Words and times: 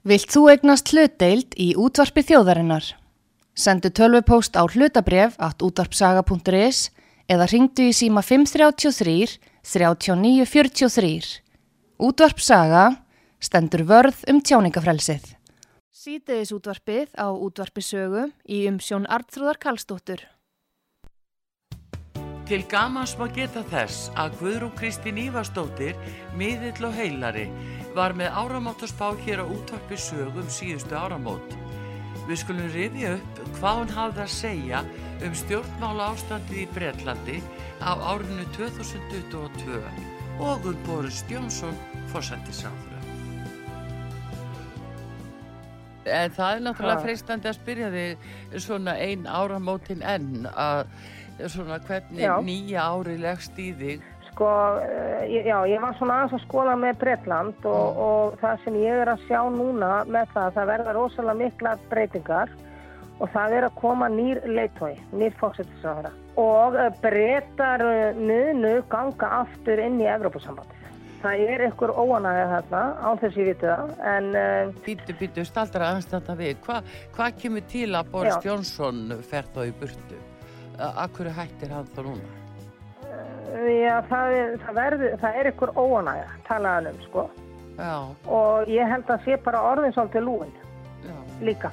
Vilt 0.00 0.32
þú 0.32 0.46
egnast 0.48 0.94
hlutdeild 0.94 1.52
í 1.60 1.74
útvarpi 1.76 2.22
þjóðarinnar? 2.24 2.86
Sendu 3.52 3.90
tölvupóst 3.92 4.56
á 4.56 4.64
hlutabref 4.64 5.36
at 5.36 5.60
útvarpsaga.is 5.60 6.88
eða 7.28 7.48
ringdu 7.52 7.90
í 7.90 7.92
síma 7.92 8.22
533 8.24 9.36
3943. 9.60 11.44
Útvarpsaga 12.00 12.86
stendur 13.44 13.84
vörð 13.84 14.24
um 14.32 14.40
tjáningafrelsið. 14.40 15.36
Sýteðis 15.92 16.56
útvarpið 16.56 17.12
á 17.20 17.28
útvarpisögu 17.36 18.30
í 18.48 18.64
umsjón 18.72 19.04
Artrúðar 19.04 19.60
Kallstóttur. 19.60 20.24
Til 22.48 22.64
gamans 22.66 23.12
má 23.14 23.28
geta 23.30 23.60
þess 23.68 24.08
að 24.18 24.32
Guðrún 24.40 24.72
Kristín 24.74 25.20
Ívarsdóttir, 25.22 25.92
miðill 26.34 26.88
og 26.88 26.96
heilari, 26.96 27.44
var 27.96 28.14
með 28.18 28.36
áramótaspá 28.38 29.10
hér 29.24 29.42
á 29.42 29.46
útvarpi 29.46 29.98
sögum 29.98 30.48
síðustu 30.52 30.94
áramót. 30.94 31.56
Við 32.28 32.42
skulum 32.44 32.70
rifja 32.70 33.16
upp 33.16 33.40
hvað 33.58 33.80
hún 33.80 33.94
hafði 33.96 34.22
að 34.24 34.34
segja 34.34 34.82
um 35.26 35.34
stjórnmála 35.36 36.10
ástandið 36.14 36.62
í 36.62 36.68
Breitlandi 36.74 37.40
á 37.82 37.92
árinu 37.98 38.46
2022 38.54 39.80
og 40.40 40.70
um 40.70 40.78
Boris 40.86 41.24
Jónsson 41.28 41.76
fórsættisáðra. 42.12 43.00
En 46.08 46.32
það 46.32 46.54
er 46.54 46.62
náttúrulega 46.64 47.04
freistandi 47.04 47.50
að 47.50 47.58
spyrja 47.58 47.90
þig 47.92 48.60
svona 48.64 48.94
ein 48.96 49.26
áramótin 49.28 50.00
enn 50.06 50.46
að 50.48 50.86
svona 51.48 51.78
hvernig 51.84 52.24
Já. 52.24 52.38
nýja 52.44 52.86
ári 52.94 53.18
leggst 53.20 53.58
í 53.60 53.70
þig. 53.76 54.08
Sko, 54.40 54.80
eh, 54.80 55.42
já, 55.44 55.58
ég 55.68 55.82
var 55.84 55.92
svona 55.98 56.14
aðeins 56.22 56.32
að 56.38 56.44
skóla 56.46 56.72
með 56.80 56.94
Bretland 57.02 57.66
og, 57.68 57.98
og 58.00 58.38
það 58.40 58.62
sem 58.64 58.78
ég 58.80 59.00
er 59.02 59.10
að 59.12 59.26
sjá 59.26 59.40
núna 59.52 59.90
með 60.08 60.30
það, 60.32 60.46
það 60.54 60.70
verða 60.70 60.94
rosalega 60.96 61.36
mikla 61.42 61.74
breytingar 61.90 62.54
og 63.20 63.28
það 63.34 63.56
er 63.58 63.66
að 63.68 63.76
koma 63.82 64.08
nýr 64.08 64.40
leitói, 64.48 64.94
nýr 65.12 65.36
fóksættisráðara 65.42 66.14
og 66.40 66.78
uh, 66.80 66.88
breytar 67.04 67.84
uh, 67.84 68.16
munu 68.16 68.72
ganga 68.88 69.30
aftur 69.42 69.82
inn 69.84 70.00
í 70.00 70.08
Evrópusambandið. 70.08 70.88
Það 71.20 71.44
er 71.52 71.66
ykkur 71.68 71.92
óanægja 72.00 72.48
þarna, 72.54 72.82
án 73.04 73.20
þess 73.20 73.36
ég 73.44 73.50
viti 73.52 73.68
það, 73.68 73.94
en 74.14 74.32
Býtu, 74.88 75.18
býtu, 75.20 75.44
staldra 75.44 75.90
aðeins 75.92 76.08
þetta 76.16 76.38
við. 76.40 76.56
Hva, 76.64 76.80
hvað 77.12 77.36
kemur 77.44 77.68
til 77.68 77.90
að 77.92 78.08
Boris 78.16 78.38
Já. 78.40 78.46
Jónsson 78.48 79.18
fer 79.20 79.52
þá 79.52 79.66
í 79.68 79.76
burtu? 79.84 80.24
A- 80.80 80.94
Af 81.04 81.12
hverju 81.18 81.36
hættir 81.36 81.76
hann 81.76 81.92
þá 81.92 82.06
núna? 82.08 82.36
Já, 83.50 83.94
það, 84.10 84.34
er, 84.40 84.56
það, 84.64 84.74
verður, 84.80 85.14
það 85.20 85.38
er 85.40 85.50
ykkur 85.52 85.72
óanægja, 85.76 86.32
talaðan 86.48 86.90
um, 86.92 87.00
sko. 87.08 87.28
Já, 87.80 87.94
Og 88.28 88.68
ég 88.68 88.90
held 88.92 89.08
að 89.10 89.24
sé 89.24 89.38
bara 89.44 89.62
orðin 89.70 89.94
svolítið 89.96 90.26
lúin 90.26 90.52
já. 91.06 91.16
líka. 91.40 91.72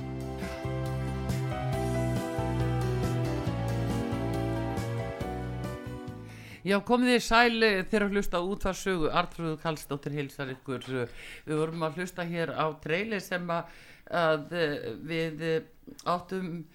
Já, 6.68 6.82
komið 6.84 7.14
þið 7.14 7.22
sæli 7.24 7.68
þegar 7.88 8.04
að 8.06 8.16
hlusta 8.18 8.40
á 8.40 8.44
útvarsögu 8.44 9.12
Artrúðu 9.16 9.60
Kallstóttir 9.62 10.16
hilsar 10.18 10.50
ykkur 10.52 10.84
við 10.90 11.54
vorum 11.54 11.86
að 11.88 12.02
hlusta 12.02 12.26
hér 12.28 12.52
á 12.52 12.68
treyli 12.84 13.22
sem 13.24 13.46
að, 13.56 13.70
að 14.12 14.58
eh, 14.58 14.90
við 15.08 15.46
eh, 15.48 15.70
áttum 16.04 16.66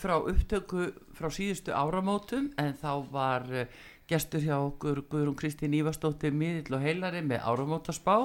frá 0.00 0.16
upptöku 0.18 0.88
frá 1.14 1.30
síðustu 1.30 1.70
áramótum 1.70 2.48
en 2.58 2.74
þá 2.80 2.90
var 3.12 3.46
eh, 3.54 3.70
gestur 4.10 4.42
hjá 4.44 4.56
okkur 4.58 5.02
Guðrún 5.10 5.36
Kristín 5.38 5.74
Ívarsdóttir 5.74 6.34
miðill 6.34 6.76
og 6.76 6.84
heilari 6.84 7.22
með 7.26 7.42
áramótaspá. 7.50 8.16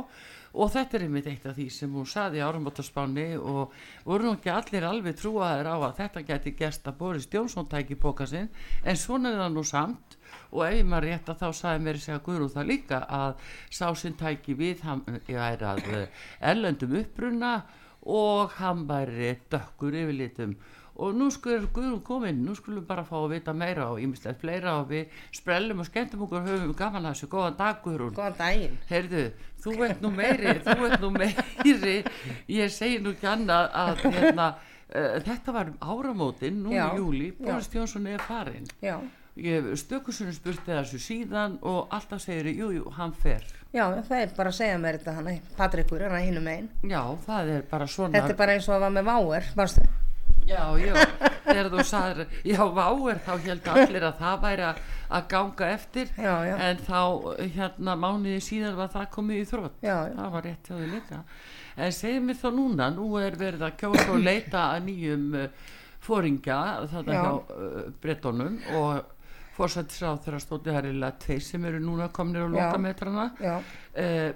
Og 0.51 0.71
þetta 0.73 0.97
er 0.97 1.05
einmitt 1.05 1.27
eitt 1.31 1.45
af 1.47 1.55
því 1.55 1.67
sem 1.71 1.93
hún 1.95 2.07
saði 2.09 2.41
í 2.41 2.43
áramótaspáni 2.43 3.27
og 3.39 3.75
voru 4.03 4.27
nú 4.27 4.33
ekki 4.35 4.51
allir 4.51 4.87
alveg 4.87 5.15
trúaðir 5.19 5.69
á 5.71 5.75
að 5.79 6.01
þetta 6.01 6.25
geti 6.27 6.55
gest 6.59 6.89
að 6.91 6.97
Boris 6.99 7.29
Jónsson 7.31 7.69
tæki 7.71 7.95
póka 7.95 8.27
sinn 8.27 8.49
en 8.83 8.99
svona 8.99 9.31
er 9.31 9.39
það 9.45 9.55
nú 9.55 9.63
samt. 9.67 10.17
Og 10.51 10.65
ef 10.67 10.75
ég 10.75 10.87
maður 10.87 11.07
rétt 11.07 11.31
að 11.31 11.39
þá 11.41 11.61
sagði 11.61 11.85
mér 11.85 12.01
segja 12.03 12.23
Guðrún 12.25 12.51
það 12.51 12.71
líka 12.73 12.99
að 13.07 13.45
sá 13.71 13.87
sinn 13.95 14.19
tæki 14.19 14.57
við 14.59 14.83
hann 14.87 15.05
er 15.27 15.63
að 15.71 15.81
eh, 15.87 16.25
erlendum 16.51 16.97
uppruna 16.99 17.53
og 18.01 18.57
hann 18.57 18.85
væri 18.89 19.35
dökkur 19.51 19.95
yfirlitum 20.03 20.55
og 21.01 21.15
nú 21.17 21.27
skulum 21.33 21.67
Guðrún 21.73 22.01
komin 22.05 22.41
nú 22.45 22.53
skulum 22.57 22.85
bara 22.85 23.03
fá 23.07 23.15
að 23.17 23.31
vita 23.35 23.53
meira 23.57 23.87
og 23.91 24.01
ímislegt 24.03 24.41
fleira 24.43 24.75
og 24.81 24.89
við 24.91 25.15
sprellum 25.33 25.81
og 25.81 25.87
skemmtum 25.89 26.25
okkur 26.27 26.41
og 26.43 26.49
höfum 26.51 26.75
gaman 26.77 27.07
að 27.09 27.15
þessu, 27.15 27.29
góðan 27.31 27.57
dag 27.59 27.79
Guðrún 27.85 28.13
Góðan 28.17 28.37
daginn. 28.39 28.75
Heyrðu, 28.91 29.23
þú 29.63 29.77
ert 29.87 30.03
nú 30.05 30.11
meiri, 30.13 30.53
þú 30.67 30.75
ert 30.89 31.01
nú 31.01 31.09
meiri, 31.15 31.95
ég 32.59 32.75
segi 32.75 32.99
nú 33.01 33.15
ekki 33.15 33.31
annað 33.31 33.71
að 33.85 34.03
hérna, 34.11 34.51
uh, 34.91 35.15
þetta 35.25 35.55
var 35.57 35.71
um 35.73 35.81
áramótin, 35.95 36.61
nú 36.65 36.75
í 36.75 36.83
júli. 36.99 37.31
Boris 37.39 37.71
Jónsson 37.73 38.07
er 38.11 38.21
farinn. 38.27 38.69
Já, 38.83 38.99
Ég 39.39 39.63
hef 39.63 39.79
stökusunum 39.79 40.33
spurt 40.35 40.65
þessu 40.67 40.97
síðan 40.99 41.53
og 41.63 41.87
alltaf 41.95 42.19
segir, 42.19 42.49
jú, 42.51 42.67
jú, 42.75 42.89
hann 42.97 43.13
fer. 43.15 43.45
já, 43.71 43.85
það 44.03 44.17
er 44.17 44.33
bara 44.35 44.51
að 44.51 44.57
segja 44.57 44.77
mér 44.77 44.97
þetta 44.99 45.13
hann, 45.15 45.39
Patrikur, 45.55 46.03
hann 46.03 46.17
er 46.19 46.25
hinum 46.27 46.49
einn. 46.51 46.67
Já, 46.83 46.99
það 47.25 47.53
er 47.55 47.61
bara 47.71 47.87
svona. 47.87 48.19
Þetta 48.19 48.35
er 48.35 48.39
bara 48.43 48.57
eins 48.57 48.67
og 48.67 48.75
að 48.75 48.83
var 48.83 48.95
með 48.97 49.07
váer, 49.07 49.47
varstu? 49.55 49.87
Já, 50.51 50.63
já, 50.81 50.93
þegar 51.45 51.69
þú 51.73 51.85
sagðir, 51.89 52.33
já, 52.51 52.59
váir, 52.77 53.21
þá 53.25 53.31
held 53.47 53.69
allir 53.73 54.05
að 54.09 54.19
það 54.21 54.41
væri 54.45 54.65
að, 54.67 54.81
ganga 55.31 55.69
eftir, 55.75 56.11
Já, 56.17 56.33
já. 56.47 56.55
en 56.67 56.81
þá, 56.87 57.01
hérna, 57.57 57.95
mánuði 58.03 58.39
síðan 58.45 58.77
var 58.79 58.91
það 58.93 59.09
komið 59.15 59.41
í 59.41 59.47
þrótt. 59.51 59.77
Já, 59.85 59.95
já. 60.09 60.15
Það 60.19 60.33
var 60.35 60.47
rétt 60.49 60.69
hjá 60.71 60.75
þau 60.75 60.89
líka. 60.95 61.21
En 61.81 61.95
segið 61.95 62.25
mér 62.27 62.41
þá 62.41 62.49
núna, 62.57 62.89
nú 62.95 63.07
er 63.21 63.37
verið 63.39 63.65
að 63.67 63.77
kjósa 63.79 64.09
og 64.11 64.21
leita 64.25 64.65
að 64.75 64.83
nýjum 64.89 65.25
uh, 65.39 65.71
fóringja, 66.03 66.59
þetta 66.91 67.15
Já. 67.15 67.21
hjá 67.23 67.33
uh, 67.55 67.81
brettonum 68.03 68.59
og 68.75 69.17
fórsættisráð 69.61 70.19
þeirra 70.25 70.41
stóti 70.41 70.73
harilega 70.73 71.17
tveir 71.21 71.45
sem 71.45 71.65
eru 71.69 71.79
núna 71.83 72.09
komnir 72.13 72.43
á 72.43 72.49
Já. 72.49 72.53
lokametrana. 72.57 73.29
Já, 73.39 73.55
Uh, 73.91 74.31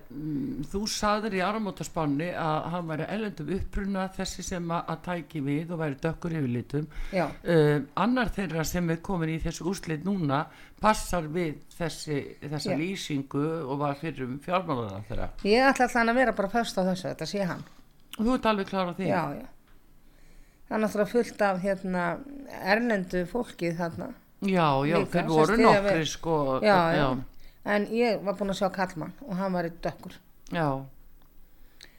þú 0.68 0.82
sagðir 0.92 1.38
í 1.38 1.40
áramótaspanni 1.40 2.26
að 2.36 2.66
hann 2.74 2.90
væri 2.90 3.06
ellendum 3.08 3.52
uppruna 3.56 4.02
þessi 4.12 4.44
sem 4.44 4.66
að, 4.76 4.90
tæki 5.06 5.40
við 5.46 5.70
og 5.72 5.80
væri 5.80 5.96
dökkur 6.04 6.36
yfirlitum 6.36 6.90
uh, 7.16 7.78
annar 8.04 8.34
þeirra 8.36 8.66
sem 8.68 8.92
er 8.92 9.00
komin 9.00 9.32
í 9.32 9.38
þessu 9.40 9.64
úrslit 9.72 10.04
núna 10.04 10.42
passar 10.84 11.30
við 11.32 11.62
þessi, 11.78 12.20
þessa 12.44 12.76
lýsingu 12.82 13.46
og 13.64 13.80
var 13.80 13.96
fyrir 14.02 14.28
um 14.28 14.36
fjármálaða 14.44 15.00
þeirra 15.08 15.30
ég 15.48 15.70
ætla 15.70 15.88
alltaf 15.88 16.04
að 16.04 16.20
vera 16.20 16.36
bara 16.42 16.52
först 16.58 16.76
á 16.76 16.84
þessu, 16.92 17.08
þetta 17.14 17.30
sé 17.32 17.48
hann. 17.48 17.64
og 18.20 18.26
þú 18.26 18.36
ert 18.36 18.52
alveg 18.52 18.72
klára 18.74 18.92
á 18.92 18.96
því 19.00 19.08
Já, 19.08 19.24
já. 19.40 19.48
Það 20.68 20.76
er 20.76 20.84
náttúrulega 20.84 21.12
fullt 21.16 21.42
af 21.48 21.64
hérna 21.64 22.06
erlendu 22.76 23.24
fólkið 23.30 23.76
þarna. 23.80 24.12
Já, 24.42 24.68
já 24.86 24.98
Líka, 25.00 25.12
þeir 25.20 25.28
voru 25.28 25.58
nokkri 25.58 26.00
við- 26.02 26.08
sko 26.12 26.60
Já, 26.62 26.80
já, 26.96 27.08
En 27.66 27.88
ég 27.88 28.22
var 28.24 28.34
búin 28.36 28.50
að 28.54 28.60
sjá 28.62 28.70
Kallmann 28.72 29.14
og 29.28 29.36
hann 29.38 29.54
var 29.54 29.66
í 29.66 29.72
dökkur. 29.82 30.14
já, 30.52 30.86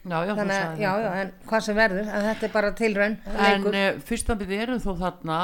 já, 0.07 0.19
já, 0.25 0.35
Þannig 0.37 0.55
að, 0.55 0.77
já, 0.79 0.91
já, 1.03 1.11
en 1.21 1.31
hvað 1.49 1.61
sem 1.65 1.75
verður, 1.75 2.07
en 2.07 2.23
þetta 2.29 2.43
er 2.47 2.51
bara 2.53 2.71
tilraun, 2.71 3.17
En 3.27 3.63
leikur. 3.63 3.75
uh, 3.75 3.99
fyrst 4.07 4.29
að 4.29 4.45
við 4.47 4.61
erum 4.61 4.79
þó 4.79 4.93
þarna 5.01 5.39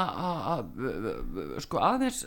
að- 0.54 1.60
sko 1.60 1.78
aðeins 1.78 2.24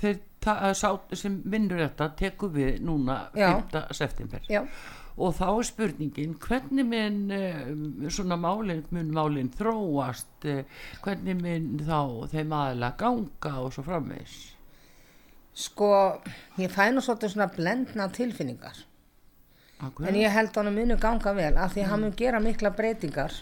þeir 0.00 0.20
ta- 0.40 0.60
að 0.70 0.74
sá, 0.78 1.00
sem 1.16 1.42
vinnur 1.44 1.78
þetta 1.88 2.14
tekur 2.16 2.50
við 2.54 2.80
núna 2.80 3.18
Já. 3.34 3.60
5. 3.72 3.92
september 3.92 4.40
Já, 4.48 4.62
og 5.20 5.34
þá 5.36 5.46
er 5.48 5.66
spurningin 5.68 6.38
hvernig 6.40 6.86
mun 6.88 7.18
uh, 7.36 8.06
svona 8.12 8.38
málin, 8.40 8.86
mun 8.94 9.10
málin 9.14 9.50
þróast 9.56 10.48
uh, 10.48 10.62
hvernig 11.04 11.36
mun 11.42 11.68
þá 11.84 12.30
þeim 12.32 12.56
aðeins 12.56 12.96
ganga 13.02 13.54
og 13.60 13.74
svo 13.74 13.84
framvegs 13.84 14.38
sko, 15.60 15.90
ég 16.60 16.72
fæ 16.72 16.90
nú 16.94 17.02
svolítið 17.04 17.34
svona 17.34 17.50
blendna 17.52 18.08
tilfinningar. 18.14 18.84
Akkur, 19.80 20.06
En 20.08 20.16
ég 20.18 20.32
held 20.32 20.52
að 20.54 20.64
hann 20.64 20.76
munu 20.76 20.96
ganga 21.00 21.32
vel 21.36 21.54
af 21.56 21.74
því 21.74 21.84
að 21.84 21.90
hann 21.90 22.04
mun 22.04 22.16
gera 22.16 22.40
mikla 22.40 22.72
breytingar 22.76 23.32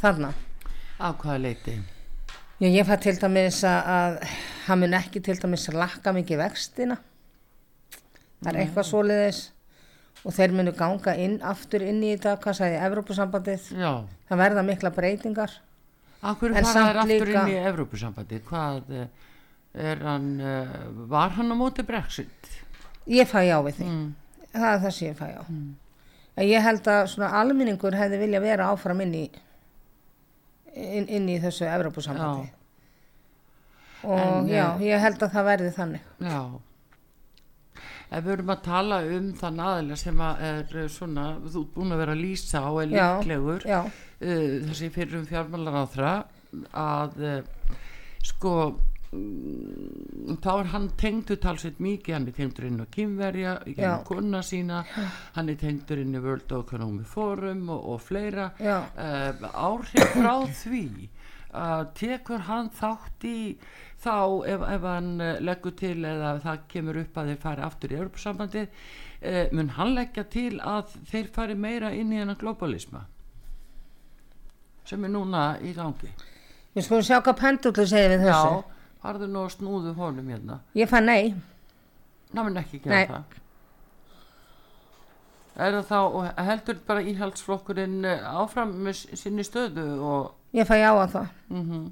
þarna. 0.00 0.32
á 1.02 1.08
hvaða 1.10 1.38
leiti 1.42 1.80
Já, 2.62 2.68
ég 2.68 2.86
fæ 2.86 2.94
til 3.02 3.16
dæmis 3.18 3.64
að, 3.66 3.88
að 3.90 4.18
hann 4.68 4.78
mun 4.78 4.94
ekki 4.94 5.20
til 5.20 5.34
dæmis 5.34 5.66
lakka 5.74 6.12
mikið 6.14 6.38
vextina. 6.38 6.96
Það 8.42 8.52
er 8.52 8.58
eitthvað 8.62 8.86
svoleiðis 8.86 9.40
og 10.24 10.32
þeir 10.36 10.52
munu 10.54 10.72
ganga 10.78 11.14
inn 11.18 11.38
aftur 11.42 11.82
inn 11.82 12.02
í 12.02 12.12
þetta, 12.16 12.36
hvað 12.42 12.54
sagði, 12.60 12.78
Evrópusambandið. 12.86 13.68
já, 13.74 13.92
Það 14.28 14.38
verða 14.44 14.62
mikla 14.64 14.90
breytingar. 14.94 15.50
akkur 16.22 16.54
samt 16.54 16.76
þær 16.76 16.96
aftur 17.02 17.26
líka- 17.26 17.42
inn 17.48 17.54
í 17.56 17.66
Evrópusambandi 17.72 18.40
hvað 18.46 18.90
uh, 18.90 19.06
er 19.74 19.96
hann 20.06 20.28
uh, 20.40 20.74
var 21.10 21.30
hann 21.34 21.50
á 21.50 21.56
móti 21.58 21.82
Brexit 21.82 22.50
Ég 23.08 23.26
fæ 23.26 23.42
já 23.48 23.58
við 23.66 23.80
því. 23.80 23.86
mm. 23.90 24.12
Það 24.52 24.68
er 24.74 24.78
það 24.84 24.90
sem 24.94 25.08
ég 25.08 25.16
fæ 25.18 25.26
já. 25.32 25.42
En 26.36 26.46
ég 26.48 26.62
held 26.62 26.86
að 26.86 27.06
svona 27.10 27.30
alminningur 27.40 27.92
hefði 27.98 28.18
vilja 28.20 28.40
vera 28.40 28.68
áfram 28.72 29.00
inn 29.02 29.14
í, 29.14 29.24
inn, 30.76 31.08
inn 31.08 31.26
í 31.28 31.38
þessu 31.42 31.66
Evrópusambandi. 31.66 32.52
Og 34.04 34.18
En, 34.18 34.46
já, 34.48 34.66
eh, 34.78 34.84
ég 34.92 35.00
held 35.02 35.18
að 35.22 35.32
það 35.34 35.44
verði 35.50 35.72
þannig. 35.76 36.06
Já. 36.20 36.38
Ef 38.12 38.24
við 38.26 38.32
erum 38.36 38.52
að 38.54 38.62
tala 38.66 39.00
um 39.16 39.28
þann 39.40 39.60
aðeila 39.66 39.96
sem 40.00 40.22
að 40.26 40.44
er 40.48 40.78
eh, 40.82 40.88
svona, 40.92 41.26
þú 41.46 41.64
ert 41.64 41.74
búin 41.76 41.94
að 41.96 42.02
vera 42.02 42.16
að 42.16 42.22
lýsa 42.26 42.62
er 42.82 42.92
Já, 42.92 43.04
líklegur 43.16 43.66
já. 43.68 43.80
uh, 43.88 44.56
þessi 44.68 44.90
fyrrum 44.94 45.28
fjármálar 45.30 45.78
að 46.76 47.22
uh, 47.24 47.76
sko 48.22 48.54
mm, 49.16 50.36
þá 50.44 50.50
er 50.58 50.70
hann 50.74 50.88
tengdur 51.00 51.40
talsveit 51.42 51.80
mikið, 51.82 52.14
hann 52.18 52.28
er 52.28 52.36
tengdur 52.36 52.68
inn 52.68 52.84
á 52.84 52.86
kynverja 52.92 53.54
Já. 53.64 53.74
gennum 53.78 54.04
kona 54.08 54.42
sína 54.46 54.82
hann 55.36 55.48
er 55.48 55.58
tengdur 55.60 56.02
inn 56.04 56.14
í 56.14 56.22
World 56.22 56.52
Economic 56.60 57.08
Forum 57.08 57.68
og, 57.72 57.88
og 57.94 58.04
fleira 58.04 58.50
Já. 58.60 58.82
uh, 58.92 59.48
áhrif 59.52 60.14
frá 60.18 60.36
því 60.62 60.86
tekur 61.98 62.46
hann 62.46 62.70
þátt 62.72 63.26
í 63.28 63.38
þá 64.02 64.14
ef, 64.50 64.62
ef 64.74 64.82
hann 64.88 65.10
uh, 65.22 65.36
leggur 65.44 65.74
til 65.78 65.96
eða 66.04 66.32
það 66.42 66.60
kemur 66.72 66.98
upp 67.04 67.18
að 67.22 67.30
þeir 67.32 67.40
fari 67.44 67.62
aftur 67.66 67.92
í 67.94 67.98
Europasambandi 68.00 68.62
uh, 68.66 69.44
mun 69.54 69.68
hann 69.78 69.94
leggja 69.94 70.24
til 70.32 70.58
að 70.60 70.96
þeir 71.12 71.30
fari 71.34 71.54
meira 71.54 71.92
inn 71.94 72.12
í 72.12 72.18
hennar 72.22 72.38
globalisma 72.40 73.04
sem 74.88 75.04
er 75.06 75.12
núna 75.14 75.44
í 75.62 75.74
gangi 75.76 76.10
Við 76.72 76.86
skulum 76.86 77.04
sjá 77.04 77.18
hvað 77.20 77.36
pendullu 77.42 77.84
segir 77.86 78.14
við 78.16 78.22
þessu. 78.26 78.52
já, 78.56 78.98
farðu 79.04 79.26
nú 79.28 79.42
að 79.44 79.50
snúðu 79.58 79.92
honum 79.98 80.28
hérna 80.32 80.56
Ég 80.74 80.88
fann 80.90 81.04
nei. 81.06 81.34
ná 82.32 82.40
mun 82.46 82.56
ekki 82.62 82.80
gera 82.82 82.96
Nei. 82.96 83.06
það 85.52 85.66
er 85.66 85.74
það 85.76 85.88
þá 85.90 86.42
heldur 86.48 86.78
bara 86.88 87.02
íhaldsflokkurinn 87.12 87.98
eh, 88.08 88.22
áfram 88.40 88.72
með 88.86 89.02
sinni 89.20 89.44
stöðu 89.46 89.84
og 90.00 90.56
Ég 90.56 90.66
fæ 90.68 90.74
já 90.80 90.90
á 90.96 91.04
það. 91.12 91.26
mm 91.52 91.82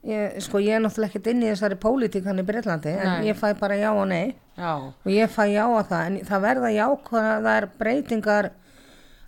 Ég, 0.00 0.38
sko 0.40 0.62
ég 0.64 0.78
er 0.78 0.80
náttúrulega 0.80 1.10
ekkert 1.10 1.26
inn 1.28 1.42
í 1.44 1.50
þessari 1.50 1.76
pólitíkan 1.76 2.40
í 2.40 2.44
Breitlandi 2.48 2.94
en 2.94 3.10
Nei. 3.10 3.26
ég 3.28 3.36
fæ 3.36 3.50
bara 3.58 3.76
já 3.76 3.90
og 3.90 4.06
nei 4.08 4.32
já, 4.56 4.70
og 4.80 5.10
ég 5.12 5.28
fæ 5.28 5.44
já 5.52 5.64
á 5.68 5.80
það 5.90 6.06
en 6.06 6.16
það 6.24 6.46
verða 6.46 6.70
jákvæðar 6.72 7.66
breytingar 7.82 8.48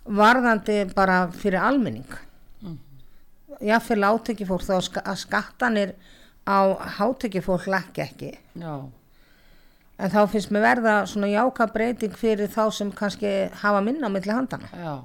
varðandi 0.03 0.79
bara 0.95 1.19
fyrir 1.29 1.61
almenning 1.61 2.17
mm. 2.65 2.79
jáfnvel 3.69 4.09
átekifólk 4.09 4.65
þá 4.65 4.73
ska, 4.89 5.05
að 5.05 5.21
skattanir 5.27 5.93
á 6.49 6.73
hátekifólk 6.97 7.69
lækki 7.69 8.05
ekki 8.07 8.33
já 8.33 8.73
en 10.03 10.11
þá 10.11 10.21
finnst 10.31 10.51
mér 10.53 10.65
verða 10.65 10.95
svona 11.09 11.29
jákvæð 11.31 11.73
breyting 11.75 12.15
fyrir 12.17 12.49
þá 12.51 12.63
sem 12.73 12.91
kannski 12.97 13.33
hafa 13.61 13.81
minna 13.85 14.09
á 14.09 14.13
milli 14.13 14.33
handana 14.33 14.73
Já. 14.73 14.95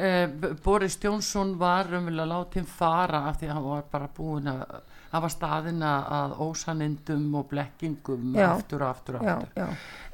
Eh, 0.00 0.26
B- 0.32 0.54
Boris 0.64 0.96
Jónsson 1.02 1.56
var 1.60 1.84
raunverulega 1.90 2.30
látið 2.30 2.64
fara 2.66 3.24
af 3.28 3.40
því 3.40 3.48
að 3.50 3.54
hann 3.58 3.64
var 3.68 3.82
bara 3.92 4.08
búin 4.16 4.46
að 4.48 4.62
hafa 5.12 5.28
staðina 5.28 5.88
að 6.08 6.36
ósanindum 6.46 7.34
og 7.34 7.48
blekkingum 7.50 8.30
Já. 8.38 8.46
aftur 8.54 8.84
og 8.86 8.90
aftur 8.94 9.16
og 9.18 9.26
já, 9.26 9.34
aftur. 9.36 9.50
já, 9.56 9.68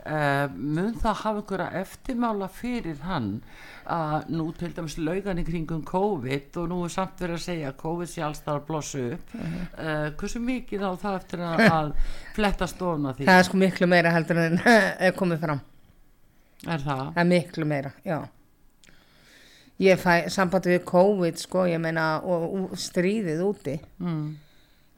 Eh, 0.07 0.49
mun 0.55 0.95
það 0.95 1.15
hafa 1.19 1.41
einhverja 1.41 1.81
eftirmála 1.83 2.47
fyrir 2.49 3.01
hann 3.03 3.43
að 3.91 4.29
nú 4.31 4.45
til 4.55 4.69
dæmis 4.73 4.95
laugan 5.03 5.41
í 5.43 5.45
kringum 5.45 5.83
COVID 5.85 6.57
og 6.63 6.69
nú 6.71 6.85
er 6.85 6.93
samt 6.95 7.19
verið 7.19 7.35
að 7.35 7.43
segja 7.43 7.73
að 7.73 7.77
COVID 7.81 8.09
sé 8.13 8.23
alls 8.23 8.39
þar 8.45 8.61
að 8.61 8.67
blossu 8.69 9.03
upp 9.17 9.35
Mhm. 9.35 9.67
uh 9.79 10.11
hversu 10.17 10.39
mikið 10.41 10.81
á 10.87 10.91
það 11.03 11.17
eftir 11.17 11.39
að, 11.39 11.59
að 11.81 11.93
fletta 12.37 12.67
stofna 12.71 13.15
því 13.19 13.25
það 13.27 13.39
er 13.39 13.43
sko 13.51 13.57
miklu 13.59 13.87
meira 13.91 14.11
heldur 14.15 14.39
en 14.45 14.61
er 14.67 15.13
komið 15.19 15.41
fram 15.41 15.61
er 16.67 16.79
það? 16.79 17.05
Það 17.15 17.19
er 17.25 17.31
miklu 17.35 17.65
meira, 17.67 17.93
já. 18.05 18.21
Ég 19.83 20.01
fæ 20.01 20.31
sambandi 20.33 20.73
við 20.73 20.87
COVID, 20.89 21.41
sko, 21.41 21.67
ég 21.69 21.81
meina, 21.83 22.17
og, 22.25 22.47
og 22.73 22.79
stríðið 22.81 23.43
úti. 23.45 23.75
Mm. 24.01 24.31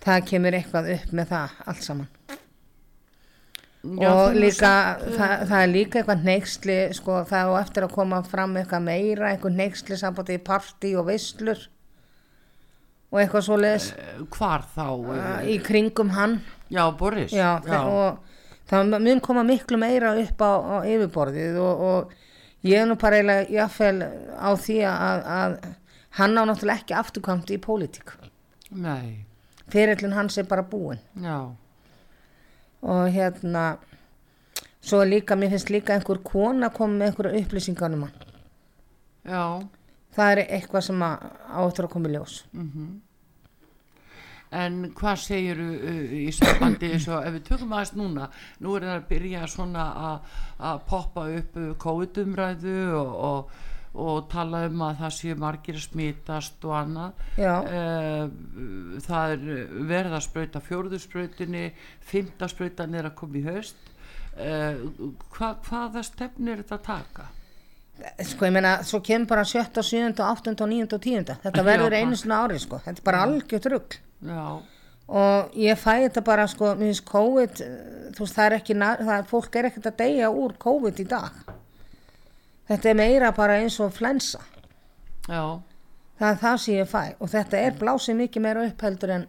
Það 0.05 0.27
kemur 0.31 0.55
eitthvað 0.55 0.93
upp 0.95 1.17
með 1.19 1.33
það 1.33 1.57
allt 1.73 1.87
saman. 1.89 2.13
Já, 3.79 4.11
og 4.11 4.35
líka, 4.35 4.71
eh, 4.99 5.17
það, 5.17 5.33
það 5.49 5.61
er 5.63 5.71
líka 5.71 5.99
eitthvað 6.01 6.25
neyksli, 6.27 6.77
sko, 6.99 7.19
það 7.31 7.41
er 7.41 7.51
á 7.51 7.55
eftir 7.63 7.87
að 7.87 7.95
koma 7.95 8.23
fram 8.27 8.57
eitthvað 8.59 8.87
meira, 8.87 9.33
eitthvað 9.33 9.59
neyksli 9.59 9.99
sambandi 9.99 10.39
í 10.39 10.43
partí 10.45 10.95
og 10.99 11.07
veislur 11.09 11.67
og 13.09 13.21
eitthvað 13.23 13.45
svoleiðis 13.47 13.91
eh, 13.95 14.17
hvar 14.35 14.67
þá? 14.75 14.87
uh, 14.99 15.37
í 15.49 15.59
kringum 15.65 16.11
hann. 16.17 16.41
Já, 16.69 16.85
Boris 16.99 17.33
Já, 17.33 17.63
já. 17.65 17.79
og 17.81 18.19
það 18.69 18.99
mun 18.99 19.23
koma 19.25 19.47
miklu 19.49 19.79
meira 19.81 20.13
upp 20.21 20.43
á, 20.45 20.53
á 20.59 20.77
yfirborðið 20.85 21.61
og, 21.63 21.85
og 21.89 22.17
ég 22.69 22.83
er 22.83 22.89
nú 22.91 22.97
bara 23.01 23.19
eiginlega 23.19 23.49
jáfnvel 23.55 24.03
á 24.37 24.51
því 24.65 24.77
að, 24.91 25.25
að 25.39 25.57
hann 26.19 26.39
á 26.39 26.43
náttúrulega 26.49 26.83
ekki 26.83 26.97
afturkvæmt 26.99 27.53
í 27.55 27.59
pólitík. 27.65 28.13
Nei, 28.71 29.25
Fyrirlin 29.73 30.17
hans 30.17 30.37
er 30.41 30.47
bara 30.49 30.65
búinn 30.65 31.01
já, 31.25 31.39
og 32.83 33.03
hérna 33.13 33.65
svo 34.81 35.03
líka, 35.05 35.37
mér 35.37 35.51
finnst 35.55 35.71
líka 35.73 35.95
einhver 35.97 36.21
kona 36.25 36.71
koma 36.73 37.01
með 37.01 37.11
einhverju 37.11 37.43
upplýsingar 37.43 37.93
um 37.97 38.07
hann. 38.07 38.15
já 39.25 39.45
Það 40.19 40.31
er 40.33 40.41
eitthvað 40.57 40.83
sem 40.89 41.03
að 41.05 41.27
áttur 41.63 41.87
að 41.87 41.93
koma 41.93 42.09
í 42.09 42.13
ljós. 42.17 42.37
En 44.57 44.77
hvað 44.97 45.19
segir 45.21 45.59
uh, 45.61 46.13
í 46.17 46.31
sambandi 46.33 46.89
eins 46.95 47.09
og 47.13 47.21
ef 47.29 47.35
við 47.37 47.43
tökum 47.51 47.73
aðeins 47.77 47.93
núna, 47.99 48.29
nú 48.65 48.77
er 48.79 48.87
það 48.89 48.95
að 48.97 49.09
byrja 49.11 49.49
svona 49.53 49.89
að- 50.09 50.85
poppa 50.89 51.27
upp 51.37 51.59
uh, 51.61 51.67
COVID-umræðu 51.85 52.77
og, 52.97 53.13
og, 53.29 53.59
og 53.99 54.23
tala 54.33 54.63
um 54.71 54.83
að 54.89 54.99
það 55.03 55.15
séu 55.19 55.37
margir 55.43 55.77
að 55.77 55.85
smitast 55.85 56.65
og 56.65 56.75
annað. 56.81 57.23
Uh, 57.61 59.01
það 59.05 59.37
er 59.37 59.47
verið 59.93 60.17
að 60.19 60.27
sprauta 60.31 60.65
fjórðusprautinni, 60.65 61.67
fymtasprautan 62.09 62.95
er 62.97 63.11
að 63.11 63.17
koma 63.21 63.41
í 63.41 63.45
haust. 63.51 63.93
Uh, 64.39 64.87
hva, 65.35 65.53
hvaða 65.67 66.05
stefni 66.07 66.53
er 66.55 66.63
þetta 66.65 66.79
að 66.81 66.87
taka? 66.89 67.29
Sko 68.25 68.47
ég 68.49 68.53
meina, 68.55 68.77
svo 68.87 69.01
kemur 69.05 69.27
bara 69.31 69.45
7, 69.45 69.83
7, 69.83 70.13
8, 70.23 70.55
9 70.67 70.93
og 70.95 71.01
10. 71.03 71.25
Þetta 71.45 71.65
verður 71.67 71.97
einu 71.99 72.17
svona 72.21 72.43
ári, 72.47 72.59
sko. 72.63 72.79
Þetta 72.85 73.01
er 73.03 73.07
bara 73.11 73.23
algjört 73.27 73.67
rugg. 73.73 73.97
Og 75.09 75.55
ég 75.57 75.79
fæ 75.81 75.95
þetta 76.05 76.21
bara 76.27 76.45
sko, 76.53 76.75
mér 76.77 76.91
finnst 76.93 77.05
COVID 77.09 77.61
eh, 77.65 78.11
þú 78.13 78.25
veist, 78.27 78.35
það 78.37 78.45
er 78.51 78.57
ekki, 78.59 78.75
það, 78.83 79.13
er- 79.15 79.29
fólk 79.31 79.57
er 79.57 79.69
ekkert 79.71 79.87
að 79.89 79.97
deyja 80.03 80.29
úr 80.31 80.53
COVID 80.61 81.01
í 81.01 81.07
dag. 81.09 81.39
Þetta 82.69 82.91
er 82.91 82.99
meira 82.99 83.31
bara 83.33 83.57
eins 83.63 83.79
og 83.81 83.95
flensa. 83.97 84.43
Já, 85.29 85.41
það 86.21 86.29
er 86.35 86.41
það 86.43 86.57
sem 86.65 86.75
ég 86.77 86.91
fæ. 86.91 87.03
Og 87.25 87.31
þetta 87.33 87.63
er 87.65 87.79
blásið 87.81 88.19
mikið 88.21 88.45
meira 88.45 88.67
upp 88.69 88.83
heldur 88.85 89.15
en 89.17 89.25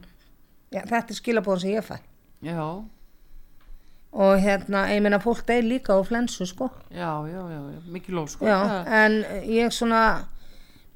já, 0.75 0.81
þetta 0.83 1.13
er 1.15 1.19
skilabóðan 1.21 1.63
sem 1.63 1.71
ég 1.77 1.87
fæ. 1.87 1.95
Já, 2.43 2.59
og 4.11 4.41
hérna, 4.41 4.87
ég 4.89 5.03
meina 5.05 5.19
fólk 5.21 5.45
deyr 5.47 5.67
líka 5.67 5.93
á 5.93 6.01
flensu 6.05 6.47
sko. 6.49 6.69
Já, 6.89 7.27
já, 7.29 7.41
já, 7.53 7.61
mikið 7.93 8.15
lóf 8.17 8.29
sko. 8.33 8.45
já, 8.45 8.85
en 8.85 9.23
ég 9.45 9.73
svona 9.75 10.25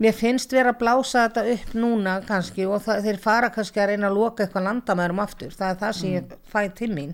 mér 0.02 0.16
finnst 0.18 0.54
vera 0.54 0.74
að 0.74 0.80
blása 0.82 1.28
þetta 1.28 1.44
upp 1.54 1.76
núna 1.78 2.16
kannski 2.28 2.66
og 2.68 2.82
það, 2.84 3.04
þeir 3.08 3.20
fara 3.24 3.52
kannski 3.54 3.82
að 3.82 3.92
reyna 3.94 4.10
að 4.10 4.18
loka 4.18 4.46
eitthvað 4.46 4.68
landamærum 4.68 5.22
aftur. 5.24 5.54
Það 5.54 5.70
er 5.70 5.80
það 5.84 5.98
sem 6.00 6.16
ég 6.16 6.34
fæ 6.50 6.62
til 6.80 6.90
mín. 6.94 7.14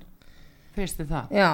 Finnst 0.78 1.02
þið 1.02 1.12
það? 1.14 1.34
Já. 1.36 1.50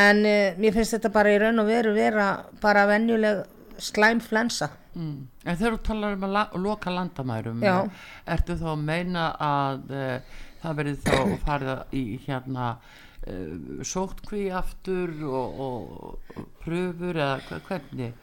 En 0.00 0.22
uh, 0.22 0.60
mér 0.60 0.76
finnst 0.76 0.96
þetta 0.96 1.12
bara 1.14 1.32
í 1.34 1.40
raun 1.42 1.62
og 1.62 1.70
veru 1.70 1.94
vera 1.96 2.28
bara 2.62 2.86
venjuleg 2.90 3.42
slæm 3.80 4.20
flensa. 4.22 4.70
Mm. 4.94 5.26
En 5.46 5.56
þegar 5.56 5.76
þú 5.76 5.82
talar 5.86 6.14
um 6.16 6.24
að 6.26 6.32
la 6.34 6.44
loka 6.58 6.92
landamærum 6.94 7.60
ertu 7.62 8.56
þá 8.58 8.70
að 8.72 8.86
meina 8.86 9.26
að 9.46 9.92
uh, 9.94 10.38
það 10.60 10.80
verið 10.80 11.06
þá 11.06 11.16
farið 11.44 11.94
í 11.96 12.04
hérna 12.26 12.66
uh, 12.76 13.84
sótkví 13.86 14.48
aftur 14.54 15.12
og, 15.28 15.60
og, 15.66 16.44
pröfur 16.64 17.20
eða 17.20 17.60
hvernig? 17.68 18.14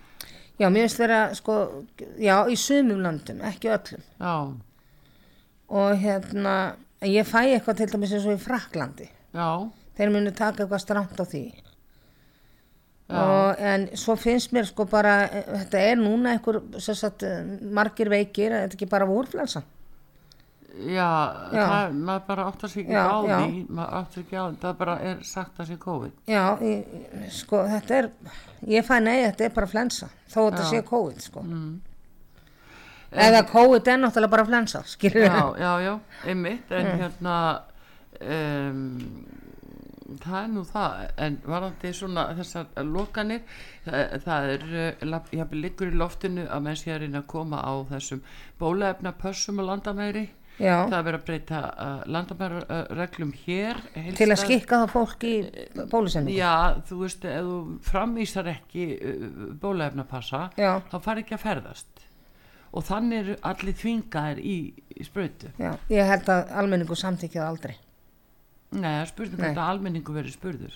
Já, 0.57 0.69
mér 0.73 0.87
finnst 0.87 1.01
vera 1.01 1.19
sko, 1.37 1.57
já, 2.17 2.35
í 2.49 2.57
sumum 2.57 3.03
löndum, 3.05 3.43
ekki 3.45 3.69
öllum. 3.75 4.05
Já, 4.17 4.35
og 5.67 6.01
hérna, 6.01 6.55
ég 7.05 7.27
fæ 7.27 7.43
eitthvað 7.43 7.81
til 7.81 7.89
dæmis 7.91 8.13
eins 8.15 8.25
og 8.25 8.37
í 8.37 8.41
Fraklandi 8.41 9.09
já, 9.35 9.49
þeir 9.97 10.13
munu 10.13 10.33
taka 10.33 10.63
eitthvað 10.63 10.83
stramt 10.83 11.19
á 11.21 11.25
því. 11.27 11.45
Og, 13.07 13.59
en 13.63 13.85
svo 13.95 14.17
finnst 14.19 14.51
mér 14.51 14.65
sko 14.67 14.83
bara 14.91 15.29
eh, 15.29 15.45
þetta 15.61 15.83
er 15.93 15.99
núna 16.01 16.33
einhver 16.35 16.57
sagt, 16.83 17.23
eh, 17.23 17.45
margir 17.71 18.09
veikir, 18.11 18.51
þetta 18.51 18.65
er 18.67 18.75
ekki 18.75 18.89
bara 18.91 19.07
vúrflensa 19.07 19.61
já, 20.77 21.09
Já. 21.53 21.63
Það, 21.67 21.95
maður 22.07 22.23
bara 22.27 22.45
áttar 22.51 22.69
sig 22.69 22.83
ekki 22.83 22.93
Já, 22.93 23.03
á 23.09 23.17
já. 23.27 23.37
því 23.41 23.63
maður 23.79 23.97
áttar 23.99 24.21
ekki 24.23 24.37
á 24.37 24.43
því, 24.47 24.57
það 24.61 24.77
bara 24.81 24.95
er 25.09 25.23
sagt 25.31 25.59
að 25.63 25.69
sé 25.71 25.77
COVID. 25.85 26.15
Já, 26.27 26.43
ég, 26.61 26.97
sko 27.39 27.61
þetta 27.71 27.97
er 28.01 28.09
ég 28.75 28.87
fæ 28.87 28.95
nei, 29.01 29.15
þetta 29.25 29.47
er 29.49 29.55
bara 29.57 29.67
flensa 29.73 30.09
þó 30.29 30.39
þetta 30.47 30.63
Já. 30.63 30.69
sé 30.71 30.81
COVID 30.91 31.21
sko. 31.25 31.45
Eða 33.27 33.41
COVID 33.47 33.87
er 33.87 34.01
náttúrulega 34.03 34.33
bara 34.35 34.45
flensa 34.45 34.81
skilur 34.85 35.23
já, 35.23 35.43
já, 35.61 35.71
já, 35.85 35.93
einmitt 36.27 36.71
en 36.75 36.89
hérna 36.99 37.35
um, 38.19 38.89
það 40.23 40.37
er 40.41 40.49
nú 40.51 40.63
það 40.67 40.97
en 41.25 41.37
varandi 41.47 41.93
svona 41.95 42.25
þessar 42.37 42.67
lokanir 42.87 43.41
það, 43.85 44.17
það 44.25 44.49
er 44.53 44.65
ég 44.75 45.39
hafði 45.41 45.61
liggur 45.61 45.91
í 45.93 45.97
loftinu 45.99 46.45
að 46.51 46.65
menn 46.67 46.79
sé 46.79 46.91
að 46.93 47.01
reyna 47.05 47.21
að 47.23 47.29
koma 47.31 47.61
á 47.63 47.73
þessum 47.93 48.21
bólaefna 48.59 49.15
pössum 49.23 49.63
og 49.63 49.69
landamæri 49.71 50.25
Já. 50.57 50.87
það 50.89 50.97
er 50.97 51.05
verið 51.05 51.19
að 51.19 51.25
breyta 51.27 51.59
uh, 51.69 51.99
landamærareglum 52.15 53.33
hér 53.43 53.81
til 54.17 54.27
að 54.33 54.39
skikka 54.41 54.79
það 54.83 54.93
fólk 54.95 55.25
í 55.29 55.33
bólusendingu? 55.91 56.39
Já, 56.39 56.53
þú 56.89 56.97
veist, 57.03 57.27
ef 57.29 57.45
þú 57.45 57.57
framvísar 57.91 58.49
ekki 58.55 58.87
uh, 58.97 59.27
bólefnapassa 59.61 60.47
Já. 60.57 60.71
þá 60.89 60.97
fari 61.05 61.25
ekki 61.25 61.37
að 61.37 61.43
ferðast. 61.45 62.03
Og 62.77 62.83
þannig 62.83 63.21
eru 63.21 63.35
allir 63.47 63.77
þvingaðir 63.79 64.41
í, 64.43 64.57
í 64.97 65.05
sprautu. 65.07 65.53
Já, 65.61 65.71
ég 65.93 66.09
held 66.09 66.33
að 66.33 66.51
almenningu 66.63 66.97
samþykja 66.99 67.43
það 67.43 67.53
aldrei. 67.53 67.77
Er 68.83 69.07
spurning 69.07 69.53
að 69.53 69.63
almenningu 69.63 70.13
verið 70.17 70.35
spurður. 70.35 70.75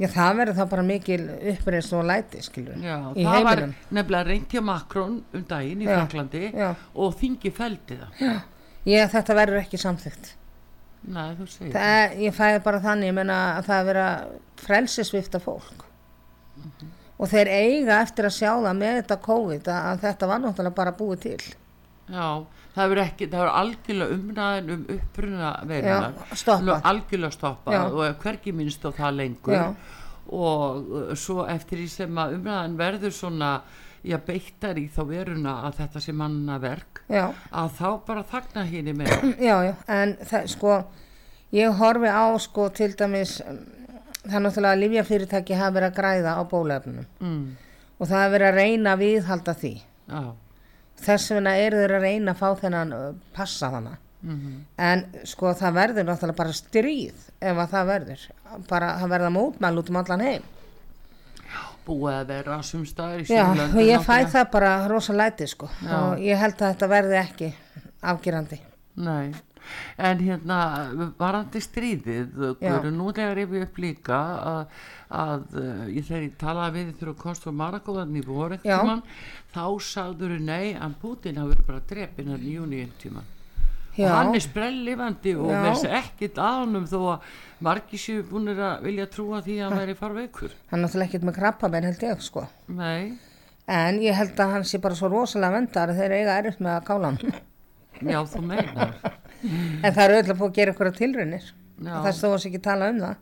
Já, 0.00 0.06
það 0.08 0.38
verður 0.38 0.56
þá 0.56 0.62
bara 0.70 0.84
mikil 0.86 1.20
uppreist 1.52 1.92
og 1.94 2.06
læti, 2.08 2.40
skilur 2.42 2.78
Já, 2.80 2.96
í 3.12 3.26
það 3.26 3.44
var 3.44 3.60
heiminum. 3.60 3.74
nefnilega 3.98 4.28
reynt 4.28 4.54
hjá 4.54 4.62
Makrón 4.64 5.18
um 5.36 5.44
daginn 5.50 5.82
í 5.84 5.86
Já, 5.86 5.92
Fraklandi 5.98 6.44
já. 6.48 6.70
og 6.94 7.12
þingi 7.20 7.52
feldi 7.54 7.98
það 8.00 8.30
Ég, 8.88 9.10
þetta 9.12 9.36
verður 9.38 9.60
ekki 9.62 9.78
samþykt 9.78 10.32
Nei, 11.12 11.32
þú 11.38 11.46
segir 11.50 11.72
það, 11.74 12.16
Ég 12.22 12.34
fæði 12.36 12.60
bara 12.64 12.82
þannig, 12.82 13.10
ég 13.10 13.16
menna 13.18 13.38
að 13.58 13.68
það 13.70 13.80
er 13.80 13.88
verið 13.90 14.08
að 14.08 14.36
frelsisvifta 14.62 15.40
fólk 15.42 15.86
og 17.22 17.30
þeir 17.30 17.48
eiga 17.54 18.00
eftir 18.02 18.26
að 18.26 18.34
sjá 18.34 18.50
það 18.50 18.78
með 18.80 18.96
þetta 18.98 19.16
COVID 19.22 19.68
að, 19.70 19.84
að 19.92 20.00
þetta 20.06 20.28
var 20.30 20.40
náttúrulega 20.42 20.74
bara 20.78 20.92
búið 20.98 21.20
til. 21.22 21.42
Já, 22.12 22.26
það 22.74 22.82
hefur 22.82 23.00
ekki, 23.04 23.28
það 23.30 23.38
hefur 23.42 23.52
algjörlega 23.60 24.16
umræðin 24.16 24.72
um 24.74 24.82
uppruna 24.96 25.50
veiruna 25.70 26.08
Já, 26.08 26.38
stoppað. 26.40 26.88
algjörlega 26.90 27.36
stoppað. 27.36 27.76
Já. 27.76 27.82
og 27.92 28.02
er 28.08 28.16
hvergi 28.24 28.54
minnst 28.58 28.86
á 28.86 28.90
það 28.96 29.18
lengur. 29.20 29.54
Já. 29.54 29.66
og 30.32 31.16
svo 31.18 31.46
eftir 31.50 31.82
því 31.82 31.88
sem 31.92 32.18
að 32.22 32.36
umræðin 32.38 32.76
verður 32.78 33.14
svona 33.14 33.52
já, 34.04 34.16
beittar 34.26 34.78
í 34.80 34.88
þá 34.90 35.00
veruna 35.08 35.52
að 35.68 35.76
þetta 35.82 36.00
sé 36.04 36.12
manna 36.16 36.58
verk 36.62 37.02
Já, 37.12 37.28
að 37.50 37.70
þá 37.78 37.88
bara 38.06 38.24
þagna 38.32 38.64
henni 38.70 38.94
með 38.98 39.12
já, 39.48 39.56
já, 39.68 39.72
en 39.86 40.16
það, 40.26 40.46
sko, 40.56 40.76
ég 41.54 41.78
horfi 41.82 42.10
á, 42.10 42.24
sko, 42.42 42.68
til 42.74 42.92
dæmis, 42.98 43.36
um, 43.46 43.58
það 44.24 44.38
er 44.38 44.44
náttúrulega 44.46 44.76
að 44.76 44.82
livjafyrirtæki 44.84 45.58
hafa 45.58 45.74
verið 45.78 45.90
að 45.90 45.98
græða 46.00 46.36
á 46.38 46.42
bólefnum 46.50 47.04
mm, 47.20 47.42
og 47.98 48.06
það 48.08 48.18
hafa 48.24 48.32
verið 48.36 48.48
að 48.52 48.58
reyna 48.62 48.94
að 48.96 49.04
viðhalda 49.06 49.54
því. 49.62 49.74
Já, 50.12 50.22
Þess 51.02 51.32
vegna 51.34 51.52
eru 51.58 51.78
þeir 51.82 51.92
að 51.96 52.04
reyna 52.06 52.32
að 52.34 52.38
fá 52.38 52.48
þennan 52.60 52.90
uh, 52.94 53.04
passa 53.34 53.70
þannig. 53.72 54.00
mhm, 54.22 54.50
En 54.78 55.00
sko 55.26 55.50
það 55.58 55.72
verður 55.78 56.04
náttúrulega 56.06 56.38
bara 56.38 56.52
stríð 56.54 57.24
ef 57.42 57.58
að 57.64 57.72
það 57.72 57.88
verður. 57.88 58.26
Bara 58.68 58.90
það 59.00 59.12
verða 59.14 59.30
mótmæl 59.34 59.78
út 59.80 59.90
um 59.90 59.98
allan 60.02 60.22
heim. 60.26 60.44
Búið 61.86 62.16
að 62.16 62.26
vera 62.32 62.58
sumstaðar 62.66 63.22
í 63.22 63.26
Já, 63.26 63.44
Suðurlöndum 63.44 63.80
og 63.80 63.88
ég 63.88 64.04
fæ 64.06 64.16
það 64.34 64.50
bara 64.52 64.74
rosa 64.90 65.14
læti 65.16 65.48
sko. 65.50 65.70
Já. 65.82 65.94
Og 65.98 66.22
ég 66.22 66.42
held 66.42 66.58
að 66.58 66.74
þetta 66.74 66.90
verði 66.92 67.18
ekki 67.20 67.48
afgerandi. 68.12 68.58
Nei, 69.02 69.32
en 70.08 70.22
hérna 70.22 70.58
varandi 71.20 71.62
stríðið, 71.64 72.32
Já. 72.36 72.56
Guðrún, 72.60 72.98
nú 72.98 73.12
þegar 73.16 73.42
ég 73.42 73.52
við 73.52 73.66
upp 73.66 73.78
líka 73.82 74.22
að, 74.52 74.80
að 75.22 75.46
uh, 75.56 75.84
ég 75.88 76.08
þegar 76.08 76.26
ég 76.26 76.40
talaði 76.40 76.86
við 76.90 76.96
þú 77.02 77.14
komst 77.22 77.46
frá 77.46 77.54
Marakóðan 77.62 78.16
í 78.18 78.24
voru 78.26 78.58
Já. 78.60 78.78
tíman, 78.78 79.04
þá 79.54 79.64
sagður 79.92 80.36
nei, 80.40 80.74
að 80.76 80.98
Putin 81.02 81.40
hafi 81.40 81.54
verið 81.54 81.70
bara 81.70 81.86
drepin 81.94 82.34
hann 82.34 82.44
í 82.44 82.58
júni 82.58 82.84
tíman. 83.02 83.30
Já, 83.96 84.06
Og 84.08 84.14
hann 84.16 84.34
er 84.34 84.40
sprellifandi 84.40 85.34
og 85.36 85.50
þess 85.52 85.84
ekkit 85.84 86.38
að 86.40 86.54
honum 86.62 86.86
þó 86.88 86.98
að 87.12 87.26
margir 87.60 88.00
séu 88.00 88.22
búinir 88.24 88.56
að 88.64 88.82
vilja 88.86 89.06
trúa 89.12 89.42
því 89.44 89.56
að 89.58 89.66
hann 89.68 89.78
væri 89.82 89.94
farveikur. 89.98 90.54
hann 90.70 90.80
er 90.80 90.86
náttúrulega 90.86 91.08
ekkert 91.10 91.26
með 91.28 91.34
krabba 91.36 91.68
menn 91.74 91.84
held 91.84 92.00
ég 92.08 92.22
sko. 92.24 92.46
Nei, 92.68 93.18
En 93.68 94.00
ég 94.02 94.14
held 94.18 94.34
að 94.42 94.50
hann 94.56 94.64
sé 94.64 94.80
bara 94.82 94.94
svo 94.98 95.08
rosalega 95.12 95.52
vendar 95.54 95.88
að 95.92 96.00
þeir 96.00 96.12
eiga 96.16 96.38
erfitt 96.40 96.60
með 96.60 96.72
að 96.80 96.86
kála 96.88 97.10
hann. 97.12 97.34
já 98.02 98.18
þú 98.32 98.40
meinar. 98.42 98.94
en 99.84 99.92
það 99.94 100.02
eru 100.08 100.16
öll 100.16 100.32
að 100.32 100.38
búið 100.40 100.48
að 100.50 100.56
gera 100.56 100.72
ykkur 100.72 100.90
tilraunir. 100.96 101.52
Já. 101.82 101.94
Þess 102.06 102.22
þó 102.24 102.26
að 102.32 102.46
ekki 102.48 102.62
tala 102.62 102.88
um 102.90 102.98
það. 102.98 103.16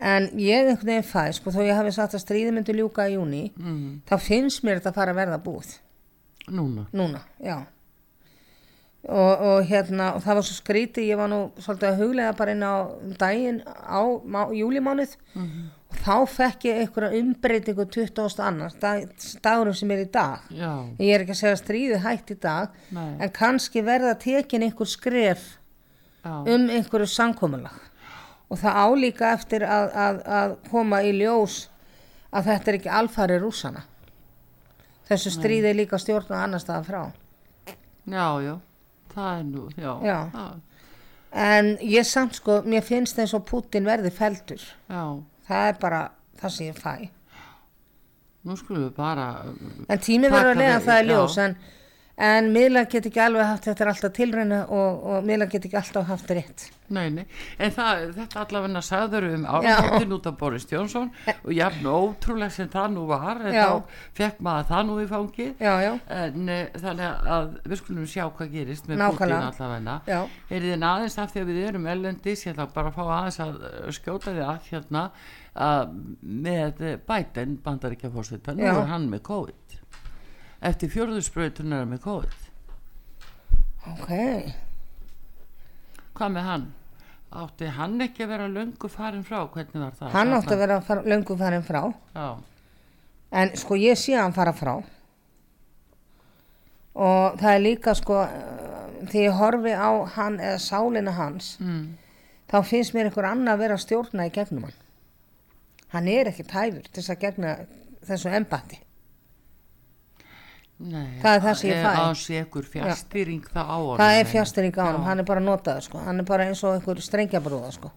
En 0.00 0.28
ég 0.40 0.68
einhvern 0.70 0.86
veginn 0.92 1.04
fæ, 1.08 1.32
sko, 1.36 1.50
þó 1.50 1.60
ég 1.66 1.76
hafi 1.76 1.92
sagt 1.92 2.14
að 2.16 2.22
stríði 2.24 2.52
myndi 2.54 2.72
ljúka 2.78 3.08
í 3.10 3.16
júni, 3.18 3.42
Mm, 3.58 4.00
þá 4.08 4.14
finnst 4.20 4.62
mér 4.64 4.78
þetta 4.80 4.92
að 4.92 4.94
fara 5.00 5.12
að 5.12 5.20
verða 5.24 5.40
búið. 5.44 5.74
núna. 6.48 6.86
Núna. 6.92 7.20
Og, 9.00 9.40
og 9.40 9.62
hérna, 9.64 10.10
og 10.14 10.20
það 10.20 10.36
var 10.36 10.44
svo 10.44 10.54
skrítið, 10.58 11.06
ég 11.08 11.16
var 11.16 11.30
nú 11.32 11.38
svolítið 11.56 11.88
að 11.88 12.00
huglega 12.02 12.32
bara 12.36 12.52
inn 12.52 12.60
á 12.68 12.74
daginn 13.16 13.62
á 13.64 14.00
má, 14.28 14.42
júlimánuð 14.52 15.14
og 15.90 15.96
þá 16.04 16.16
fekk 16.28 16.66
ég 16.68 16.80
einhverja 16.82 17.16
umbreytingu 17.22 17.86
20. 17.88 18.42
annars, 18.44 18.76
dag, 18.78 19.08
dagurum 19.42 19.74
sem 19.74 19.90
er 19.90 20.02
í 20.04 20.10
dag. 20.12 20.44
Já, 20.52 20.68
Ég 21.00 21.14
er 21.16 21.24
ekki 21.24 21.32
að 21.32 21.40
segja 21.40 21.54
að 21.56 21.62
stríðið 21.62 22.04
hætt 22.04 22.30
í 22.30 22.38
dag, 22.44 22.76
Nei. 22.92 23.08
en 23.24 23.32
kannski 23.40 23.82
verða 23.88 24.12
tekin 24.20 24.62
einhver 24.68 24.86
skref 24.92 25.48
já, 26.22 26.36
um 26.44 26.68
einhverju 26.68 27.08
samkomulag. 27.08 27.80
Og 28.52 28.60
það 28.60 28.80
álíka 28.84 29.32
eftir 29.32 29.64
að, 29.64 29.90
að, 29.96 30.22
að 30.28 30.56
koma 30.68 31.00
í 31.08 31.16
ljós 31.16 31.70
að 32.30 32.52
þetta 32.52 32.70
er 32.70 32.78
ekki 32.82 32.92
alfari 33.00 33.40
rúsana. 33.40 33.86
Þessu 35.08 35.32
stríði 35.34 35.72
er 35.72 35.80
líka 35.80 35.98
stjórn 35.98 36.28
og 36.30 36.36
annar 36.44 36.60
staða 36.62 36.84
frá. 36.84 37.02
já, 38.04 38.26
já, 38.44 38.60
það 39.14 39.38
er 39.38 39.44
nú, 39.48 39.68
já. 39.76 39.92
Já. 40.04 40.50
En 41.32 41.76
ég 41.86 42.06
samt 42.08 42.34
sko, 42.40 42.60
mér 42.66 42.82
finnst 42.82 43.18
eins 43.22 43.34
og 43.34 43.44
Putin 43.46 43.84
verði 43.86 44.10
feldur. 44.14 44.62
já. 44.90 45.04
Það 45.50 45.68
er 45.68 45.78
bara 45.82 46.00
það 46.40 46.50
sem 46.54 46.66
ég 46.70 46.78
fæ. 46.78 46.94
Nú 48.46 48.54
skulum 48.56 48.84
við 48.86 48.94
bara, 48.96 49.24
En 49.88 49.98
tími 49.98 50.30
verður 50.30 50.54
að 50.54 50.60
lega 50.62 50.80
það 50.80 50.98
er 51.00 51.08
ljós. 51.10 51.38
En, 51.42 51.56
en 52.20 52.50
miðlar 52.52 52.84
get 52.92 53.06
ekki 53.08 53.20
alveg 53.24 53.46
haft, 53.48 53.64
þetta 53.68 53.84
er 53.86 53.90
alltaf 53.94 54.12
tilræna 54.16 54.58
og, 54.68 55.04
og 55.08 55.24
miðlar 55.28 55.48
get 55.52 55.64
ekki 55.68 55.78
alltaf 55.80 56.06
haft 56.10 56.30
rétt. 56.36 56.66
nei, 56.90 57.06
nei, 57.14 57.24
en 57.62 57.70
það, 57.70 58.00
þetta 58.16 58.40
allavega 58.42 58.80
sagður 58.82 59.26
um 59.30 59.44
áramótin 59.46 60.14
út 60.16 60.26
af 60.26 60.36
Boris 60.40 60.66
Jónsson 60.68 61.10
og 61.30 61.52
jafn 61.54 61.86
ótrúlega 61.86 62.50
sem 62.50 62.68
það 62.72 62.88
nú 62.96 63.04
var, 63.08 63.40
en 63.46 63.54
Já. 63.54 63.66
þá 63.70 64.00
fekk 64.18 64.40
maður 64.46 64.68
það 64.72 64.86
nú 64.88 64.96
í 64.98 65.06
fangið. 65.12 65.52
Já, 65.62 65.74
já, 65.86 65.92
En 66.20 66.50
uh, 66.50 66.80
þannig 66.82 67.30
að 67.36 67.52
við 67.70 67.82
skulum 67.84 68.08
sjá 68.10 68.24
hvað 68.26 68.52
gerist 68.56 68.90
með. 68.90 69.04
Putin 69.06 69.36
allavega. 69.38 69.96
já. 70.10 70.20
Er 70.50 70.66
þið 70.66 70.88
aðeins 70.90 71.18
af 71.22 71.32
því 71.32 71.44
að 71.44 71.52
við 71.52 71.62
erum 71.70 71.86
ellendis, 71.94 72.46
ég 72.46 72.56
ætla 72.56 72.68
bara 72.74 72.90
að 72.90 72.98
fá 72.98 73.04
aðeins 73.20 73.40
að 73.46 73.62
uh, 73.70 73.94
skjóta 73.94 74.34
því 74.34 74.44
að 74.50 74.68
hérna 74.72 75.06
að 75.60 75.94
með 76.22 76.84
Biden 77.06 77.56
bandaríkja 77.64 78.10
fórseta, 78.14 78.54
nú 78.54 78.66
Já. 78.66 78.74
er 78.74 78.90
hann 78.90 79.08
með 79.10 79.24
COVID. 79.30 79.59
Eftir 80.60 80.90
fjörðursprautunar 80.92 81.86
með 81.88 82.02
COVID. 82.04 82.40
Ok. 83.94 84.10
Hvað 86.18 86.34
með 86.34 86.48
hann? 86.50 86.66
Átti 87.30 87.70
hann 87.72 88.00
ekki 88.04 88.26
að 88.26 88.32
vera 88.34 88.48
löngu 88.50 88.90
farin 88.90 89.22
frá? 89.24 89.44
Hvernig 89.54 89.78
var 89.78 89.94
það? 89.96 90.10
Hann 90.16 90.34
átti 90.36 90.52
að 90.56 90.62
vera 90.64 90.80
far, 90.84 91.00
löngu 91.06 91.36
farin 91.38 91.64
frá. 91.64 91.84
Já, 92.12 92.28
En 93.30 93.52
sko 93.54 93.76
ég 93.78 93.94
sé 93.98 94.16
hann 94.18 94.34
fara 94.34 94.52
frá. 94.52 94.74
Og 96.98 97.38
það 97.38 97.54
er 97.54 97.62
líka 97.62 97.94
sko, 97.94 98.18
uh, 98.26 99.04
þegar 99.06 99.22
ég 99.22 99.38
horfi 99.38 99.74
á 99.78 99.90
hann 100.16 100.40
eða 100.42 100.58
sálina 100.58 101.14
hans, 101.14 101.52
mm. 101.62 101.84
þá 102.50 102.56
finnst 102.66 102.96
mér 102.96 103.08
einhver 103.08 103.28
annað 103.30 103.54
að 103.54 103.62
vera 103.62 103.78
að 103.78 103.84
stjórna 103.84 104.26
í 104.26 104.34
gegnum 104.34 104.66
hann. 104.66 104.78
Hann 105.94 106.10
er 106.10 106.32
ekki 106.32 106.48
tæfur 106.50 106.82
til 106.82 106.98
þess 106.98 107.14
að 107.14 107.22
gegna 107.22 107.54
þessu 108.10 108.34
embatti. 108.34 108.82
Nei, 110.80 111.18
Það 111.20 111.34
er 111.36 111.42
það 111.44 111.56
sem 111.60 111.68
ég 111.70 111.82
fæ. 111.84 111.88
Að 111.90 111.98
hann 112.00 112.14
sé 112.16 112.38
ykkur 112.40 112.68
fjastýring 112.72 113.42
það 113.52 113.68
á 113.68 113.76
hann. 113.76 113.98
Það 114.00 114.18
er 114.20 114.28
fjastering 114.30 114.78
á 114.80 114.84
hann, 114.86 115.02
hann 115.04 115.20
er 115.20 115.26
bara 115.28 115.42
notaður 115.44 115.84
sko, 115.84 116.00
hann 116.06 116.22
er 116.22 116.26
bara 116.30 116.46
eins 116.48 116.62
og 116.64 116.78
einhver 116.78 117.02
strengjabrúða 117.04 117.72
sko. 117.76 117.90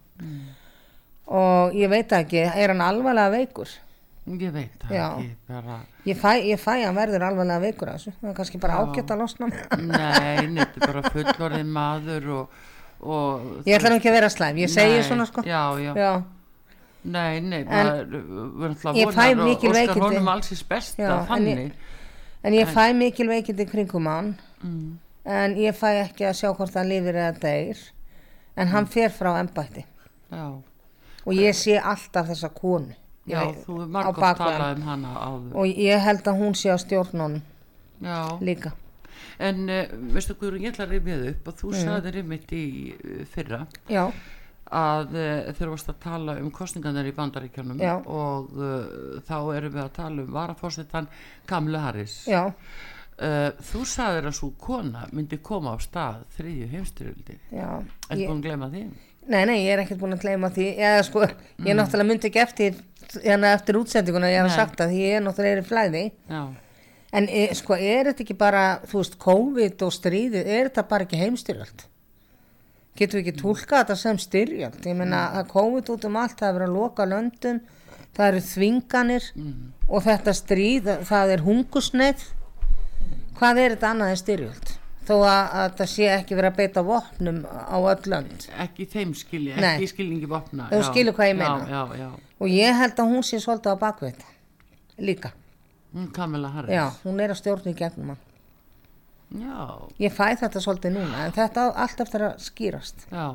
Og 1.34 1.78
ég 1.80 1.88
veit 1.94 2.12
ekki, 2.18 2.42
er 2.44 2.74
hann 2.74 2.84
alvarlega 2.84 3.32
veikur? 3.38 3.72
Ég 4.28 4.52
veit 4.56 4.84
það 4.84 4.92
Já. 4.96 5.06
ekki, 5.18 5.30
bara... 5.52 5.78
Ég 6.08 6.20
fæ, 6.20 6.30
ég 6.48 6.60
fæ 6.60 6.74
hann 6.84 6.96
verður 6.96 7.26
alvarlega 7.30 7.64
veikur 7.64 7.90
þessu, 7.94 8.14
það 8.20 8.30
er 8.30 8.36
kannski 8.38 8.60
bara 8.64 8.78
ágætt 8.84 9.16
að 9.16 9.24
losna. 9.24 9.50
Nei, 9.80 10.44
þetta 10.60 10.80
er 10.80 10.86
bara 10.86 11.02
fullorðin 11.16 11.72
maður 11.76 12.30
og... 12.38 12.62
og 13.04 13.68
Ég 13.68 13.80
ætla 13.80 13.92
nú 13.92 14.00
ekki 14.00 14.12
að 14.12 14.18
vera 14.20 14.30
slæm, 14.32 14.60
ég 14.64 14.72
segi 14.72 15.00
Nei, 15.00 15.08
svona 15.08 15.28
sko. 15.28 15.44
Já, 15.48 15.64
já, 15.80 15.92
Já, 16.00 16.12
nei, 17.04 17.40
nei, 17.44 17.64
það 17.68 18.04
ætla 18.70 18.96
ég 19.00 19.12
fæ 19.16 19.26
og 19.34 19.44
mikil 19.44 19.76
veikindi. 19.76 20.04
honum 20.06 20.32
alls 20.36 20.52
í 20.56 20.60
besta 20.72 21.04
Já, 21.04 21.12
en 21.18 21.28
þannig. 21.32 21.83
En 22.44 22.54
ég 22.54 22.68
fæ 22.68 22.94
mikil 22.94 23.28
veikindi 23.28 23.66
kringum 23.66 24.06
hann, 24.08 24.36
Mm, 24.64 24.98
en 25.26 25.56
ég 25.56 25.74
fæ 25.76 25.90
ekki 26.06 26.24
að 26.26 26.38
sjá 26.40 26.54
hvort 26.56 26.74
hann 26.74 26.88
lifir 26.90 27.16
eða 27.16 27.40
deyr, 27.40 27.78
en 28.58 28.68
hann 28.68 28.86
fer 28.86 29.10
frá 29.10 29.34
embætti 29.40 29.84
já, 30.32 30.62
og 31.26 31.34
ég 31.34 31.54
sé 31.56 31.80
alltaf 31.82 32.28
þessa 32.28 32.50
konu. 32.54 32.94
já, 33.28 33.42
Ég- 33.44 33.66
þú 33.66 33.82
er 33.82 33.88
á 33.88 33.92
margótt 33.96 34.38
talað 34.38 34.60
hann. 34.62 34.78
um 34.78 34.88
hana 34.88 35.14
áður. 35.16 35.56
Og 35.56 35.66
ég 35.68 36.00
held 36.00 36.24
að 36.24 36.40
hún 36.40 36.54
sé 36.56 36.70
að 36.70 37.12
honum 37.12 37.42
Já, 38.02 38.40
líka. 38.42 38.72
en 39.40 39.70
uh, 39.70 39.86
veistu 40.14 40.34
Guðrún, 40.36 40.62
ég 40.62 40.74
ætla 40.74 40.86
að 40.86 40.92
rifja 40.92 41.30
upp 41.30 41.48
og 41.48 41.54
þú 41.56 41.68
Mm. 41.72 41.84
sagðir 41.84 42.16
einmitt 42.18 42.52
í 42.52 42.94
uh, 42.94 43.26
fyrra 43.26 43.68
Já, 43.90 44.12
að 44.74 45.14
uh, 45.16 45.52
þeir 45.58 45.70
varst 45.74 45.92
að 45.94 46.00
tala 46.04 46.36
um 46.42 46.50
kostningarnir 46.54 47.10
í 47.12 47.14
bandaríkjánum 47.18 47.80
Já. 47.84 47.94
og 48.06 48.50
uh, 48.58 49.22
þá 49.28 49.38
erum 49.58 49.74
við 49.78 49.84
að 49.86 49.94
tala 50.00 50.26
um 50.26 50.34
varafórsetan 50.34 51.08
Kamlu 51.50 51.80
Harris 51.84 52.16
já, 52.28 52.44
uh, 52.50 53.50
þú 53.72 53.84
sagðir 53.94 54.30
að 54.32 54.38
svo 54.40 54.52
kona 54.60 55.06
myndi 55.14 55.38
koma 55.46 55.76
á 55.76 55.78
stað 55.84 56.24
þriðju 56.38 56.70
heimstyrjöldi 56.74 57.38
já. 57.54 57.70
er 58.10 58.18
Ég, 58.18 58.28
búin 58.30 58.40
að 58.42 58.48
glemma 58.50 58.72
því 58.74 58.84
nei, 59.24 59.44
nei, 59.48 59.58
ég 59.64 59.70
er 59.78 59.84
ekkert 59.86 60.02
búin 60.02 60.18
að 60.18 60.26
gleyma 60.26 60.50
því 60.52 60.66
eða 60.76 61.06
sko, 61.08 61.28
Mm. 61.54 61.68
ég 61.70 61.76
náttúrulega 61.78 62.10
myndi 62.10 62.28
ekki 62.28 62.42
eftir 62.44 62.74
hérna 63.24 63.54
eftir 63.56 63.78
útsendinguna, 63.78 64.28
ég 64.34 64.42
hef 64.42 64.50
Nei. 64.50 64.56
sagt 64.58 64.82
að 64.84 64.96
ég 64.98 65.16
er 65.20 65.22
náttúrulega 65.24 65.58
er 65.58 65.62
í 65.62 65.68
flæði 65.70 66.02
já, 66.34 66.42
en 67.14 67.28
sko, 67.56 67.76
er 67.78 68.10
þetta 68.10 68.24
ekki 68.26 68.36
bara 68.42 68.64
þú 68.90 68.98
veist, 69.04 69.18
COVID 69.22 69.84
og 69.86 69.94
stríðið 69.94 70.48
er 70.50 70.68
þetta 70.72 70.84
bara 70.90 71.06
ekki 71.06 71.20
heimstyrjöld 71.22 71.86
getum 72.96 73.20
við 73.20 73.28
ekki 73.28 73.42
tólkað 73.42 73.80
þetta 73.84 73.96
sem 73.98 74.18
styrjöld? 74.22 74.82
Ég 74.86 74.96
meina 74.96 75.22
Mm. 75.30 75.38
að 75.40 75.48
COVID 75.54 75.90
út 75.90 76.06
um 76.06 76.16
allt 76.22 76.38
það 76.40 76.50
er 76.50 76.60
verið 76.60 76.70
að 76.70 76.78
loka 76.78 77.06
löndun 77.06 77.62
það 78.14 78.28
eru 78.28 78.42
þvinganir 78.42 79.24
Mm. 79.36 79.72
og 79.90 80.04
þetta 80.04 80.34
stríð 80.34 80.92
það 81.10 81.34
er 81.34 81.42
hungusneið 81.48 82.24
hvað 83.40 83.58
er 83.64 83.76
þetta 83.76 83.90
annað 83.94 84.10
en 84.14 84.22
styrjöld? 84.22 84.74
Þó 85.04 85.16
að, 85.28 85.48
að 85.60 85.74
það 85.80 85.88
sé 85.92 86.06
ekki 86.16 86.36
verið 86.38 86.52
að 86.54 86.56
beita 86.62 86.82
vopnum 86.88 87.40
á 87.44 87.76
öll 87.76 88.06
lönd. 88.08 88.46
Ekki 88.64 88.86
þeim 88.88 89.10
skilji, 89.20 89.52
ekki 89.60 89.88
skilningi 89.92 90.30
vopna 90.32 90.70
Þú 90.72 90.80
já, 90.80 90.86
skilur 90.94 91.14
hvað 91.18 91.28
ég 91.28 91.34
já, 91.36 91.40
meina. 91.42 91.68
já, 91.68 91.98
já, 92.00 92.10
og 92.40 92.48
ég 92.48 92.78
held 92.80 92.96
að 93.04 93.10
hún 93.12 93.24
sé 93.28 93.40
svolítið 93.44 93.76
á 93.76 93.78
bakveit 93.82 94.22
líka, 94.98 95.34
Kamila 96.14 96.48
Harris. 96.54 96.72
Já, 96.72 96.86
hún 97.04 97.20
er 97.20 97.30
að 97.34 97.42
stjórna 97.42 97.74
í 97.74 97.76
gegnum 97.76 98.14
hann 98.14 98.22
já, 99.34 99.58
ég 100.02 100.14
fæ 100.14 100.26
þetta 100.44 100.62
svolítið 100.64 100.96
núna 100.98 101.26
en 101.28 101.36
þetta 101.36 101.68
á 101.68 101.68
allt 101.86 102.02
eftir 102.06 102.26
að 102.30 102.40
skýrast. 102.46 103.06
Já. 103.10 103.28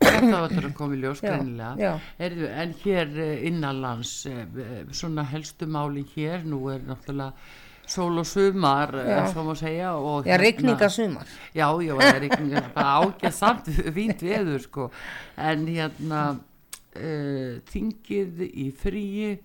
þetta 0.00 0.32
var 0.32 0.50
þetta 0.54 0.64
að 0.70 0.74
koma 0.78 0.96
í 0.96 1.02
ljós 1.02 1.20
Já, 1.20 1.30
greinilega. 1.34 1.74
já. 1.80 1.92
Heyrðu, 2.20 2.50
en 2.62 2.74
hér 2.84 3.14
eh, 3.26 3.46
innanlands 3.50 4.12
eh, 4.30 4.82
svona 4.92 5.26
helstu 5.28 5.68
máli 5.68 6.06
hér 6.14 6.46
nú 6.48 6.62
er 6.72 6.84
náttúrulega 6.86 7.32
sól 7.86 8.18
og 8.18 8.26
sumar 8.26 8.94
eh, 8.98 9.54
segja 9.54 9.92
og 9.94 10.26
já, 10.26 10.36
rigninga 10.40 10.88
sumar 10.90 11.26
Já, 11.54 11.68
já, 11.82 11.94
er 12.02 12.28
bara 12.74 13.04
ágæð 13.04 13.32
samt 13.32 13.70
fínt 13.94 14.22
veður 14.22 14.62
sko. 14.64 14.90
En 15.36 15.66
hérna 15.66 16.22
uh, 16.96 17.60
þingið 17.70 18.42
í 18.48 18.70
fríi 18.74 19.36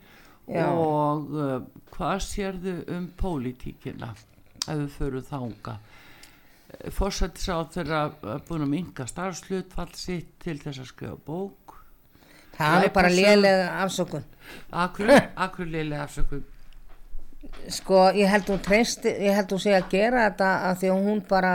og 0.51 1.31
uh, 1.36 1.62
hvað 1.93 2.19
sérðu 2.25 2.75
um 2.91 3.07
pólitíkina 3.17 4.13
ef 4.68 4.77
við 4.77 4.88
förum 4.98 5.27
þanga 5.27 5.75
fórsættis 6.96 7.50
á 7.51 7.58
þeirra 7.74 8.01
búin 8.48 8.65
að 8.65 8.72
minga 8.72 9.08
starfslutfall 9.10 9.91
sitt 9.98 10.38
til 10.41 10.56
þess 10.62 10.84
að 10.84 10.91
skrifa 10.94 11.18
bók. 11.25 11.75
Það 12.56 12.86
er 12.86 12.94
bara 12.96 13.12
lélega 13.12 13.68
afsökun. 13.84 14.25
Akkur, 14.72 15.12
akkur 15.36 15.68
liðlega 15.68 16.08
afsökum 16.08 16.44
sko, 17.72 18.12
ég 18.13 18.30
held 18.30 18.50
hún 18.51 18.62
treysti 18.62 19.10
ég 19.25 19.36
held 19.36 19.51
hún 19.51 19.62
sé 19.62 19.74
að 19.75 19.89
gera 19.91 20.27
þetta 20.27 20.50
af 20.70 20.80
því 20.82 20.91
að 20.94 21.08
hún 21.08 21.22
bara 21.30 21.53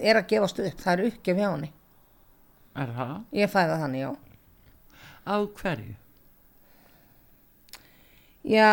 er 0.00 0.18
að 0.18 0.28
gefast 0.32 0.60
upp. 0.62 0.82
Það 0.82 0.92
er 0.92 1.04
uppgef 1.10 1.38
hjá 1.38 1.46
henni. 1.46 1.70
Er 2.80 2.92
það? 2.96 3.14
ég 3.36 3.50
fæ 3.50 3.58
það 3.60 3.80
þannig, 3.84 4.04
já. 4.04 4.10
Af 5.30 5.46
hverju? 5.60 5.96
já, 8.50 8.68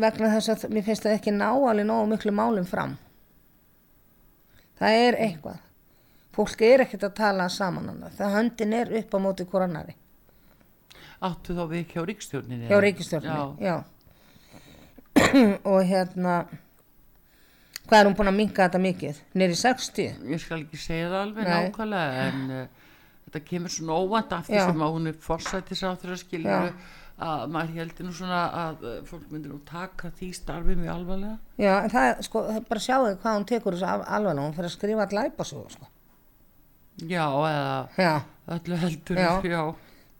vegna 0.00 0.30
þess 0.32 0.52
að 0.54 0.70
mér 0.72 0.84
finnst 0.86 1.04
það 1.04 1.16
ekki 1.18 1.32
ná 1.36 1.48
alveg 1.52 1.86
nógu 1.86 2.06
miklu 2.08 2.32
málum 2.32 2.66
fram 2.66 2.94
það 4.80 4.98
er 5.06 5.18
eitthvað 5.26 5.58
fólk 6.36 6.62
er 6.64 6.84
ekkert 6.86 7.04
að 7.10 7.16
tala 7.20 7.48
saman 7.52 7.88
hann 7.90 8.04
það 8.18 8.34
höndin 8.38 8.76
er 8.80 8.92
upp 9.00 9.14
á 9.14 9.18
móti 9.20 9.46
koronari 9.50 9.96
Áttu 11.20 11.52
þá 11.52 11.64
við 11.68 11.90
hjá 11.92 12.02
ríkstjórninni? 12.08 12.68
hjá 12.70 12.78
ríkistjórnum 12.80 13.56
Já, 13.60 13.66
já. 13.68 13.76
og 15.70 15.80
hérna 15.84 16.36
hvað 17.90 17.98
er 17.98 18.06
hún 18.08 18.16
búin 18.16 18.30
að 18.30 18.38
minka 18.38 18.64
þetta 18.66 18.80
mikið 18.86 19.18
nýri 19.36 19.58
60 19.58 20.30
ég 20.32 20.40
skal 20.42 20.62
ekki 20.62 20.80
segja 20.80 21.10
það 21.10 21.20
alveg 21.24 21.48
Nei. 21.48 21.52
nákvæmlega 21.66 22.24
en 22.28 22.40
uh, 22.54 22.62
þetta 23.26 23.42
kemur 23.50 23.74
svona 23.74 23.98
óvænt 24.00 24.32
af 24.38 24.48
því 24.48 24.56
Já. 24.56 24.64
sem 24.70 24.84
að 24.86 24.94
hún 24.96 25.10
er 25.10 25.18
þeirra 26.04 26.20
skilju 26.22 26.54
Já. 26.54 26.72
Að 27.20 27.42
maður 27.54 27.74
heldur 27.80 28.06
nú 28.08 28.12
svona 28.16 28.40
að 28.62 28.84
uh, 28.88 28.96
fólk 29.08 29.26
myndir 29.32 29.52
nú 29.52 29.58
taka 29.68 30.10
því 30.18 30.28
starfi 30.38 30.76
mjög 30.80 30.92
alvarlega 30.94 31.36
já, 31.60 31.72
en 31.84 31.90
það, 31.92 32.06
er, 32.10 32.22
sko, 32.28 32.42
það 32.48 32.60
er 32.60 32.66
bara 32.70 32.84
sjáðu 32.86 33.10
hvað 33.22 33.36
hún 33.38 33.48
tekur 33.50 33.76
þessu 33.76 33.88
al- 33.90 34.06
alvarlega, 34.18 34.46
hún 34.46 34.56
fyrir 34.56 34.70
að 34.70 34.76
skrifa 34.76 35.06
glæpasögu 35.14 35.74
sko. 35.76 35.88
já 37.10 37.26
eða 37.50 37.88
já, 37.98 38.14
öllu 38.56 38.76
heldur 38.84 39.20
Já. 39.20 39.30
já. 39.44 39.62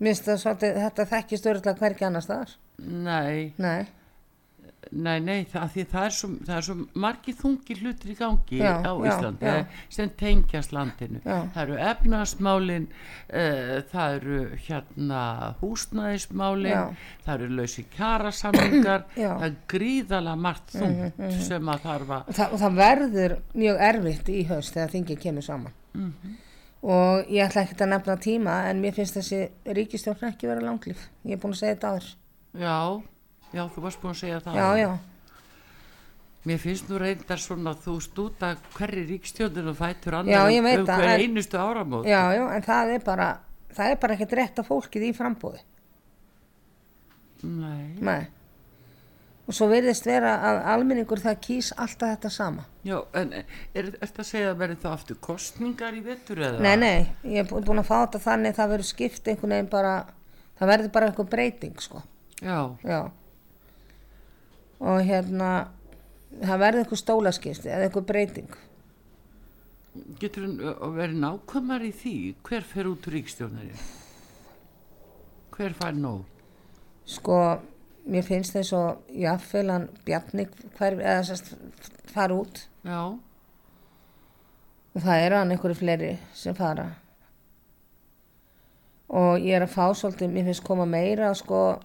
minnst 0.01 0.29
það 0.29 0.39
svolítið 0.45 0.79
þetta 0.85 1.09
þekkist 1.15 1.49
örgulega 1.55 1.79
hvergi 1.85 2.07
annars 2.09 2.29
staðar 2.29 2.55
Nei, 2.81 3.53
nei, 3.61 3.83
nei, 4.93 5.21
nei, 5.21 5.45
það, 5.53 5.67
því 5.75 5.85
það 5.93 6.05
er, 6.07 6.15
svo, 6.17 6.29
það 6.47 6.57
er 6.57 6.65
svo 6.67 6.75
margi 7.05 7.33
þungi 7.39 7.77
hlutir 7.81 8.11
í 8.11 8.17
gangi 8.19 8.59
Já, 8.59 8.73
á 8.83 8.93
já, 8.93 9.07
Íslandi 9.11 9.47
já. 9.47 9.55
eh, 9.61 9.79
sem 9.89 10.11
tengjast 10.19 10.73
landinu. 10.73 11.21
Já. 11.25 11.37
Það 11.55 11.63
eru 11.63 11.77
efnarsmálin, 11.91 12.89
uh, 13.31 13.77
það 13.93 14.17
eru 14.19 14.41
hérna 14.67 15.23
húsnæðismálin, 15.61 16.71
Já. 16.73 16.83
það 17.27 17.35
eru 17.41 17.49
lausi 17.61 17.85
kjarasamlingar, 17.97 19.05
Já. 19.17 19.31
Það 19.39 19.47
er 19.49 19.57
gríðalega 19.75 20.37
margt 20.37 20.75
þungt 20.77 21.41
sem 21.47 21.73
að 21.75 21.83
þarf 21.87 22.15
að, 22.17 22.29
og 22.29 22.39
það, 22.41 22.53
og 22.57 22.63
það 22.65 22.79
verður 22.81 23.37
mjög 23.65 23.83
erfitt 23.91 24.29
í 24.35 24.41
haust 24.51 24.75
þegar 24.77 24.95
þingið 24.97 25.21
kemur 25.27 25.43
saman 25.47 25.73
Mhm. 25.91 26.35
og 26.87 27.27
ég 27.29 27.43
ætla 27.49 27.65
ekki 27.67 27.75
að 27.83 27.89
nefna 27.91 28.15
tíma 28.23 28.53
en 28.71 28.79
mér 28.81 28.95
finnst 28.95 29.17
þessi 29.19 29.41
ríkistjórn 29.75 30.29
ekki 30.31 30.47
vera 30.49 30.63
langlýf 30.63 31.09
ég 31.27 31.33
er 31.35 31.41
búin 31.43 31.53
að 31.53 31.59
segja 31.59 31.75
þetta 31.75 31.91
áður 31.91 32.07
já, 32.55 32.63
já, 32.63 33.03
þú 33.53 33.83
varst 33.83 34.01
búin 34.03 34.13
að 34.15 34.21
segja 34.21 34.41
það. 34.41 34.55
já, 34.57 34.77
já, 34.85 34.99
Mér 36.47 36.57
finnst 36.59 36.89
nú 36.89 36.97
reyndar 36.99 37.37
svona 37.39 37.75
að 37.75 37.83
þú 37.85 37.95
stúta 38.01 38.55
hverri 38.79 39.03
ríkstjóðinu 39.11 39.75
fætur 39.77 40.15
annar 40.15 40.33
Já, 40.49 40.61
um 40.61 40.65
það, 40.87 40.97
hver 40.97 41.09
en- 41.11 41.21
einustu 41.21 41.59
áramót. 41.61 42.07
já, 42.07 42.33
já 42.33 42.45
en 42.57 42.63
það 42.63 42.95
er 42.95 43.03
bara 43.05 43.27
það 43.77 43.91
er 43.91 43.97
bara 44.01 44.15
ekkert 44.15 44.33
rétt 44.33 44.59
að 44.63 44.67
fólkið 44.71 45.03
í 45.05 45.13
frambóði 45.15 45.61
Nei. 47.43 47.97
nei 48.05 48.27
og 49.51 49.55
svo 49.57 49.67
verðist 49.67 50.05
vera 50.07 50.33
að 50.47 50.59
almenningur 50.75 51.19
það 51.25 51.39
kýs 51.43 51.71
alltaf 51.77 52.13
þetta 52.13 52.31
sama 52.31 52.65
Já, 52.87 52.99
en 53.19 53.33
er, 53.35 53.45
er 53.75 53.89
þetta 53.99 54.23
að 54.23 54.29
segja 54.29 54.51
að 54.53 54.59
verði 54.61 54.77
það 54.83 54.93
aftur 54.97 55.17
kostningar 55.21 55.97
í 55.97 56.03
vettur 56.05 56.39
eða? 56.47 56.61
nei, 56.63 56.77
nei, 56.77 57.07
ég 57.25 57.41
er 57.45 57.49
bú- 57.51 57.63
búin 57.67 57.81
að 57.83 57.89
fá 57.89 57.97
þetta 58.07 58.21
þannig 58.29 58.55
það 58.57 58.71
verður 58.75 58.91
skipt 58.93 59.29
einhvern 59.33 59.55
veginn 59.57 59.71
bara 59.73 59.95
það 60.61 60.71
verður 60.73 60.93
bara 60.97 61.07
einhver 61.11 61.31
breyting 61.33 61.81
sko 61.83 62.03
Já, 62.41 62.61
já 62.85 63.01
og 64.81 65.05
hérna 65.05 65.53
það 66.41 66.65
verður 66.65 66.85
einhver 66.85 67.01
stólaskipt 67.01 67.69
eða 67.69 67.87
einhver 67.87 68.07
breyting. 68.09 68.51
Getur 70.21 70.47
hann 70.47 70.59
að 70.73 70.99
vera 70.99 71.23
nákvæmar 71.27 71.85
í 71.85 71.95
því? 71.95 72.17
Hver 72.47 72.67
fer 72.67 72.91
út 72.91 73.09
úr 73.11 73.19
ríkstjónari? 73.19 73.73
Hver 75.57 75.75
fær 75.77 75.97
nóg? 75.99 76.29
sko, 77.11 77.37
mér 78.11 78.27
finnst 78.27 78.55
þess 78.57 78.75
að 78.77 79.19
jáfnvel 79.25 79.67
hann 79.73 79.89
Bjarni 80.07 80.47
hver, 80.79 80.99
eða 80.99 81.27
sérst 81.29 81.53
fara 82.11 82.39
út. 82.39 82.65
Já, 82.87 83.03
og 84.91 85.05
það 85.05 85.25
eru 85.27 85.39
hann 85.39 85.55
einhverju 85.55 85.79
fleiri 85.79 86.15
sem 86.35 86.57
fara. 86.59 86.89
Og 89.11 89.43
ég 89.43 89.59
er 89.59 89.67
að 89.67 89.75
fá 89.75 89.91
svolítið, 89.95 90.33
mér 90.35 90.51
finnst 90.51 90.67
koma 90.67 90.87
meira 90.87 91.33
sko 91.35 91.81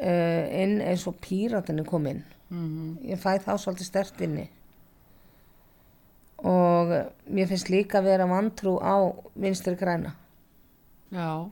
uh, 0.00 0.44
inn 0.62 0.80
eins 0.80 1.06
og 1.10 1.18
píratinu 1.22 1.84
kom 1.88 2.06
inn 2.10 2.22
mhm, 2.52 2.98
ég 3.08 3.20
fæ 3.20 3.38
þá 3.42 3.56
svolítið 3.60 3.88
stert 3.88 4.20
inni. 4.24 4.48
Og 6.42 6.90
eh, 6.90 7.08
mér 7.30 7.46
finnst 7.46 7.70
líka 7.70 8.00
vera 8.02 8.26
vantrú 8.26 8.74
á 8.82 9.14
vinstri 9.38 9.76
græna. 9.78 10.16
Já, 11.14 11.46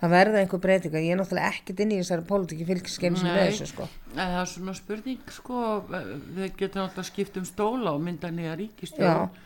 það 0.00 0.14
verða 0.16 0.40
einhver 0.40 0.62
breytinga, 0.64 1.02
ég 1.04 1.14
er 1.14 1.20
náttúrulega 1.20 1.52
ekkert 1.52 1.82
inn 1.84 1.92
í 1.94 2.00
þessari 2.00 2.26
pólitíki 2.26 2.66
fylgiskeim 2.68 3.18
sem 3.20 3.28
með 3.30 3.42
þessu 3.52 3.68
sko. 3.70 3.88
Það 4.16 4.38
er 4.40 4.48
svona 4.50 4.74
spurning 4.76 5.34
sko, 5.36 5.60
þau 5.86 6.48
getur 6.58 6.80
náttúrulega 6.82 7.10
skipt 7.10 7.38
um 7.38 7.46
stóla 7.46 7.92
og 7.94 8.02
mynda 8.02 8.32
nýja 8.34 8.56
Já. 8.56 8.58
ríkistjón. 8.64 9.42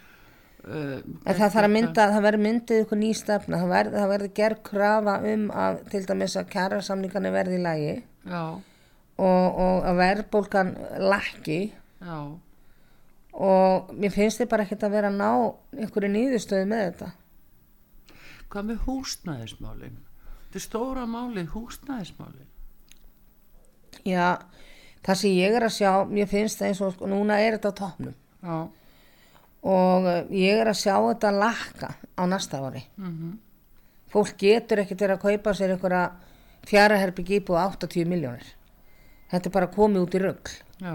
Uh, 0.61 0.99
En 1.25 1.37
það 1.39 1.55
þarf 1.55 1.67
að 1.67 1.73
mynda, 1.73 2.07
það 2.13 2.25
verður 2.27 2.43
myndið 2.45 2.83
ykkur 2.85 2.99
ný 3.01 3.11
stefna, 3.17 3.61
það 3.63 3.71
verður, 3.75 4.09
verður 4.11 4.33
gerð 4.37 4.59
krafa 4.67 5.15
um 5.31 5.47
að 5.57 5.79
til 5.93 6.03
dæmis 6.09 6.37
að 6.37 6.51
kjara 6.53 6.81
samningarnir 6.85 7.33
verði 7.33 7.57
í 7.57 7.63
lagi 7.65 7.95
og, 9.21 9.59
og 9.65 9.89
að 9.91 9.99
verðbólgan 10.01 10.71
lækki 11.11 11.59
já, 12.01 12.19
og 13.33 13.91
mér 13.97 14.13
finnst 14.15 14.41
þið 14.43 14.49
bara 14.53 14.67
ekkert 14.67 14.87
að 14.89 14.95
vera 14.97 15.11
að 15.13 15.19
ná 15.21 15.31
einhverju 15.85 16.11
nýðustöðu 16.15 16.69
með 16.71 16.85
þetta. 16.89 17.11
hvað 18.51 18.65
með 18.71 18.81
húsnæðismálin? 18.87 19.99
Þetta 20.51 20.59
er 20.59 20.65
stóra 20.65 21.05
málið, 21.07 21.53
húsnæðismálin. 21.55 22.49
Já, 24.07 24.39
það 25.07 25.21
sem 25.21 25.31
ég 25.37 25.55
er 25.59 25.67
að 25.69 25.75
sjá, 25.77 25.93
mér 26.11 26.27
finnst 26.31 26.59
það 26.61 26.69
eins 26.73 26.81
og 26.83 26.93
sko, 26.97 27.07
núna 27.11 27.39
er 27.43 27.57
þetta 27.59 27.71
á 27.71 27.81
toppnum 27.81 28.15
Já, 28.41 28.57
og 29.71 30.07
eh, 30.09 30.25
ég 30.41 30.61
er 30.63 30.71
að 30.73 30.79
sjá 30.81 30.95
þetta 30.97 31.31
lakka 31.37 31.91
á 32.17 32.23
næsta 32.27 32.61
ári. 32.65 32.83
mhm, 32.97 33.39
Fólk 34.11 34.33
getur 34.41 34.81
ekkert 34.83 35.03
að 35.07 35.21
kaupa 35.23 35.53
sér 35.55 35.77
einhverja 35.77 36.07
fjaraherbyggi 36.69 37.41
íbúð 37.41 37.57
á 37.61 37.65
80 37.73 38.05
miljónir. 38.11 38.47
Þetta 39.31 39.49
er 39.49 39.55
bara 39.55 39.71
komið 39.71 40.05
út 40.05 40.15
í 40.15 40.23
rögl. 40.23 40.55
já, 40.81 40.95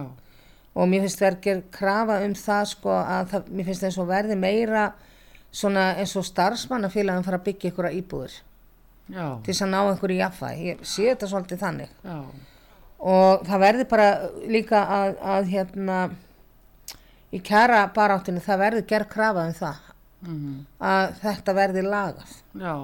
og 0.76 0.88
mér 0.92 1.06
finnst 1.06 1.22
að 1.24 1.38
gera 1.42 1.62
krafa 1.72 2.18
um 2.26 2.34
það 2.36 2.66
sko 2.68 2.90
að 2.92 3.30
það, 3.32 3.52
mér 3.56 3.66
finnst 3.70 3.84
eins 3.88 3.98
og 4.02 4.08
verði 4.10 4.36
meira 4.36 4.94
svona 5.56 5.86
eins 5.96 6.16
og 6.20 6.26
starfsmannafélagin 6.28 7.24
fara 7.24 7.38
að 7.40 7.46
byggja 7.46 7.70
ykkur 7.72 7.88
íbúður 7.96 8.34
já, 9.08 9.28
til 9.46 9.54
þess 9.54 9.62
að 9.64 9.72
ná 9.72 9.80
einhverju 9.86 10.18
jafnvægi, 10.20 10.66
ég 10.68 10.84
sé 10.84 11.06
þetta 11.14 11.30
svolítið 11.32 11.62
þannig. 11.64 11.90
Já, 12.04 12.18
og 13.00 13.46
það 13.48 13.64
verði 13.64 13.86
bara 13.94 14.10
líka 14.52 14.82
að, 14.98 15.16
að 15.22 15.50
hérna 15.54 15.98
í 17.32 17.40
kjara 17.40 17.86
baráttinu 17.96 18.44
það 18.44 18.62
verði 18.66 18.86
gerð 18.90 19.10
krafa 19.16 19.48
um 19.48 19.56
það. 19.56 19.82
Mhm, 20.26 20.54
að 20.82 21.16
þetta 21.22 21.54
verði 21.54 21.82
lagað. 21.86 22.36
Já. 22.60 22.76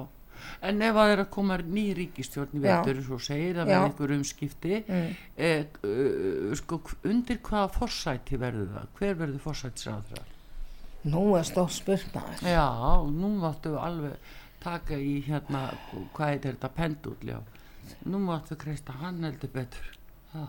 En 0.62 0.82
ef 0.82 0.94
að 0.94 0.98
það 1.00 1.12
er 1.16 1.22
að 1.24 1.30
koma 1.30 1.56
ný 1.58 1.84
ríkistjórn 1.98 2.58
í 2.58 2.62
vetur, 2.62 3.00
svo 3.06 3.18
segir 3.18 3.56
að 3.62 3.66
verða 3.72 3.86
einhver 3.88 4.14
umskipti, 4.18 4.82
Mm. 4.88 5.16
eh, 5.36 5.64
uh, 5.84 6.54
sko, 6.54 6.80
undir 7.04 7.38
hvaða 7.42 7.70
forsæti 7.78 8.38
verður 8.38 8.68
það? 8.76 8.86
Hver 8.98 9.14
verður 9.22 9.40
forsætisráðra? 9.48 10.22
nú 11.04 11.22
er 11.34 11.42
stór 11.42 11.66
spurnaður 11.74 12.44
Já, 12.46 12.68
nú 13.10 13.32
máttu 13.42 13.72
alveg 13.78 14.12
taka 14.62 14.94
í 14.94 15.16
hérna, 15.26 15.64
hvað 16.14 16.28
heitir 16.30 16.52
þetta, 16.54 16.68
pendul, 16.76 17.16
já. 17.26 17.38
Nú 18.06 18.18
máttu 18.22 18.54
kreista 18.56 18.92
hann 19.00 19.24
heldur 19.24 19.50
betur. 19.50 19.88
Ha. 20.32 20.46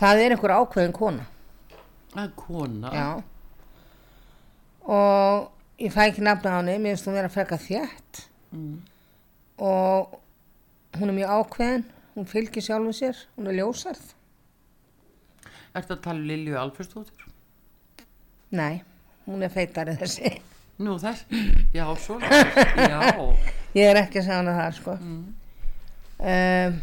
það 0.00 0.22
er 0.24 0.34
einhver 0.34 0.54
ákveðin 0.58 0.92
kona 0.96 1.26
Það 2.14 2.24
er 2.24 2.32
kona. 2.38 2.90
já 2.94 3.22
og 4.84 5.50
ég 5.80 5.92
fæ 5.92 6.04
ekki 6.08 6.22
nafna 6.22 6.50
á 6.54 6.58
henni 6.60 6.76
mér 6.78 6.94
finnst 6.94 7.08
hún 7.08 7.16
vera 7.18 7.28
frekar 7.32 7.58
þjætt 7.62 8.24
Mm. 8.54 8.76
og 9.58 10.12
hún 10.94 11.08
er 11.10 11.14
mjög 11.16 11.30
ákveðin 11.34 11.84
hún 12.14 12.26
fylgir 12.30 12.62
sjálfu 12.62 12.92
sér, 12.94 13.16
hún 13.36 13.48
er 13.50 13.56
ljósarð 13.58 14.12
Ertu 15.74 15.96
að 15.96 16.02
tala 16.04 16.20
um 16.20 16.28
Lilju 16.28 16.54
Alferstóttur? 16.60 17.24
nei, 18.54 18.82
hún 19.26 19.42
er 19.42 19.50
feitari 19.50 19.96
þessi. 19.98 20.36
Nú 20.78 20.94
þess, 21.02 21.24
já, 21.74 21.82
svo, 21.98 22.20
já, 22.92 23.00
ég 23.74 23.88
er 23.90 23.98
ekki 24.04 24.20
að 24.20 24.28
segja 24.28 24.36
hana 24.38 24.54
það 24.60 24.76
sko. 24.78 24.94
Mm. 25.02 25.34
um, 26.30 26.78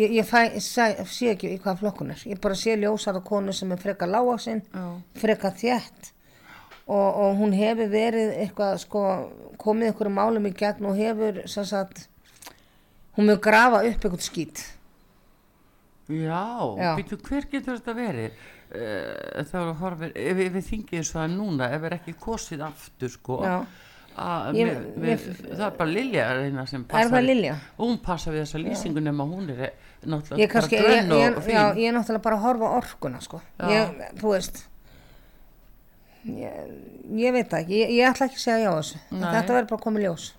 ég, 0.00 0.16
ég 0.16 0.24
fæ, 0.28 0.40
sé, 0.64 0.88
sé 1.04 1.30
ekki 1.34 1.52
í 1.54 1.60
hvað 1.60 1.82
flokkun 1.82 2.14
er. 2.16 2.24
Ég 2.32 2.40
bara 2.40 2.56
sé 2.56 2.76
ljósara 2.80 3.20
konu 3.24 3.52
sem 3.52 3.72
er 3.76 3.80
frekar 3.84 4.08
lágaksinn 4.08 4.62
já, 4.72 4.86
frekar 5.20 5.52
þjætt 5.60 6.10
og, 6.86 7.08
og 7.24 7.36
hún 7.40 7.54
hefur 7.56 7.88
verið 7.92 8.34
eitthvað 8.44 8.78
sko 8.82 9.04
komið 9.60 9.90
einhverju 9.92 10.12
málum 10.12 10.48
í 10.48 10.52
gegn 10.56 10.88
og 10.90 10.98
hefur 10.98 11.44
sem 11.48 11.64
sagt 11.68 12.08
hún 13.16 13.30
mun 13.30 13.40
grafa 13.40 13.84
upp 13.84 14.04
eitthvað 14.04 14.26
skýt 14.26 14.64
já, 16.08 16.44
býtu, 16.98 17.16
hver 17.24 17.48
getur 17.48 17.78
þetta 17.78 17.94
verið? 17.96 18.44
Uh, 18.74 19.44
þá 19.46 19.56
er 19.60 19.70
að 19.70 19.80
horfa, 19.80 20.10
ef 20.18 20.36
við, 20.36 20.48
við 20.56 20.68
þingið 20.68 21.00
eins 21.00 21.10
og 21.12 21.18
það 21.20 21.34
núna, 21.38 21.70
ef 21.76 21.84
er 21.86 21.96
ekki 21.96 22.14
kosið 22.20 22.64
aftur, 22.66 23.12
sko, 23.12 23.38
Já. 23.44 23.54
að 24.24 24.58
Ég- 24.58 24.72
við, 24.72 25.04
við, 25.04 25.26
það 25.52 25.64
er 25.68 25.76
bara 25.78 25.90
Lilja 25.92 26.26
sem 26.66 26.82
er 26.82 26.86
passar, 26.90 27.28
og 27.78 27.84
hún 27.86 28.00
passa 28.02 28.34
við 28.34 28.42
þessa 28.42 28.62
lýsingu 28.64 29.04
nema 29.04 29.28
hún 29.30 29.52
er 29.54 29.62
náttúrulega 30.02 30.42
Ég, 30.42 30.50
kannski, 30.52 30.80
ég, 30.82 31.08
ég, 31.14 31.86
er 31.86 31.96
náttúrulega 31.96 32.24
bara 32.26 32.40
að 32.40 32.46
horfa 32.48 32.72
orkuna 32.82 33.22
sko. 33.24 33.40
Þú 33.62 34.34
veist 34.34 34.64
ég, 36.24 36.72
ég 37.24 37.36
veit 37.36 37.52
ekki 37.58 37.78
ég, 37.82 37.92
ég 37.98 38.08
ætla 38.08 38.28
ekki 38.28 38.40
að 38.40 38.46
segja 38.46 38.64
já 38.64 38.72
þessu 38.78 39.00
En 39.10 39.24
þetta 39.28 39.58
verður 39.58 39.70
bara 39.74 40.00
í 40.00 40.04
ljós 40.06 40.30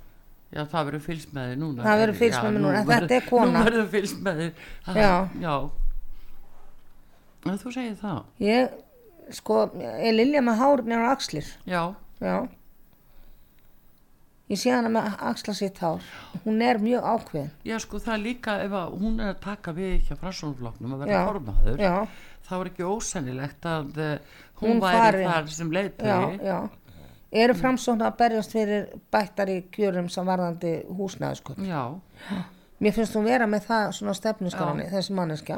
Já, 0.55 0.61
það 0.71 0.85
verður 0.87 1.01
fylgst 1.03 1.31
með 1.35 1.47
þið 1.49 1.57
núna. 1.59 1.83
Það 1.83 1.97
verður 1.99 2.17
fylgst 2.19 2.43
með 2.45 2.53
nú 2.53 2.59
núna, 2.63 2.77
en 2.79 2.85
þetta 2.87 3.15
er 3.17 3.23
kona. 3.27 3.51
Nú 3.51 3.63
verður 3.65 3.87
fylgst 3.91 4.19
með 4.23 4.37
þið. 4.39 4.61
Já. 4.95 5.09
Já. 5.41 5.55
Já, 7.45 7.55
þú 7.59 7.73
segir 7.75 7.97
það. 7.99 8.19
ég, 8.45 8.77
sko, 9.35 9.57
er 9.81 10.15
Lilja 10.15 10.43
með 10.45 10.61
hár 10.61 10.85
nefnir 10.85 11.09
axlir 11.09 11.49
Já, 11.69 11.81
já 12.23 12.37
ég 14.51 14.59
sé 14.61 14.69
hana 14.73 14.91
með 14.93 15.13
axla 15.25 15.55
sitt 15.57 15.79
hár 15.81 16.05
hún 16.43 16.61
er 16.61 16.77
mjög 16.81 17.05
ákveðin 17.15 17.51
já, 17.65 17.77
sko 17.81 18.01
það 18.01 18.13
er 18.15 18.23
líka 18.25 18.57
ef 18.61 18.75
að 18.77 18.95
hún 19.01 19.19
er 19.19 19.31
að 19.33 19.39
taka 19.45 19.73
við 19.73 19.95
ekki 19.95 20.13
að 20.13 20.21
frasónflokknum 20.21 20.93
að 20.95 21.01
vera 21.05 21.15
Já. 21.15 21.23
formaður, 21.29 21.81
já, 21.81 21.95
þá 22.45 22.53
er 22.61 22.71
ekki 22.71 22.87
ósennilegt 22.87 23.65
að 23.69 24.01
uh, 24.01 24.41
hún, 24.61 24.75
Hún 24.75 24.81
væri 24.83 24.99
fari. 25.01 25.23
þar 25.29 25.49
sem 25.59 25.71
leiðtögi. 25.77 26.41
já 26.45 26.57
eru 27.35 27.55
framsóknar 27.59 28.13
að 28.13 28.19
berjast 28.21 28.53
fyrir 28.55 28.85
bættari 29.11 29.55
kjörum 29.73 30.05
sem 30.13 30.27
varðandi 30.27 30.75
húsnæðisköp 30.95 31.57
Já, 31.67 31.81
mér 32.79 32.95
finnst 32.95 33.17
hún 33.17 33.25
vera 33.27 33.47
með 33.49 33.65
það 33.67 33.89
svona 33.97 34.13
stefnuskarani 34.15 34.85
þessi 34.91 35.15
manneskja. 35.17 35.57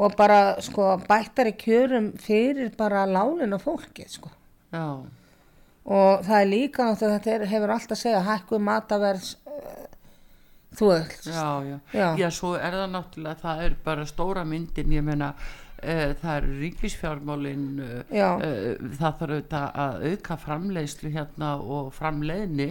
Og 0.00 0.14
bara 0.16 0.56
sko 0.64 0.94
bættari 1.06 1.52
kjörum 1.60 2.12
fyrir 2.18 2.72
bara 2.78 3.04
lálinu 3.06 3.58
fólkið 3.62 4.08
sko. 4.08 4.30
Já, 4.72 4.86
og 5.90 6.24
það 6.26 6.36
er 6.40 6.48
líka 6.50 6.88
þetta 6.98 7.32
er, 7.34 7.46
hefur 7.50 7.74
alltaf 7.74 7.96
að 7.98 8.02
segja 8.04 8.24
hækkuð 8.26 8.64
mataverðs 8.70 9.30
uh, 9.46 9.86
þú 10.80 10.92
veist 10.94 11.26
já, 11.30 11.48
já. 11.70 11.78
Já. 11.94 12.06
Já, 12.24 12.28
svo 12.40 12.54
er 12.58 12.72
það 12.82 12.92
náttúrulega, 12.98 13.40
það 13.46 13.64
er 13.68 13.74
bara 13.84 14.06
stóra 14.08 14.44
myndin, 14.48 14.92
ég 14.96 15.04
meina, 15.04 15.34
uh, 15.80 16.12
það 16.20 16.30
er 16.36 16.46
ríkisfjármálin, 16.60 17.64
Já. 18.12 18.28
uh, 18.36 18.88
það 18.98 19.00
þarf 19.00 19.22
auðvitað 19.26 19.78
að 19.84 20.04
auka 20.10 20.36
framleiðslu 20.44 21.12
hérna 21.14 21.50
og 21.60 21.90
framleiðni 21.96 22.68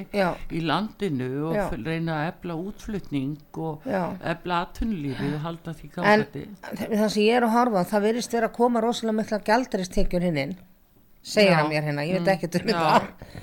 í 0.59 0.61
landinu 0.65 1.29
og 1.51 1.75
reyna 1.85 2.17
að 2.23 2.31
efla 2.33 2.57
útflutning 2.69 3.35
og 3.57 3.85
Já. 3.89 4.03
efla 4.33 4.61
aðtunlífi 4.65 5.29
og 5.35 5.43
halda 5.45 5.73
því 5.79 5.89
en 5.89 5.93
gangandi. 5.99 6.45
það 6.71 7.05
sem 7.09 7.23
ég 7.27 7.37
er 7.39 7.47
að 7.49 7.55
horfa 7.57 7.85
það 7.93 8.05
virðist 8.09 8.33
vera 8.37 8.49
að 8.51 8.57
koma 8.59 8.81
rosalega 8.85 9.17
mikla 9.21 9.41
gjaldaristekjur 9.51 10.27
hinn 10.29 10.37
inn 10.47 10.57
segir 11.21 11.51
Já. 11.51 11.57
hann 11.61 11.69
mér 11.73 11.83
hérna, 11.89 12.05
ég 12.07 12.19
veit 12.19 12.25
Mm, 12.25 12.33
ekki 12.35 12.47
um 12.47 12.69
þetta 12.69 13.39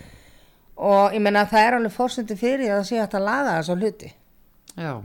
og 0.77 1.15
ég 1.17 1.23
menna 1.25 1.43
að 1.47 1.51
það 1.55 1.67
er 1.67 1.75
alveg 1.79 1.93
fórstundi 1.95 2.37
fyrir 2.37 2.71
að 2.71 2.81
það 2.83 2.89
sé 2.91 2.99
að 3.05 3.23
laga 3.25 3.53
þess 3.59 3.71
á 3.73 3.77
hluti 3.81 4.11
Já. 4.77 5.03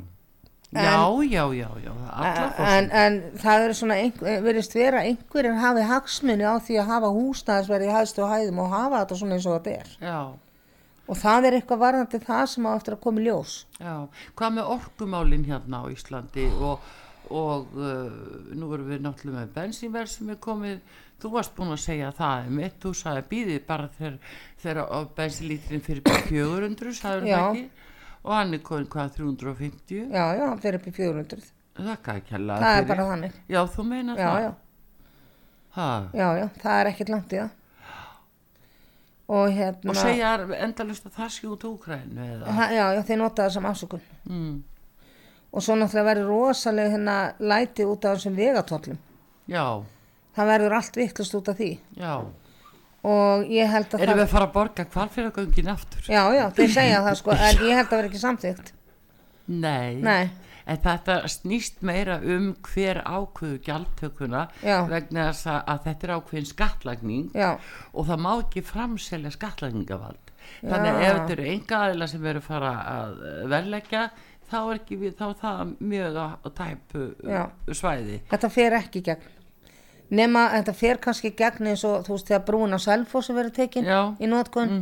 En- 0.74 0.84
já, 0.84 1.24
já, 1.24 1.44
já, 1.54 1.70
já, 1.84 1.92
allar 2.10 2.44
en, 2.46 2.52
fórsend. 2.56 2.92
en 2.94 3.18
það 3.42 3.64
er 3.66 3.74
svona 3.76 3.96
einhver, 4.00 4.38
virðist 4.46 4.76
vera 4.76 5.02
einhverjir 5.04 5.58
hafi 5.60 5.82
hagsmunni 5.90 6.46
á 6.48 6.56
því 6.64 6.78
að 6.80 6.88
hafa 6.94 7.10
húsnæðisverði 7.12 7.90
í 7.90 7.92
hæðstu 7.92 8.30
hæðum 8.32 8.62
og 8.64 8.70
hafa 8.72 9.02
þetta 9.02 9.18
svona 9.20 9.36
eins 9.36 9.48
og 9.52 9.58
þetta 9.58 9.74
er 9.82 9.90
Já, 10.00 10.20
og 11.12 11.20
það 11.20 11.48
er 11.50 11.58
eitthvað 11.58 11.82
varðandi 11.84 12.22
það 12.24 12.46
sem 12.54 12.68
á 12.68 12.72
eftir 12.72 12.96
að 12.96 13.02
koma 13.04 13.20
í 13.20 13.26
ljós 13.28 13.58
já. 13.82 13.96
Hvað 14.40 14.56
með 14.56 14.72
orkumálin 14.78 15.44
hérna 15.50 15.84
á 15.84 15.86
Íslandi 15.92 16.48
og, 16.56 16.88
og 17.28 17.76
uh, 17.76 18.16
nú 18.56 18.72
erum 18.72 18.90
við 18.94 19.04
náttúrulega 19.04 19.42
með 19.42 19.54
bensínverð 19.60 20.14
sem 20.16 20.32
er 20.32 20.40
komið, 20.48 20.80
þú 21.20 21.34
varst 21.36 21.56
búin 21.60 21.76
að 21.76 21.84
segja 21.84 22.16
það 22.16 22.48
um 22.48 22.64
eitt, 22.64 22.80
þú 22.80 22.96
sagði 22.96 23.28
býðið 23.36 23.62
bara 23.68 23.92
þegar, 24.00 24.18
þegar 24.64 25.12
bensínlítrin 25.20 25.84
fyrir 25.84 26.08
bara 26.08 26.24
400, 26.32 26.96
sagður 27.04 27.28
Já. 27.28 27.36
það 27.36 27.52
ekki 27.60 27.70
og 28.24 28.34
hann 28.36 28.54
er 28.54 28.62
komin 28.66 28.88
hvað 28.92 29.16
350 29.18 30.12
já, 30.12 30.26
já, 30.38 30.44
hann 30.50 30.62
fer 30.62 30.78
upp 30.78 30.88
í 30.88 30.94
400 30.98 31.48
þakka 31.82 32.16
ekki 32.20 32.36
hella 32.36 32.60
það 32.62 32.78
er 32.82 32.86
bara 32.92 33.08
þannig. 33.10 33.40
Já, 33.50 33.62
þú 33.76 33.86
meina 33.88 34.18
já, 34.18 34.28
það? 34.28 34.44
já, 34.44 34.52
Ha. 35.72 35.88
já, 36.14 36.28
já, 36.36 36.48
það 36.60 36.80
er 36.82 36.88
ekkert 36.90 37.10
langt 37.14 37.32
í 37.34 37.38
það. 37.40 37.52
Og 39.32 39.54
hérna 39.56 39.94
og 39.94 39.96
segja 39.96 40.32
endalust 40.66 41.06
að 41.08 41.14
það 41.16 41.38
út 41.54 41.64
úkrænu 41.70 42.26
já, 42.76 42.88
já, 42.98 43.04
þeir 43.08 43.20
nota 43.22 43.46
það 43.46 43.54
sem 43.56 43.70
afsökun. 43.70 44.02
Mm. 44.28 44.58
og 45.52 45.64
svo 45.64 45.76
náttúrulega 45.76 46.08
verður 46.10 46.28
rosalega 46.32 46.92
hérna 46.92 47.16
læti 47.40 47.86
út 47.88 48.06
af 48.06 48.18
þessum 48.18 48.36
vegatóllum 48.36 49.00
Já, 49.52 49.64
það 50.36 50.52
verður 50.52 50.76
allt 50.78 51.00
vittlust 51.00 51.36
út 51.40 51.50
af 51.52 51.58
því. 51.58 51.72
Já 51.96 52.14
og 53.08 53.48
ég 53.50 53.72
held 53.72 53.88
að 53.96 54.04
Erum 54.06 54.14
það 54.14 54.20
við 54.22 54.28
að 54.28 54.34
fara 54.36 54.46
að 54.50 54.54
borga 54.58 54.86
hvalfyrragöngin 54.94 55.72
aftur? 55.74 56.06
já, 56.06 56.22
já, 56.38 56.46
þeir 56.60 56.70
segja 56.76 57.02
það 57.08 57.18
sko 57.22 57.32
en 57.38 57.66
ég 57.66 57.76
held 57.80 57.88
að 57.92 57.98
vera 57.98 58.12
ekki 58.12 58.22
samþygt 58.28 58.74
Nei. 59.52 59.96
nei, 60.00 60.30
En 60.70 60.78
þetta 60.78 61.16
snýst 61.28 61.80
meira 61.82 62.20
um 62.22 62.52
hver 62.70 63.00
ákveðu 63.02 63.58
gjaldtökuna 63.66 64.44
Já. 64.62 64.84
vegna 64.88 65.24
þess 65.32 65.48
að, 65.50 65.58
að 65.74 65.80
þetta 65.88 66.08
er 66.08 66.14
ákveðin 66.20 66.46
skattlagning 66.52 67.32
já, 67.34 67.50
og 67.98 68.06
það 68.08 68.22
má 68.22 68.30
ekki 68.44 68.62
framselja 68.64 69.32
skattlagningavald. 69.34 70.30
Þannig 70.62 70.92
að 70.94 71.02
ef 71.08 71.18
þetta 71.18 71.34
eru 71.36 71.48
enga 71.56 71.80
aðila 71.88 72.08
sem 72.14 72.30
eru 72.30 72.44
að 72.44 72.46
fara 72.52 72.72
að 72.94 73.18
verðleggja 73.56 74.04
þá 74.52 74.58
er 74.62 74.78
ekki 74.78 75.00
við, 75.02 75.18
þá 75.18 75.28
það 75.42 75.74
mjög 75.92 76.22
að, 76.22 76.38
að 76.46 76.56
tæpu 76.62 77.04
Já. 77.34 77.42
svæði. 77.82 78.22
þetta 78.32 78.50
fer 78.54 78.78
ekki 78.80 79.04
gegn 79.10 79.30
nema 80.12 80.48
þetta 80.56 80.74
fer 80.76 81.00
kannski 81.04 81.32
gegn 81.40 81.72
eins 81.72 81.86
og 81.88 82.04
þú 82.08 82.18
veist 82.18 82.28
þegar 82.32 82.44
brúin 82.50 82.76
á 82.76 82.80
Selfossi 82.84 83.36
verður 83.36 83.56
tekin 83.56 83.88
Já. 83.88 84.02
í 84.20 84.28
nótkun 84.28 84.74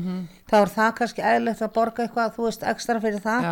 þá 0.50 0.56
er 0.62 0.74
það 0.74 0.96
kannski 1.02 1.26
eðlilegt 1.32 1.62
að 1.66 1.76
borga 1.78 2.06
eitthvað 2.06 2.34
þú 2.38 2.48
veist 2.48 2.66
ekstra 2.74 3.02
fyrir 3.04 3.22
það 3.24 3.50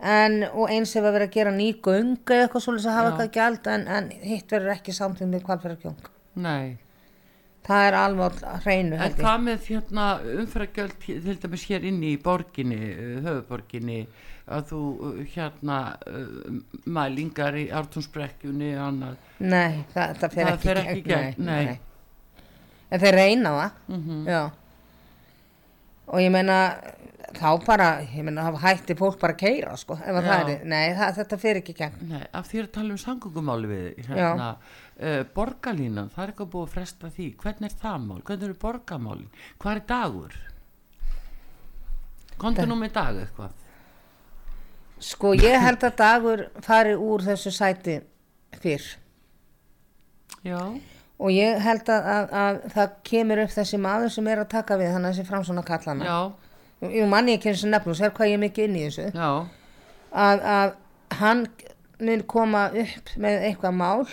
en, 0.00 0.42
og 0.52 0.68
eins 0.70 0.92
ef 0.96 1.04
að 1.04 1.14
vera 1.16 1.28
að 1.30 1.36
gera 1.38 1.54
ný 1.56 1.70
göng 1.80 2.18
eða 2.28 2.42
eitthvað 2.46 2.66
svolítið 2.66 2.90
að 2.90 2.98
hafa 2.98 3.06
Já. 3.08 3.12
eitthvað 3.12 3.36
gjald 3.38 3.70
en, 3.72 3.86
en 3.88 4.10
hitt 4.28 4.52
verður 4.52 4.74
ekki 4.76 4.92
samtum 4.96 5.32
með 5.32 5.46
kvalfæra 5.48 5.78
kjóng 5.80 6.10
nei. 6.36 6.76
Það 7.66 7.88
er 7.88 7.96
alveg 8.00 8.40
hreinu 8.64 8.98
En 9.02 9.16
hvað 9.18 9.42
með 9.46 9.68
hérna 9.70 10.06
umfæragjöld 10.36 10.96
til 11.02 11.36
dæmis 11.42 11.66
hér 11.70 11.86
inni 11.90 12.14
í 12.14 12.20
borginni, 12.22 12.78
uh, 12.92 13.16
höfuborginni, 13.26 14.00
að 14.46 14.68
þú 14.70 14.82
uh, 14.94 15.22
hérna 15.34 15.80
uh, 16.06 16.60
mælingar 16.98 17.58
í 17.58 17.66
ártúnsbrekkjunni. 17.74 18.70
Nei, 19.42 19.82
það, 19.94 20.14
það 20.22 20.36
fer 20.36 20.52
ekki 20.52 20.76
ekki 20.84 21.02
gegn, 21.10 21.50
nei. 21.50 21.76
En 22.86 23.02
þeir 23.02 23.18
reyna 23.18 23.56
það, 23.56 23.82
Mm 23.90 24.30
já. 24.30 24.44
Og 26.06 26.20
ég 26.22 26.30
meina, 26.30 26.56
þá 27.34 27.48
bara, 27.66 27.86
ég 28.06 28.24
meina, 28.26 28.44
það 28.46 28.58
hætti 28.62 28.96
fólk 28.98 29.18
bara 29.20 29.34
að 29.34 29.40
keira, 29.42 29.76
sko, 29.80 29.96
ef 29.98 30.18
að 30.20 30.26
það 30.28 30.50
er, 30.52 30.64
nei, 30.70 30.84
það, 30.94 31.14
þetta 31.20 31.38
fer 31.42 31.60
ekki 31.60 31.74
gegn. 31.80 32.02
Nei, 32.12 32.24
af 32.38 32.50
því 32.50 32.60
að 32.62 32.68
tala 32.76 32.94
um 32.94 33.00
sangungumáli 33.02 33.70
við 33.70 34.08
hérna, 34.10 34.48
uh, 35.00 35.22
borgarlínan, 35.34 36.10
það 36.14 36.24
er 36.24 36.32
eitthvað 36.32 36.50
búið 36.54 36.66
að 36.68 36.74
fresta 36.76 37.10
því. 37.16 37.28
Hvernig 37.42 37.70
er 37.70 37.78
það 37.82 38.04
mál? 38.06 38.20
Hvernig 38.22 38.48
eru 38.50 38.58
borgarmálin? 38.66 39.30
Hvað 39.62 39.80
er 39.80 39.84
dagur? 39.90 40.36
Kontu 42.36 42.66
nú 42.68 42.76
með 42.78 42.92
dag 42.98 43.22
eitthvað? 43.24 43.62
Sko, 45.06 45.32
ég 45.36 45.60
held 45.60 45.82
að 45.84 45.96
dagur 45.98 46.44
fari 46.64 46.94
úr 46.96 47.24
þessu 47.24 47.52
sæti 47.52 47.98
fyrr. 48.62 48.86
Já, 50.46 50.60
Og 51.16 51.32
ég 51.32 51.62
held 51.64 51.88
að, 51.88 52.06
að, 52.12 52.32
að 52.36 52.56
það 52.74 52.96
kemur 53.08 53.40
upp 53.46 53.52
þessi 53.54 53.78
maður 53.80 54.10
sem 54.12 54.26
er 54.28 54.42
að 54.42 54.50
taka 54.52 54.76
við, 54.76 54.90
þannig 54.92 55.08
að 55.08 55.14
þessi 55.14 55.28
framsóna 55.30 55.62
kallana. 55.64 56.04
já, 56.04 56.18
Ég 56.84 57.08
manni 57.08 57.36
ekki 57.36 57.50
eins 57.52 57.64
og 57.64 57.72
nefnum, 57.72 57.96
sér 57.96 58.12
hvað 58.12 58.30
ég 58.30 58.36
er 58.36 58.42
mikið 58.42 58.68
inn 58.68 58.76
í 58.76 58.84
þessu. 58.84 59.06
að, 60.12 60.42
að 60.56 60.74
hann 61.20 61.42
mun 62.04 62.22
koma 62.28 62.66
upp 62.76 63.12
með 63.16 63.46
eitthvað 63.48 63.76
mál 63.78 64.04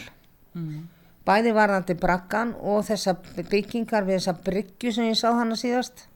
mm. 0.55 0.85
bæði 1.27 1.53
varðandi 1.57 1.97
braggan 1.99 2.53
og 2.61 2.85
þessa 2.87 3.17
byggingar 3.51 4.07
við 4.07 4.21
þessa 4.21 4.35
bryggju 4.45 4.95
sem 4.95 5.09
ég 5.09 5.19
sá 5.19 5.29
hana 5.35 5.59
síðast. 5.59 6.07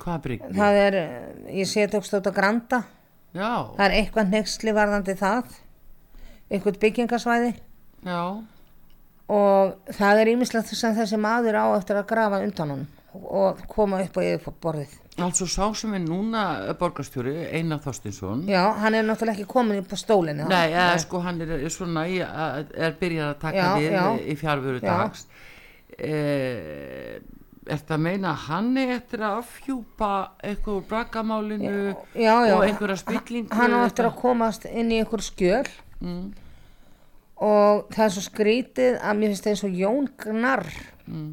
Hvað 0.00 0.20
bryggju? 0.24 0.52
það 0.56 0.82
er, 0.86 0.98
ég 1.52 1.68
sé 1.68 1.84
þetta 1.84 2.32
á 2.32 2.38
Granda. 2.38 2.82
Já, 3.36 3.52
það 3.76 3.84
er 3.84 3.96
eitthvað 3.98 4.30
nexli 4.32 4.72
varðandi 4.72 5.14
það 5.18 5.58
eitthvað 6.48 6.78
byggingasvæði. 6.80 7.50
Já, 8.08 8.22
og 9.28 9.92
það 9.92 10.22
er 10.22 10.30
ímislegt 10.32 10.72
sem 10.72 10.94
þessi 10.96 11.18
maður 11.20 11.60
á 11.60 11.64
eftir 11.76 11.98
að 12.00 12.08
grafa 12.08 12.40
undan 12.40 12.72
honum 12.72 12.86
og 13.14 13.60
koma 13.68 14.02
upp 14.04 14.18
á 14.18 14.22
yfirborðið 14.34 14.96
altså 15.18 15.46
sá 15.50 15.64
sem 15.74 15.94
er 15.96 16.02
núna 16.04 16.42
borgarstjóri, 16.78 17.32
Einar 17.56 17.80
Þorstinsson. 17.82 18.44
já, 18.46 18.60
hann 18.78 18.94
er 18.94 19.06
náttúrulega 19.06 19.38
ekki 19.40 19.48
komin 19.50 19.80
upp 19.82 19.90
á 19.90 19.98
stólinu 19.98 20.46
Nei, 20.48 20.68
eða 20.70 20.98
sko 21.02 21.22
hann 21.24 21.40
er 21.42 21.64
svona 21.72 22.04
í, 22.06 22.20
er 22.20 22.94
byrjað 23.00 23.32
að 23.32 23.40
taka 23.42 23.64
Já, 23.64 23.70
við 23.80 23.96
já. 23.96 24.04
í 24.22 24.36
fjárveru 24.38 24.82
Já. 24.82 24.86
dags 24.92 25.26
eh, 25.98 27.18
Ertu 27.68 27.92
að 27.98 28.00
meina 28.00 28.30
að 28.32 28.44
hann 28.46 28.68
er 28.80 28.94
eftir 28.94 29.20
að 29.26 29.40
afhjúpa 29.42 30.10
eitthvað 30.40 30.76
úr 30.78 30.84
braggamálinu 30.88 31.72
já, 32.16 32.36
og 32.54 32.62
einhverja 32.64 32.96
spillingu 33.02 33.58
hann 33.58 33.74
á 33.76 33.84
eftir 33.84 34.08
að 34.08 34.14
komast 34.22 34.64
inn 34.70 34.94
í 34.94 35.02
einhver 35.02 35.20
skjöl 35.26 35.66
mm, 36.00 36.22
og 37.44 37.90
það 37.92 38.06
er 38.06 38.14
svo 38.14 38.24
skrítið 38.24 38.96
að 39.02 39.20
mér 39.20 39.34
finnst 39.34 39.50
eins 39.52 39.66
og 39.68 39.76
Jón 39.82 40.08
Gnarr 40.22 40.64
mm. 41.10 41.28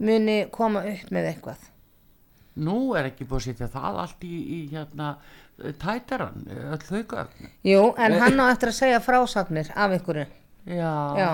Muni 0.00 0.40
koma 0.52 0.84
upp 0.88 1.12
með 1.14 1.30
eitthvað 1.34 1.68
Nú 2.60 2.76
er 2.98 3.06
ekki 3.12 3.24
búið 3.28 3.38
að 3.38 3.44
setja 3.46 3.68
það 3.70 3.98
allt 4.02 4.24
í, 4.26 4.36
í 4.56 4.58
hérna 4.72 5.12
tætaran, 5.80 6.42
öll 6.50 6.80
þau 6.82 7.26
Jú, 7.66 7.82
en 8.00 8.16
hann 8.20 8.40
á 8.42 8.50
eftir 8.50 8.72
að 8.72 8.78
segja 8.80 9.02
frásagnir 9.04 9.70
af 9.76 9.94
einhverju 9.94 10.26
Já, 10.70 10.94
Já. 11.16 11.30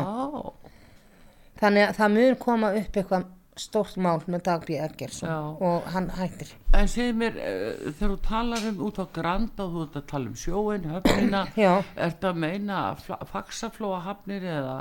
þannig 1.60 1.88
að 1.88 1.96
það 1.98 2.14
mun 2.16 2.38
koma 2.42 2.70
upp 2.78 3.00
eitthvað 3.00 3.26
stórt 3.56 3.96
mál 3.96 4.20
með 4.28 4.42
Dag 4.44 4.66
B. 4.68 4.76
Eggersson 4.84 5.56
og 5.64 5.86
hann 5.94 6.10
hættir 6.18 6.52
En 6.76 6.90
segð 6.92 7.16
mér, 7.22 7.38
uh, 7.40 7.86
þegar 7.96 8.12
þú 8.12 8.18
talar 8.26 8.66
um 8.70 8.82
út 8.86 9.00
á 9.00 9.06
Granda 9.16 9.64
og 9.64 9.72
þú 9.72 9.84
ert 9.86 9.96
að 10.02 10.06
tala 10.12 10.30
um 10.30 10.36
sjóin, 10.36 10.88
höfnina, 10.92 11.42
Já. 11.56 11.72
ertu 11.96 12.30
að 12.30 12.42
meina 12.44 12.82
faxaflóa 13.32 14.02
hafnir 14.04 14.44
eða 14.44 14.76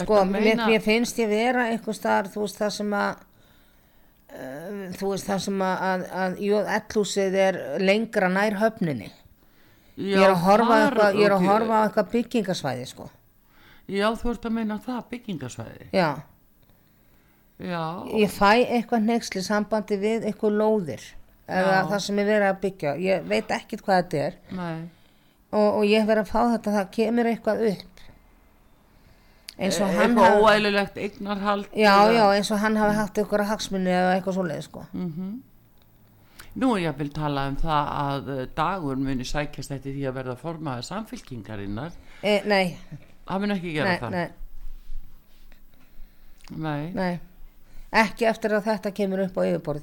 sko, 0.00 0.24
mér, 0.24 0.62
mér 0.66 0.80
finnst 0.84 1.18
ég 1.20 1.28
vera 1.28 1.68
eitthvað 1.72 1.98
staðar, 1.98 2.30
þú 2.32 2.44
veist 2.46 2.60
það 2.62 2.72
sem 2.78 2.92
að 2.96 3.22
uh, 4.32 4.82
þú 4.98 5.10
veist 5.12 5.28
það 5.30 5.42
sem 5.46 5.64
að, 5.68 5.84
að, 5.90 6.04
að 6.24 6.36
J.L.húsið 6.48 7.38
er 7.46 7.60
lengra 7.82 8.30
nær 8.32 8.58
höfninni. 8.62 9.10
Já, 9.92 10.16
ég 10.16 10.22
er 10.24 10.32
að 10.32 10.44
horfa, 10.46 10.76
eitthvað, 10.86 11.16
ég 11.20 11.26
er 11.28 11.34
að 11.36 11.46
horfa 11.50 11.78
á 11.78 11.84
eitthvað 11.86 12.12
byggingasvæði 12.16 12.86
sko. 12.88 13.08
Já, 13.92 14.06
þú 14.16 14.30
ert 14.32 14.46
að 14.48 14.54
meina 14.56 14.78
það, 14.80 15.00
byggingasvæði. 15.12 15.88
já, 15.92 16.10
Já, 17.62 17.82
ég 18.18 18.30
fæ 18.32 18.64
eitthvað 18.64 19.04
nexli 19.06 19.42
sambandi 19.44 19.94
við 20.00 20.24
eitthvað 20.26 20.56
lóðir 20.58 21.02
eða 21.46 21.82
það 21.90 22.00
sem 22.06 22.18
er 22.18 22.26
verið 22.26 22.46
að 22.48 22.60
byggja. 22.64 22.94
Ég 23.04 23.26
veit 23.28 23.52
ekkit 23.54 23.84
hvað 23.84 24.00
þetta 24.00 24.22
er. 24.24 24.38
Og, 25.52 25.68
og 25.68 25.84
ég 25.86 26.06
verið 26.08 26.24
að 26.24 26.30
fá 26.32 26.40
þetta 26.56 26.72
það 26.78 26.88
kemur 26.96 27.28
eitthvað 27.30 27.62
upp 27.68 27.91
eins 29.62 29.78
og 29.80 29.86
hann 29.88 29.96
Eh, 29.96 30.02
eitthvað 30.08 30.28
hafi, 30.28 30.42
óæðilegt 30.42 30.96
eignarhald. 31.06 31.66
já, 31.72 31.94
eða- 31.94 32.12
já, 32.18 32.24
eins 32.36 32.50
og 32.50 32.58
hann 32.64 32.76
hafi 32.76 32.94
haft 32.98 33.14
eitthvað 33.22 33.46
hagsmunni 33.52 33.90
eða 33.94 34.12
eitthvað 34.18 34.36
svoleið 34.38 34.62
sko. 34.68 34.84
Mhm. 34.92 35.32
Nú 36.60 36.74
er 36.76 36.80
ég 36.82 36.90
að 36.92 36.98
vil 36.98 37.08
tala 37.16 37.46
um 37.48 37.56
það 37.56 37.86
að 38.02 38.28
eh, 38.42 38.46
dagur 38.56 38.96
muni 39.00 39.24
sækjast 39.24 39.70
eftir 39.72 39.94
því 39.96 40.02
að 40.10 40.16
verða 40.18 40.36
formaður 40.36 40.84
samfylkingarinnar. 40.90 41.92
e, 42.22 42.40
nei, 42.44 42.76
Það 43.26 43.40
mun 43.40 43.50
ekki 43.56 43.72
gera 43.72 43.88
nei, 43.88 43.98
það. 43.98 44.10
nei, 44.10 44.30
nei. 46.50 46.92
nei 46.92 47.20
ekki 47.92 48.26
eftir 48.28 48.50
að 48.56 48.64
þetta 48.68 48.92
kemur 48.96 49.24
upp 49.26 49.36
á 49.36 49.42
yfirborð 49.48 49.82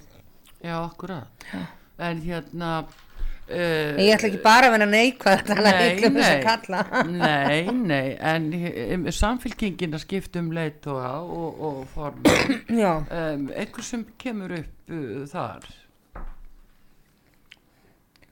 Já, 0.61 0.75
akkurat. 0.83 1.45
En 1.99 2.21
hérna... 2.21 2.83
Uh, 3.49 3.97
ég 3.97 4.13
ætla 4.13 4.29
ekki 4.29 4.41
bara 4.43 4.67
að 4.69 4.75
vera 4.75 4.87
neikvæð 4.89 5.51
að 5.55 5.61
Nei, 5.65 5.87
að 6.05 6.17
nei. 6.19 6.43
kalla. 6.45 6.81
Nei, 7.09 7.63
nei, 7.73 8.07
en 8.31 8.45
um, 8.99 9.07
samfélkingin 9.15 9.97
að 9.97 10.03
skipta 10.03 10.43
um 10.43 10.51
leitóa 10.53 11.15
og, 11.25 11.63
og 11.65 11.79
form. 11.95 12.21
Um, 12.69 13.47
einhver 13.57 13.85
sem 13.87 14.05
kemur 14.21 14.53
upp 14.59 14.93
uh, 14.93 15.25
þar. 15.31 15.65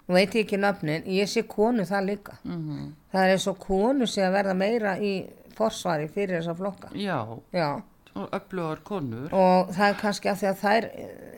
Veit 0.07 0.37
ég 0.37 0.45
ekki 0.45 0.61
nöfnin 0.61 1.09
ég 1.11 1.27
sé 1.27 1.43
konu 1.49 1.83
það 1.87 2.05
líka. 2.13 2.37
Mm 2.45 2.93
það 3.11 3.33
er 3.33 3.49
og 3.49 3.59
konu 3.59 4.07
sé 4.07 4.21
að 4.21 4.35
verða 4.37 4.53
meira 4.53 4.97
í 5.01 5.13
forsvari 5.57 6.07
fyrir 6.07 6.37
þessa 6.37 6.53
flokka. 6.55 6.91
Já, 6.93 7.23
já, 7.51 7.81
og 8.13 8.29
öflugar 8.37 8.83
konur. 8.85 9.33
Og 9.33 9.71
það 9.73 9.89
er 9.89 10.01
kannski 10.01 10.35
því 10.37 10.47
að 10.51 10.59
þær 10.61 10.89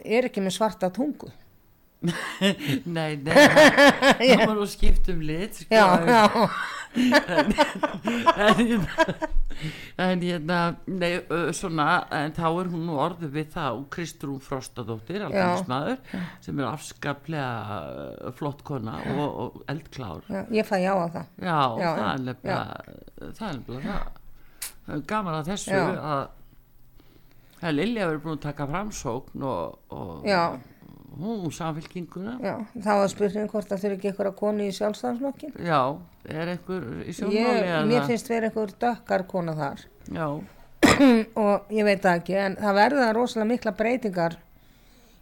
er 0.04 0.28
ekki 0.28 0.44
með 0.44 0.58
svarta 0.58 0.90
tungu 0.92 1.32
nei, 2.00 3.16
nei 3.20 4.30
það 4.32 4.44
var 4.46 4.54
að 4.56 4.70
skipta 4.72 5.12
um 5.12 5.24
lit 5.28 5.58
sko, 5.60 5.76
já, 5.76 5.86
en, 6.00 6.08
já, 6.08 6.24
en, 8.46 8.86
en 10.06 10.24
hérna 10.24 10.60
nei, 10.88 11.10
svona, 11.56 11.88
en 12.16 12.32
þá 12.38 12.46
er 12.48 12.72
hún 12.72 12.88
orðið 12.96 13.36
við 13.36 13.58
og 13.66 13.84
Kristrún 13.92 14.40
Frostadóttir 14.44 15.28
alþingismadur, 15.28 16.00
sem 16.46 16.64
er 16.64 16.70
afskaplega 16.70 18.32
flott 18.40 18.64
kona 18.68 18.96
og, 19.18 19.28
og 19.28 19.62
eldklár. 19.70 20.24
Já, 20.32 20.46
ég 20.56 20.72
fæ 20.72 20.80
já 20.80 20.94
á 20.96 21.08
það. 21.20 21.30
Já, 21.36 21.60
Já, 21.84 21.90
það 22.00 22.10
er 22.14 22.26
nefnilega 22.30 22.66
það 23.20 23.48
er 23.50 23.60
nefnilega 23.60 24.00
það. 24.00 25.04
Gaman 25.12 25.42
að 25.42 25.52
þessu 25.52 25.80
að 27.60 27.76
Lilja 27.76 28.08
verið 28.08 28.22
búin 28.24 28.38
að 28.38 28.46
taka 28.48 28.68
framsókn 28.70 29.44
og, 29.44 29.80
og 29.92 30.28
Já. 30.28 30.44
Hún 31.18 31.52
samfélkinguna 31.56 32.38
já, 32.44 32.54
þá 32.78 32.92
var 33.00 33.10
spurning 33.12 33.50
hvort 33.52 33.70
það 33.72 33.84
þurfi 33.84 33.98
ekki 33.98 34.12
eitthvað 34.12 34.32
konu 34.40 34.68
í 34.68 34.76
sjálfstæðansflokkin 34.78 35.58
Já, 35.66 35.82
er 36.30 36.54
einhver 36.54 36.88
í 37.02 37.10
ég, 37.10 37.18
sjónmáli 37.18 37.90
mér 37.90 38.08
finnst 38.08 38.32
verið 38.32 38.50
eitthvað 38.50 38.74
dökkar 38.86 39.26
kona 39.30 39.56
þar. 39.58 39.84
Já, 40.14 40.28
og 41.44 41.76
ég 41.76 41.88
veit 41.88 42.10
ekki 42.14 42.40
en 42.40 42.58
það 42.60 42.80
verða 42.84 43.12
rosalega 43.18 43.52
mikla 43.54 43.76
breytingar 43.78 44.40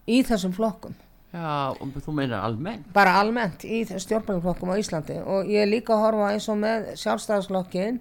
í 0.07 0.21
þessum 0.27 0.55
flokkum. 0.55 0.95
Já, 1.33 1.75
og 1.75 1.97
þú 2.03 2.13
meinar 2.15 2.45
almenn 2.47 2.85
bara 2.95 3.17
almennt 3.21 3.65
í 3.67 3.83
stjórnmæluflokkum 3.87 4.71
á 4.71 4.79
Íslandi. 4.79 5.19
Og 5.27 5.49
ég 5.51 5.65
er 5.65 5.69
líka 5.69 5.93
að 5.95 6.05
horfa 6.05 6.31
eins 6.33 6.47
og 6.49 6.59
með 6.61 6.91
sjálfstæðansflokkin 7.01 7.99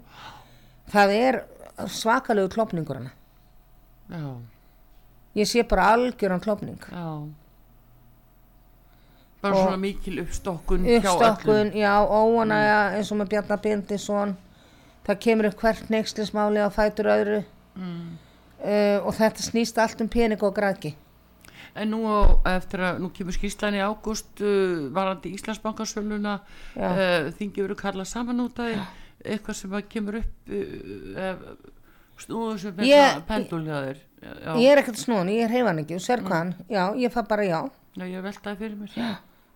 það 0.92 1.16
er 1.16 1.40
svakalegu 1.90 2.52
klopningur 2.54 3.00
hana 3.00 3.12
Já, 4.06 4.38
ég 5.34 5.50
sé 5.50 5.64
bara 5.66 5.90
algjöran 5.96 6.40
klopning 6.40 6.78
já 6.90 7.06
Bara 9.46 9.54
Og- 9.54 9.68
svona 9.68 9.80
mikil 9.80 10.20
uppstokkun 10.24 10.86
uppstokkun, 10.96 11.72
já, 11.78 11.94
óanæja 12.02 12.78
eins 12.98 13.12
og 13.12 13.20
með 13.20 13.32
Bjarnar 13.34 13.62
Bindisson 13.62 14.36
það 15.06 15.18
kemur 15.22 15.48
upp 15.52 15.60
hvert 15.62 15.90
neykslismáli 15.94 16.62
á 16.66 16.68
fætur 16.74 17.10
öðru. 17.14 17.42
Mm. 17.76 18.16
uh, 18.64 18.98
og 19.06 19.12
þetta 19.14 19.44
snýst 19.44 19.78
allt 19.78 20.00
um 20.00 20.08
pening 20.08 20.42
og 20.42 20.54
græki 20.56 20.94
En 21.76 21.90
nú 21.92 22.06
á, 22.08 22.40
eftir 22.56 22.80
að 22.80 23.02
nú 23.04 23.10
kemur 23.12 23.36
skýrslan 23.36 23.76
í 23.76 23.82
ágúst 23.84 24.40
uh, 24.40 24.88
varandi 24.96 25.34
Íslandsbankasöluna. 25.36 26.38
Já. 26.72 26.88
uh, 26.88 27.28
þingi 27.36 27.66
verið 27.66 27.80
kallað 27.82 28.08
saman 28.08 28.40
út 28.40 28.58
af 28.64 28.70
því, 28.70 28.86
eitthvað 29.34 29.58
sem 29.60 29.76
kemur 29.92 30.18
upp 30.22 30.54
uh, 30.56 31.34
snúðu 32.16 32.58
sem 32.64 32.80
penduljaður 33.28 34.00
já, 34.00 34.56
Ég 34.56 34.72
er 34.72 34.80
ekkert 34.80 35.00
snúin, 35.02 35.28
ég 35.36 35.44
er 35.44 35.52
heifan 35.52 35.82
ekki. 35.84 35.98
Og 36.00 36.04
sér 36.04 36.24
hvað 36.24 36.38
hann, 36.38 36.54
já, 36.72 36.82
ég 36.96 37.12
fæ 37.12 37.20
bara 37.28 37.44
já. 37.44 37.60
Já, 37.96 38.04
ég 38.08 38.24
veltaði 38.24 38.62
fyrir 38.62 38.78
mér 38.80 38.94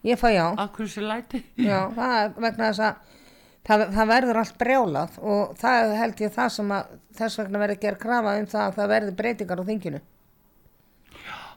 ég 0.06 0.20
fæ 0.20 0.28
já, 0.34 0.46
sér 0.86 1.08
læti? 1.08 1.44
Já, 1.56 1.90
það 1.96 2.14
er 2.20 2.36
vegna 2.36 2.70
þess 2.70 2.84
að 2.86 3.18
það, 3.66 3.84
það 3.96 4.12
verður 4.14 4.40
allt 4.42 4.56
brjálað 4.60 5.18
og 5.32 5.58
það 5.60 5.96
held 6.00 6.24
ég 6.24 6.32
það 6.38 6.54
sem 6.56 6.72
að 6.76 6.94
þess 7.18 7.42
vegna 7.42 7.62
verður 7.64 7.82
gerð 7.84 8.00
krafa 8.06 8.38
um 8.40 8.48
það 8.54 8.64
að 8.66 8.80
það 8.80 8.94
verður 8.94 9.20
breytingar 9.20 9.62
á 9.62 9.68
þinginu. 9.70 10.02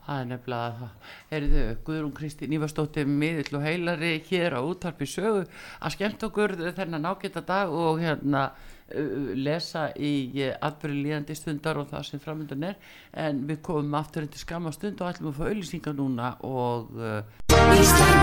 Það 0.04 0.20
er 0.20 0.26
nefnilega 0.28 0.72
það. 0.80 1.12
Heyrðu, 1.30 1.64
Guðrún 1.88 2.16
Kristín 2.18 2.56
Ívarsdóttir 2.58 3.08
miðill 3.08 3.56
og 3.56 3.64
heilari 3.64 4.12
hér 4.28 4.58
á 4.60 4.62
útarpi 4.62 5.08
sögu 5.08 5.46
að 5.48 5.96
skemmt 5.96 6.26
okkur 6.28 6.58
þennan 6.76 7.08
ágæta 7.08 7.44
dag 7.48 7.72
og 7.72 8.02
hérna 8.04 8.50
uh, 8.52 9.32
lesa 9.40 9.86
í 9.96 10.12
uh, 10.44 10.58
atbyrði 10.60 11.06
líðandi 11.08 11.40
stundar 11.40 11.80
og 11.80 11.88
það 11.94 12.10
sem 12.10 12.24
framöndan 12.26 12.68
er. 12.74 12.76
En 13.16 13.46
við 13.48 13.64
komum 13.64 13.96
aftur 14.02 14.28
til 14.28 14.44
skamma 14.44 14.76
stund 14.76 15.00
og 15.00 15.14
ætlum 15.14 15.32
að 15.32 15.40
fá 15.40 15.48
auðlýsingar 15.48 15.96
núna 15.96 16.36
og 16.44 16.92
uh, 17.00 18.23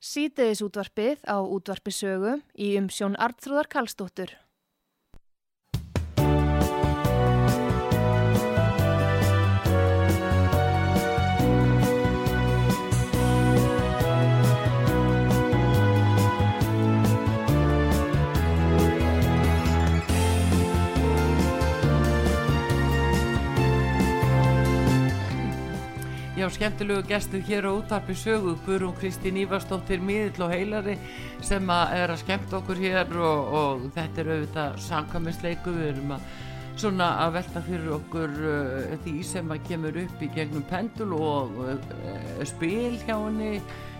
Sýteðis 0.00 0.62
útvarpið 0.64 1.26
á 1.28 1.36
útvarpisögu 1.44 2.38
í 2.56 2.70
umsjón 2.80 3.18
Artrúðar 3.20 3.68
Karlsdóttur. 3.68 4.30
Já, 26.40 26.46
skemmtilegu 26.48 27.02
gestur 27.04 27.42
hér 27.44 27.66
á 27.68 27.72
útarpi 27.76 28.14
sögu, 28.16 28.54
Guðrún 28.64 28.94
Kristín 28.96 29.36
Ívarsdóttir 29.36 30.00
miðill 30.00 30.46
og 30.46 30.52
heilari 30.54 30.94
sem 31.44 31.68
að 31.68 31.90
er 31.98 32.12
að 32.14 32.20
skemmt 32.22 32.54
okkur 32.56 32.78
hér 32.80 33.10
og, 33.12 33.50
og 33.58 33.82
þetta 33.92 34.22
er 34.22 34.30
auðvitað 34.30 34.78
samkvæmisleiku, 34.86 35.74
við 35.76 35.90
erum 35.90 36.14
að 36.16 36.22
svona 36.80 37.08
að 37.26 37.34
velta 37.34 37.60
fyrir 37.66 37.90
okkur 37.98 38.38
uh, 38.40 38.94
því 39.04 39.12
sem 39.28 39.52
að 39.52 39.66
kemur 39.68 39.98
upp 40.00 40.22
í 40.24 40.28
gegnum 40.38 40.64
pendul 40.70 41.10
og 41.18 41.58
uh, 41.60 41.74
spil 42.48 42.96
hjá 43.02 43.18
henni 43.18 43.50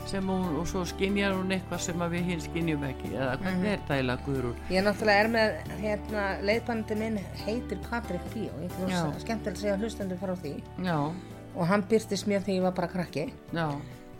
sem 0.08 0.30
hún, 0.32 0.46
og 0.62 0.64
svo 0.70 0.86
skinjar 0.88 1.36
hún 1.36 1.52
eitthvað 1.52 1.82
sem 1.90 2.04
við 2.14 2.30
hinn 2.30 2.40
skinjum 2.46 2.86
ekki, 2.88 3.10
eða 3.18 3.34
hvernig 3.42 3.68
er 3.74 3.82
þetta 3.82 3.98
eiginlega 3.98 4.24
Guðrún? 4.30 4.62
Ég 4.72 4.86
náttúrulega 4.86 5.26
er 5.26 5.28
með 5.34 5.76
hérna, 5.82 6.24
leiðbandi 6.48 6.98
minn 7.02 7.20
heitir 7.42 7.84
Patrik 7.90 8.24
Píó, 8.32 8.54
ég 8.64 8.72
Já. 8.72 8.78
finnst 8.78 9.26
skemmtilegt 9.26 9.60
að 9.60 9.66
segja 9.66 9.76
hlustendur 9.82 10.22
frá 10.24 10.32
því. 10.40 10.54
Já, 10.88 10.96
og 11.56 11.66
hann 11.70 11.82
byrtist 11.90 12.28
mér 12.30 12.44
þegar 12.44 12.56
ég 12.56 12.66
var 12.68 12.76
bara 12.76 12.92
krakki. 12.92 13.26
Já, 13.54 13.66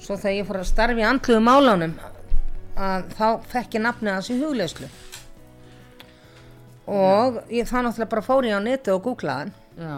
svo 0.00 0.16
þegar 0.16 0.36
ég 0.38 0.48
fór 0.48 0.60
að 0.62 0.70
starfi 0.70 1.06
andluðu 1.06 1.44
málánum 1.44 1.94
að 2.80 3.08
þá 3.18 3.26
fekk 3.52 3.76
ég 3.76 3.84
nafnið 3.84 4.14
hans 4.16 4.30
í 4.32 4.38
hugleyslu 4.40 4.88
og 6.90 7.40
ég 7.52 7.68
þá 7.68 7.76
náttúrulega 7.84 8.12
bara 8.14 8.24
fór 8.24 8.48
ég 8.48 8.56
á 8.56 8.60
neti 8.64 8.92
og 8.94 9.02
googlaðan 9.04 9.52
já, 9.78 9.96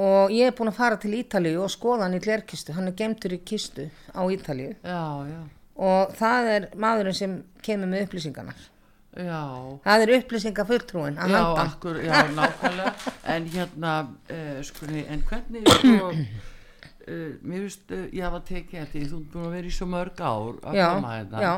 og 0.00 0.34
ég 0.34 0.50
er 0.50 0.56
búin 0.56 0.70
að 0.70 0.80
fara 0.80 0.98
til 1.00 1.14
Ítalíu 1.18 1.62
og 1.64 1.72
skoða 1.72 2.06
hann 2.06 2.18
í 2.18 2.22
glerkistu, 2.22 2.74
hann 2.76 2.90
er 2.90 2.98
gemtur 2.98 3.34
í 3.34 3.40
kistu 3.42 3.88
á 4.14 4.22
Ítalíu. 4.30 4.76
Já, 4.84 5.02
já, 5.30 5.40
og 5.80 6.12
það 6.18 6.52
er 6.56 6.68
maðurinn 6.76 7.16
sem 7.16 7.38
kemur 7.64 7.90
með 7.90 8.06
upplýsingarnar 8.06 8.68
já. 9.16 9.42
það 9.84 10.04
er 10.04 10.12
upplýsingar 10.18 10.66
fulltrúin 10.68 11.18
að 11.18 11.32
Já, 11.34 11.38
halda. 11.42 11.62
akkur, 11.66 12.00
já, 12.04 12.14
nákvæmlega. 12.36 12.92
En 13.34 13.46
hérna, 13.54 13.94
uh, 14.30 14.60
skurni 14.66 15.04
en 15.08 15.22
hvernig 15.28 15.68
sko, 15.68 16.10
uh, 16.10 17.32
mér 17.42 17.64
finnst, 17.66 17.90
uh, 17.90 18.04
ég 18.14 18.22
hafa 18.26 18.40
tekið 18.48 18.86
því, 18.92 19.04
þú 19.10 19.18
ert 19.22 19.32
búin 19.34 19.48
að 19.48 19.56
vera 19.58 19.66
í 19.70 19.74
svo 19.78 19.88
mörg 19.90 20.20
ár 20.22 20.60
að 20.62 20.78
koma 20.80 21.14
hérna. 21.16 21.42
já, 21.42 21.52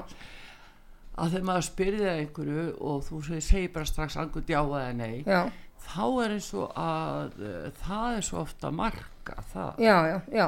að 1.13 1.35
þegar 1.35 1.47
maður 1.51 1.67
spyrir 1.69 2.01
þig 2.01 2.13
einhverju 2.23 2.67
og 2.81 3.03
þú 3.09 3.23
segir, 3.29 3.45
segir 3.51 3.73
bara 3.75 3.91
strax 3.93 4.17
angur 4.17 4.45
já 4.49 4.61
eða 4.65 4.93
nei 4.97 5.23
já, 5.27 5.43
þá 5.83 6.05
er 6.25 6.37
eins 6.39 6.51
og 6.57 6.73
að 6.79 7.41
það 7.83 8.17
er 8.17 8.23
svo 8.31 8.41
ofta 8.47 8.71
marka 8.73 9.37
það, 9.53 9.83
já, 9.85 9.97
já, 10.09 10.21
já. 10.33 10.47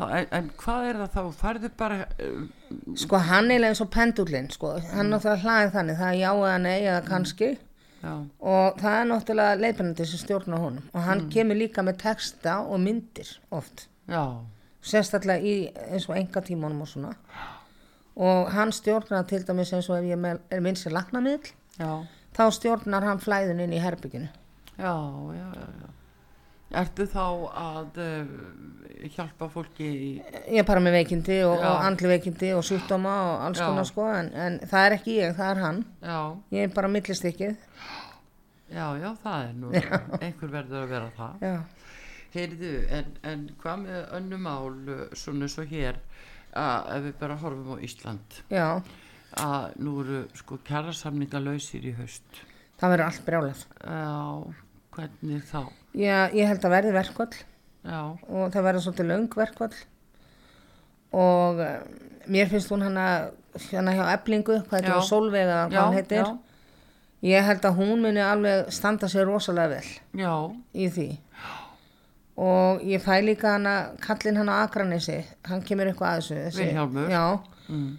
En, 0.00 0.26
en 0.32 0.50
hvað 0.56 0.86
er 0.88 0.96
það 1.02 1.10
þá, 1.12 1.32
færðu 1.42 1.70
bara 1.76 1.98
uh, 2.20 2.46
sko 2.96 3.18
hann 3.18 3.50
er 3.50 3.66
eins 3.68 3.80
og 3.84 3.90
pendullin 3.90 4.48
sko. 4.50 4.72
hann 4.78 5.06
Mm. 5.06 5.12
náttúrulega 5.12 5.42
hlaðið 5.44 5.72
þannig. 5.76 5.98
Það 5.98 6.08
er 6.14 6.20
já 6.22 6.30
eða 6.32 6.58
nei 6.62 6.80
eða 6.82 7.02
kannski. 7.08 7.50
Já, 8.02 8.14
og 8.40 8.78
það 8.80 8.96
er 9.00 9.04
náttúrulega 9.10 9.60
leiðbænandi 9.60 10.06
sem 10.06 10.18
stjórna 10.24 10.58
honum. 10.58 10.82
Og 10.94 11.00
Mm. 11.00 11.06
hann 11.06 11.30
kemur 11.30 11.54
líka 11.60 11.82
með 11.82 11.96
texta 11.98 12.60
og 12.66 12.80
myndir 12.80 13.38
oft. 13.50 13.86
Já, 14.08 14.24
sérstaklega 14.82 15.40
í 15.42 15.72
eins 15.92 16.08
og 16.08 16.16
enga 16.16 16.40
tímanum 16.40 16.80
og 16.82 16.88
svona. 16.88 17.14
Og 18.16 18.50
hann 18.52 18.72
stjórnar 18.72 19.26
til 19.28 19.44
dæmis 19.44 19.72
eins 19.72 19.88
og 19.90 19.98
ef 19.98 20.04
ég 20.04 20.40
er 20.50 20.60
minn 20.60 20.74
sér 20.76 20.92
lagnamiðl 20.92 21.52
já. 21.78 22.06
þá 22.36 22.42
stjórnar 22.50 23.02
hann 23.04 23.18
flæðun 23.20 23.60
inn 23.60 23.72
í 23.72 23.78
herbygginu 23.80 24.28
Já, 24.78 24.92
já, 25.32 25.46
já, 25.54 25.66
já. 25.80 25.88
Ertu 26.72 27.04
þá 27.10 27.24
að 27.62 27.98
uh, 28.00 28.30
hjálpa 29.12 29.48
fólki 29.52 29.88
í... 29.88 30.10
ég 30.54 30.64
bara 30.68 30.80
með 30.80 30.94
veikindi 31.00 31.40
og, 31.44 31.58
Já. 31.60 31.66
og 31.72 31.84
andli 31.88 32.08
veikindi 32.14 32.52
og 32.56 32.62
sjúkdóma 32.64 33.12
og 33.26 33.44
alls 33.48 33.60
Já. 33.60 33.66
konar 33.68 33.88
sko 33.88 34.06
en, 34.14 34.30
en 34.32 34.56
það 34.70 34.86
er 34.86 34.94
ekki 34.96 35.16
ég, 35.18 35.34
það 35.36 35.50
er 35.56 35.60
hann 35.66 35.80
Já, 36.00 36.18
ég 36.56 36.68
er 36.68 36.74
bara 36.76 36.90
millistykkið 36.94 37.56
já, 38.72 38.86
já, 39.02 39.08
það 39.24 39.42
er 39.48 39.54
nú, 39.60 39.72
einhver 40.22 40.52
verður 40.54 40.84
að 40.86 40.92
vera 40.94 41.10
það. 41.18 41.42
já, 41.44 41.56
Heyrðu, 42.32 42.70
en, 42.96 43.10
en 43.28 43.42
hvað 43.60 43.82
með 43.82 44.14
önnum 44.16 44.46
mál, 44.48 44.70
uh, 44.88 45.02
svona 45.18 45.50
svo 45.52 45.66
hér, 45.68 45.98
að 46.56 46.88
ef 46.94 47.04
við 47.10 47.18
bara 47.20 47.36
horfum 47.42 47.74
á 47.76 47.76
Ísland, 47.84 48.38
já, 48.48 48.64
að 49.42 49.76
nú 49.84 49.98
eru 50.06 50.22
sko 50.40 50.56
kjærasamninga 50.64 51.42
lausir 51.44 51.84
í 51.84 51.92
haust. 51.98 52.40
það 52.80 52.94
verður 52.94 53.06
allt 53.10 53.26
brjálað 53.28 53.66
Já, 53.84 54.56
hvernig 54.96 55.44
þá? 55.50 55.60
Já, 55.94 56.18
ég 56.32 56.46
held 56.48 56.64
að 56.64 56.74
verði 56.76 56.92
verkvall 56.96 57.32
Já, 57.82 57.98
og 58.30 58.52
það 58.54 58.62
verður 58.68 58.84
svolítið 58.84 59.08
löng 59.10 59.28
verkvall 59.34 59.74
og 61.12 61.58
uh, 61.60 61.72
mér 62.30 62.48
finnst 62.52 62.70
hún 62.72 62.84
hana, 62.86 63.06
hana 63.72 63.94
hjá 63.96 64.04
eblingu, 64.14 64.60
hvað 64.68 64.78
Já. 64.78 64.84
þetta 64.86 64.94
var 64.96 65.08
Solveig 65.08 65.42
eða 65.44 65.58
hvað 65.68 65.82
hann 65.82 65.96
heitir. 65.98 66.22
já, 66.22 66.38
ég 67.32 67.44
held 67.50 67.66
að 67.68 67.76
hún 67.82 68.00
muni 68.06 68.22
alveg 68.24 68.70
standa 68.72 69.10
sér 69.10 69.26
rosalega 69.28 69.74
vel 69.76 70.22
já, 70.22 70.32
í 70.74 70.88
því. 70.94 71.08
Og 72.42 72.80
ég 72.88 73.02
fæ 73.04 73.18
líka 73.22 73.52
hana 73.58 73.74
kallinn 74.00 74.38
hann 74.40 74.48
á 74.48 74.64
Akranesi. 74.64 75.18
Hann 75.44 75.60
kemur 75.66 75.90
eitthvað 75.90 76.14
að 76.14 76.22
þessu 76.22 76.38
þessi- 76.46 76.70
mm, 77.68 77.90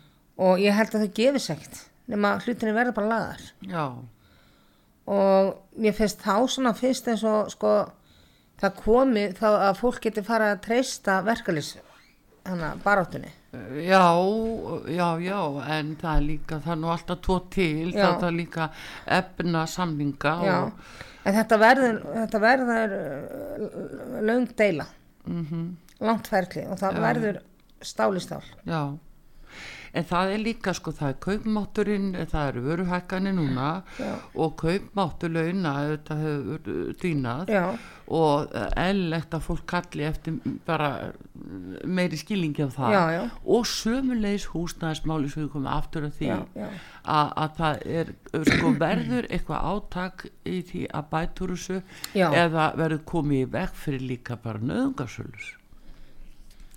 og 0.48 0.58
ég 0.64 0.74
held 0.74 0.90
að 0.98 1.04
þau 1.06 1.14
gefið 1.20 1.44
segt 1.46 1.84
nema 2.10 2.34
hlutinni 2.42 2.74
verður 2.76 2.96
bara 2.98 3.12
lagaðar 3.12 3.44
já, 3.70 3.84
og 5.10 5.80
mér 5.80 5.96
finnst 5.98 6.24
þá 6.24 6.48
svona 6.48 6.74
fyrst 6.78 7.10
eins 7.12 7.24
og 7.28 7.52
sko 7.52 7.74
það 8.62 8.76
komi 8.80 9.26
þá 9.36 9.48
að 9.52 9.80
fólk 9.82 10.02
geti 10.06 10.24
fara 10.26 10.54
að 10.54 10.62
treysta 10.68 11.20
verkalýs 11.26 11.76
hana 12.48 12.74
baráttunni. 12.84 13.32
Já, 13.84 14.08
já, 14.90 15.08
já, 15.22 15.40
en 15.76 15.94
það 16.02 16.16
er 16.16 16.24
líka, 16.26 16.60
það 16.64 16.74
er 16.74 16.80
nú 16.82 16.90
alltaf 16.90 17.20
tvo 17.22 17.38
til, 17.54 17.92
Já. 17.94 18.08
það 18.18 18.28
er 18.32 18.36
líka 18.40 18.70
efna 19.20 19.62
samninga 19.70 20.34
já, 20.42 20.56
og, 20.58 20.96
en 21.24 21.38
þetta 21.38 21.60
verður 21.62 22.00
þetta 22.16 22.42
verður 22.42 22.96
uh, 22.98 24.18
löng 24.26 24.50
deila. 24.58 24.88
Mm 25.30 25.72
langt 26.04 26.30
ferli 26.32 26.66
og 26.68 26.80
það 26.82 27.02
verður 27.04 27.42
stál 27.84 28.12
í 28.18 28.22
stál. 28.24 28.44
Já, 28.68 28.82
en 29.94 30.06
það 30.10 30.32
er 30.34 30.42
líka, 30.42 30.74
sko, 30.74 30.94
það 30.98 31.12
er 31.12 31.18
kaupmátturinn, 31.28 32.08
það 32.32 32.48
eru 32.52 32.64
vöruhækkanir 32.68 33.36
núna 33.38 33.68
Já. 34.00 34.14
og 34.34 34.56
kaupmáttur 34.62 35.34
launa, 35.34 35.74
þetta 35.92 36.18
hefur 36.22 36.72
uh, 36.74 36.88
dýnað. 37.04 37.54
Já, 37.54 37.66
og 38.14 38.52
ellegt 38.78 39.32
að 39.38 39.46
fólk 39.46 39.64
kalli 39.70 40.04
eftir 40.10 40.36
bara 40.68 40.90
uh, 41.14 41.78
meiri 41.86 42.20
skilningi 42.20 42.66
af 42.66 42.76
það. 42.80 42.98
Já, 42.98 43.24
og 43.56 43.70
sömulegis 43.70 44.50
húsnæðismáli 44.52 45.32
sem 45.32 45.46
við 45.46 45.52
komum 45.56 45.72
aftur 45.72 46.10
að 46.10 46.20
því 46.20 46.32
að, 46.34 46.78
að 47.14 47.58
það 47.62 47.88
er 48.02 48.14
sko, 48.50 48.76
verður 48.82 49.30
eitthvað 49.30 49.74
átak 49.74 50.30
í 50.50 50.62
því 50.68 50.86
að 50.90 51.12
bætur 51.14 51.56
þessu 51.56 51.82
eða 52.18 52.72
verður 52.80 53.04
komið 53.14 53.44
í 53.46 53.52
veg 53.58 53.84
fyrir 53.86 54.08
líka 54.14 54.40
bara 54.42 54.62
nöðungarsölus 54.64 55.54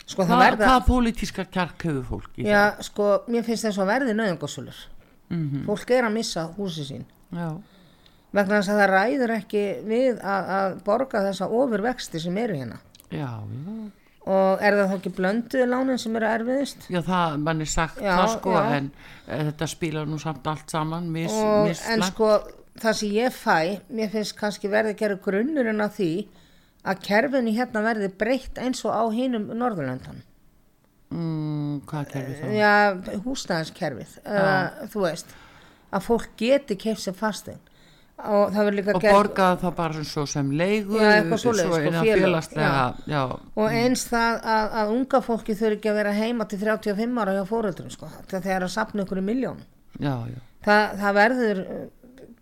sko 0.06 0.22
það 0.22 0.36
Hva, 0.36 0.42
verða 0.44 0.66
Hvaða 0.70 0.84
pólitíska 0.86 1.44
kjark 1.50 1.82
hefur 1.88 2.04
fólk 2.10 2.38
í 2.38 2.46
já, 2.46 2.62
sko, 2.86 3.08
mér 3.28 3.42
finnst 3.46 3.66
þess 3.66 3.80
að 3.82 3.90
verði 3.94 4.14
nöðungosölur 4.18 4.84
Mhm. 5.30 5.64
fólk 5.66 5.90
er 5.90 6.04
að 6.06 6.12
missa 6.14 6.44
húsi 6.56 6.84
sín. 6.86 7.04
Já, 7.34 7.48
vegna 8.32 8.60
þess 8.60 8.68
að 8.70 8.78
það 8.78 8.90
ræður 8.92 9.32
ekki 9.40 9.62
við 9.88 10.20
að, 10.22 10.50
að 10.58 10.76
borga 10.86 11.22
þessa 11.26 11.48
ofurvexti 11.50 12.20
sem 12.22 12.36
eru 12.38 12.54
hérna. 12.54 12.78
Já, 13.10 13.26
já. 13.42 13.90
og 14.26 14.62
er 14.62 14.74
það 14.78 14.88
þá 14.90 14.94
ekki 15.00 15.12
blönduðu 15.16 15.66
lánin 15.70 15.98
sem 16.02 16.16
eru 16.18 16.26
erfiðist 16.26 16.86
Já, 16.90 17.00
það, 17.06 17.36
mann 17.46 17.60
er 17.62 17.68
sagt 17.70 18.00
Já, 18.02 18.12
það 18.18 18.30
sko, 18.36 18.54
já. 18.54 18.70
en 18.76 18.88
e, 19.26 19.36
þetta 19.50 19.68
spilar 19.70 20.06
nú 20.10 20.18
samt 20.22 20.46
allt 20.50 20.70
saman, 20.70 21.10
mis, 21.14 21.30
og, 21.32 21.68
mis 21.68 21.82
en 21.90 22.02
sko 22.02 22.30
það 22.82 22.96
sem 23.00 23.12
ég 23.14 23.36
fæ 23.36 23.58
mér 23.90 24.10
finnst 24.10 24.34
kannski 24.38 24.70
verði 24.70 24.94
að 24.94 24.98
gera 25.02 25.18
grunnurinn 25.26 25.80
af 25.80 25.94
því 25.98 26.10
að 26.86 27.02
kerfinu 27.06 27.54
hérna 27.56 27.82
verði 27.84 28.10
breytt 28.20 28.58
eins 28.62 28.82
og 28.86 28.94
á 28.94 29.04
hinum 29.14 29.48
Norðurlöndan 29.52 30.22
mm, 31.12 31.84
hvað 31.88 32.10
kerfi 32.12 32.36
það? 32.40 32.56
já, 32.56 32.74
húsnæðiskerfið 33.26 34.18
uh, 34.24 34.84
þú 34.92 35.06
veist 35.06 35.32
að 35.94 36.06
fólk 36.06 36.36
geti 36.40 36.78
keift 36.80 37.04
sér 37.04 37.16
fastegn 37.18 37.62
og 38.16 38.54
það 38.54 38.62
verður 38.62 38.76
líka 38.78 38.94
Og 38.96 39.02
borgaði 39.04 39.60
það 39.60 39.74
bara 39.76 40.04
svo 40.08 40.22
sem 40.30 40.52
leigu, 40.56 40.96
Já, 40.96 41.18
svo 41.36 41.52
sko, 41.52 41.80
innan 41.84 42.00
félag, 42.00 42.22
félagslega, 42.22 42.86
já. 43.12 43.20
og 43.60 43.74
eins 43.76 44.06
það 44.08 44.38
að, 44.54 44.76
að 44.80 44.92
unga 44.94 45.20
fólki 45.26 45.56
þurfi 45.58 45.76
ekki 45.76 45.90
að 45.92 45.98
vera 46.00 46.14
heima 46.16 46.46
til 46.48 46.60
35 46.62 47.20
ára 47.20 47.34
hjá 47.36 47.42
fóreldrum 47.50 47.92
sko, 47.92 48.08
þegar 48.30 48.46
það 48.46 48.54
er 48.54 48.66
að 48.68 48.72
sapna 48.72 49.04
ykkur 49.04 49.20
í 49.20 49.26
miljón 49.26 49.60
já, 50.00 50.14
já, 50.32 50.40
það, 50.64 50.96
það 51.02 51.18
verður 51.20 51.60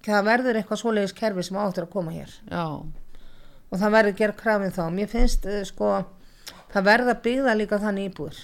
það 0.04 0.28
verður 0.28 0.60
eitthvað 0.60 0.80
svoleiðis 0.80 1.16
kerfi 1.16 1.44
sem 1.46 1.58
áttur 1.60 1.86
að 1.86 1.94
koma 1.94 2.14
hér. 2.14 2.32
Já, 2.50 2.64
og 3.74 3.80
það 3.82 3.94
verður 3.96 4.16
gera 4.20 4.36
krafið 4.38 4.76
þá 4.78 4.82
mér 4.94 5.08
finnst 5.10 5.46
uh, 5.50 5.60
sko 5.66 5.88
það 6.74 6.86
verða 6.88 7.14
byggða 7.24 7.54
líka 7.58 7.78
þannig 7.82 8.12
íbúður 8.12 8.38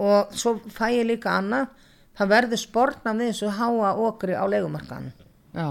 og 0.00 0.34
svo 0.36 0.52
fæ 0.70 0.86
ég 1.00 1.06
líka 1.08 1.32
annað 1.40 1.72
það 2.20 2.28
verður 2.34 2.60
sportna 2.60 3.14
við 3.16 3.32
þessu 3.32 3.48
háa 3.56 3.94
okri 3.96 4.36
á 4.36 4.44
leigumarkaðan 4.46 5.10
já. 5.56 5.68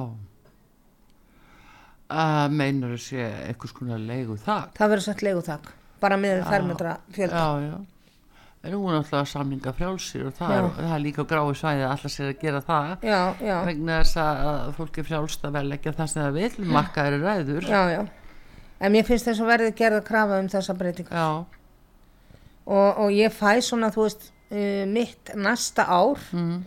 Að 2.10 2.52
meinar 2.58 2.98
sé 2.98 3.22
eitthvað 3.22 3.70
skona 3.70 3.98
leigu 4.02 4.36
það? 4.42 4.72
það 4.78 4.90
verður 4.90 5.06
sett 5.06 5.22
leigutak 5.22 5.72
bara 6.02 6.18
með 6.18 6.44
fermetra 6.50 6.98
fjölda 7.14 7.38
Já, 7.38 7.70
já. 7.70 7.78
En 8.60 8.74
nú 8.76 8.80
er 8.90 8.98
náttúrulega 8.98 9.28
samninga 9.32 9.72
frjálsir 9.72 10.26
og 10.28 10.34
það 10.36 10.50
er, 10.58 10.66
það 10.76 10.94
er 10.98 11.04
líka 11.06 11.24
grái 11.30 11.54
svæði 11.56 11.84
að 11.86 11.92
allar 11.94 12.12
sér 12.12 12.26
að 12.34 12.40
gera 12.42 12.60
það. 12.68 12.90
já, 13.08 13.20
já, 13.40 13.54
Vegna 13.70 14.00
þess 14.02 14.18
að 14.20 14.40
að 14.50 14.72
fólk 14.80 14.98
er 15.00 15.06
frjálst 15.08 15.46
að 15.48 15.54
vel 15.56 15.70
ekki 15.78 15.94
það 15.96 16.10
sem 16.12 16.24
það 16.26 16.34
vil, 16.40 16.66
markaður 16.76 17.16
er 17.20 17.24
ræður. 17.30 17.70
já, 17.72 17.84
já 17.94 18.02
en 18.80 18.92
mér 18.96 19.08
finnst 19.08 19.26
þess 19.30 19.40
að 19.44 19.50
verður 19.54 19.72
gerða 19.80 20.02
krafa 20.08 20.40
um 20.44 20.50
þessa 20.52 20.76
breytinga 20.80 21.16
Já, 21.16 21.30
og, 22.68 23.00
og 23.06 23.10
ég 23.16 23.32
fæ 23.36 23.54
svona 23.64 23.90
þú 23.96 24.06
veist 24.06 24.28
uh, 24.52 24.84
mitt 24.92 25.32
næsta 25.36 25.84
ár 25.88 26.20
mm, 26.36 26.60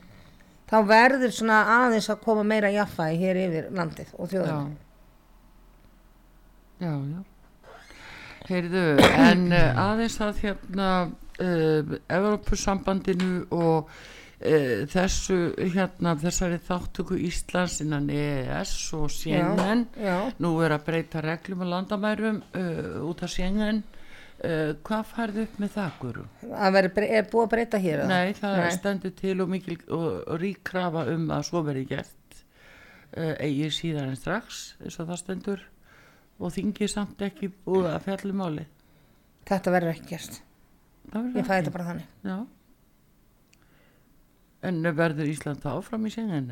þá 0.72 0.76
verður 0.88 1.32
svona 1.36 1.61
aðeins 1.76 2.09
að 2.12 2.20
koma 2.24 2.45
meira 2.45 2.72
jaffæði 2.72 3.20
hér 3.20 3.40
yfir 3.47 3.68
landið 3.76 4.12
og 4.16 4.28
já. 4.32 4.38
þjóðum 4.40 4.72
Já, 6.82 6.93
já. 7.12 7.20
Heyrðu, 8.49 8.86
en 9.22 9.45
uh, 9.55 9.82
aðeins 9.84 10.16
að 10.24 10.40
hérna 10.43 10.88
uh, 11.43 11.95
Evrópusambandinu 12.16 13.30
og 13.55 13.88
uh, 13.90 14.82
þessu 14.93 15.38
hérna 15.74 16.14
þessari 16.20 16.59
þáttöku 16.66 17.18
Íslands 17.28 17.80
innan 17.84 18.09
EES 18.12 18.74
og 18.99 19.09
Schengen 19.14 19.86
já, 19.99 20.16
nú 20.43 20.55
er 20.64 20.76
að 20.76 20.86
breyta 20.88 21.22
reglum 21.24 21.64
og 21.66 21.72
landamærum 21.74 22.43
uh, 22.55 23.03
út 23.09 23.22
af 23.26 23.32
Schengen 23.34 23.82
uh, 23.82 24.72
hvað 24.86 25.05
færðu 25.12 25.45
upp 25.47 25.61
með 25.62 25.74
það, 25.76 25.93
Guru? 26.01 26.24
að 26.53 26.76
verður, 26.78 26.95
bre- 26.99 27.11
er 27.18 27.28
búið 27.32 27.47
að 27.47 27.53
breyta 27.57 27.82
hér? 27.82 28.05
Nei, 28.11 28.32
það 28.38 28.59
Nei. 28.62 28.72
stendur 28.78 29.14
til 29.22 29.36
og 29.45 29.53
mikil 29.53 29.78
og, 29.88 30.09
og 30.26 30.40
rík 30.43 30.62
krafa 30.72 31.07
um 31.12 31.28
að 31.34 31.47
svo 31.51 31.62
verði 31.66 31.84
gert 31.97 32.38
uh, 33.16 33.34
eigi 33.43 33.70
síðan 33.82 34.12
en 34.14 34.18
strax 34.18 34.62
eins 34.82 34.99
og 35.03 35.11
það 35.12 35.22
stendur 35.24 35.66
og 36.43 36.51
þingi 36.55 36.88
samt 36.90 37.20
ekki 37.22 37.53
búið 37.66 37.93
að 37.93 38.07
fjallum 38.09 38.40
máli 38.43 38.64
þetta 39.47 39.74
verður 39.74 39.93
Það 39.93 40.09
verður 40.16 40.40
ég 41.12 41.44
fæ 41.46 41.52
ekki. 41.52 41.52
þetta 41.52 41.72
bara 41.74 41.84
þannig. 41.90 42.06
Já. 42.24 42.36
En 44.62 44.82
verður 44.96 45.28
Ísland 45.32 45.60
þá 45.62 45.70
áfram 45.78 46.06
í 46.06 46.12
sengen 46.14 46.48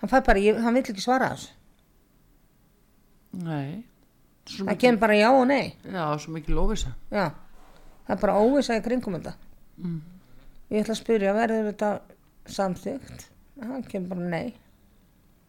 hann 0.00 0.10
fæ 0.10 0.18
bara, 0.26 0.38
ég, 0.42 0.58
hann 0.60 0.74
vill 0.76 0.82
ekki 0.84 1.00
svara 1.04 1.30
þessu. 1.34 1.52
Nei. 3.44 3.84
Það 4.44 4.78
kemur 4.82 5.00
bara 5.00 5.14
já 5.16 5.28
og 5.32 5.46
nei. 5.48 5.74
Já, 5.88 6.04
svo 6.20 6.32
mikil 6.34 6.58
óvisa 6.60 6.90
já, 7.10 7.30
það 8.04 8.12
er 8.16 8.20
bara 8.20 8.34
óvisa 8.44 8.76
í 8.76 8.82
kringum 8.84 9.16
þetta. 9.16 9.32
Mm. 9.80 10.00
ég 10.70 10.82
ætla 10.84 10.94
að 10.94 11.00
spyrja, 11.00 11.32
verður 11.34 11.66
þetta 11.70 11.88
samþygt 12.52 13.24
hann 13.64 13.82
kemur 13.88 14.08
bara 14.14 14.28
nei. 14.34 14.54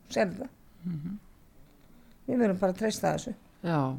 Sér 0.09 0.29
þetta 0.31 0.49
Mhm. 0.85 1.17
við 2.27 2.37
verðum 2.37 2.59
bara 2.59 2.71
að 2.73 2.77
treysta 2.77 3.13
þessu. 3.15 3.33
Já 3.63 3.97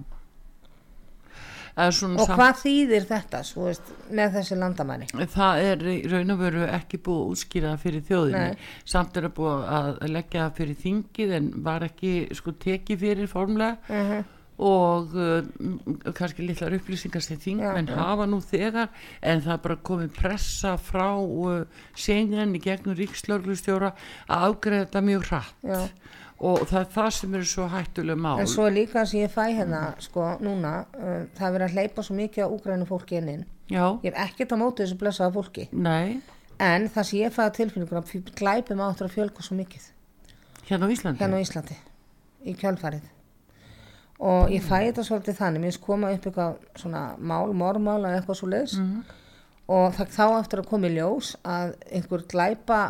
Og 1.77 1.93
samt 1.93 2.39
hvað 2.41 2.61
þýðir 2.63 3.09
þetta 3.11 3.43
veist, 3.61 3.91
með 4.17 4.39
þessi 4.39 4.57
landamæri 4.57 5.09
Það 5.35 5.65
er 5.67 5.83
raun 6.13 6.33
og 6.33 6.39
veru 6.41 6.63
ekki 6.73 7.03
búið 7.05 7.19
að 7.25 7.35
útskýra 7.35 7.73
það 7.75 7.83
fyrir 7.83 8.07
þjóðinni. 8.09 8.47
Nei. 8.55 8.71
Samt 8.95 9.19
er 9.19 9.29
það 9.29 9.35
búið 9.37 9.67
að 9.81 9.91
leggja 10.15 10.47
það 10.47 10.57
fyrir 10.63 10.81
þingið 10.87 11.37
en 11.41 11.53
var 11.67 11.87
ekki 11.91 12.15
sko 12.39 12.57
tekið 12.65 13.05
fyrir 13.05 13.31
formlega 13.33 13.77
uh 13.93 14.17
og 14.57 15.13
uh, 15.13 15.45
kannski 16.17 16.47
litlar 16.47 16.73
upplýsingar 16.79 17.21
sem 17.25 17.41
þingmenn 17.41 17.91
já. 17.91 17.97
hafa 17.99 18.27
nú 18.29 18.39
þegar 18.41 18.89
en 19.21 19.43
það 19.45 19.53
er 19.53 19.63
bara 19.67 19.79
komið 19.85 20.15
pressa 20.17 20.77
frá 20.81 21.11
uh, 21.21 21.83
sengen 21.93 22.57
í 22.57 22.63
gegnum 22.65 22.97
ríkslörglustjóra 22.97 23.93
að 24.25 24.47
afgreða 24.49 24.87
þetta 24.87 25.05
mjög 25.11 25.27
hratt 25.29 25.69
Já. 25.69 25.83
Og 26.39 26.63
það 26.69 26.79
er 26.81 26.89
það 26.93 27.11
sem 27.17 27.35
eru 27.39 27.49
svo 27.49 27.67
hættuleg 27.73 28.19
mál. 28.21 28.39
en 28.41 28.47
svo 28.51 28.69
líka 28.69 29.07
sem 29.07 29.21
ég 29.21 29.33
fæ 29.33 29.47
hérna 29.57 29.83
sko 30.05 30.37
núna, 30.45 30.85
uh, 30.99 31.25
það 31.37 31.47
er 31.49 31.55
verið 31.57 31.67
að 31.67 31.77
hleypa 31.77 32.03
svo 32.03 32.17
mikið 32.19 32.45
á 32.45 32.49
úgrænu 32.53 32.87
fólki 32.87 33.17
inn 33.21 33.29
inn. 33.29 33.45
Ég 33.71 34.13
er 34.13 34.21
ekkert 34.27 34.53
á 34.53 34.57
móti 34.61 34.85
þessu 34.85 34.99
blessaða 35.01 35.33
fólki. 35.35 35.69
Nei, 35.73 36.21
en 36.61 36.89
það 36.89 37.09
sem 37.09 37.19
ég 37.21 37.35
fæ 37.35 37.43
að 37.47 37.57
tilfinningur 37.61 38.01
að 38.03 38.33
glæpum 38.37 38.81
áttur 38.85 39.09
að 39.09 39.17
fjölga 39.17 39.43
svo 39.43 39.57
mikið. 39.57 39.91
Hérna 40.69 40.87
á 40.87 40.93
Íslandi. 40.93 41.19
hérna 41.23 41.37
á 41.39 41.45
Íslandi 41.45 41.77
í 42.45 42.55
kjölfarið. 42.55 43.13
Og 44.19 44.51
ég 44.51 44.63
fæ 44.65 44.79
þetta 44.89 45.05
svolítið 45.05 45.37
þannig 45.41 45.61
mér 45.61 45.79
koma 45.81 46.13
upp 46.13 46.27
eitthvað 46.27 46.55
svona 46.81 47.03
mál, 47.19 47.53
mormál 47.53 48.01
eða 48.05 48.21
eitthvað 48.21 48.39
svo 48.41 48.49
leiðis 48.49 48.79
og 49.67 49.97
það 49.97 50.15
þá 50.15 50.27
eftir 50.39 50.63
að 50.63 50.69
koma 50.71 50.89
í 50.89 50.95
ljós 50.95 51.33
að 51.43 51.75
einhver 51.91 52.25
glæpa 52.31 52.81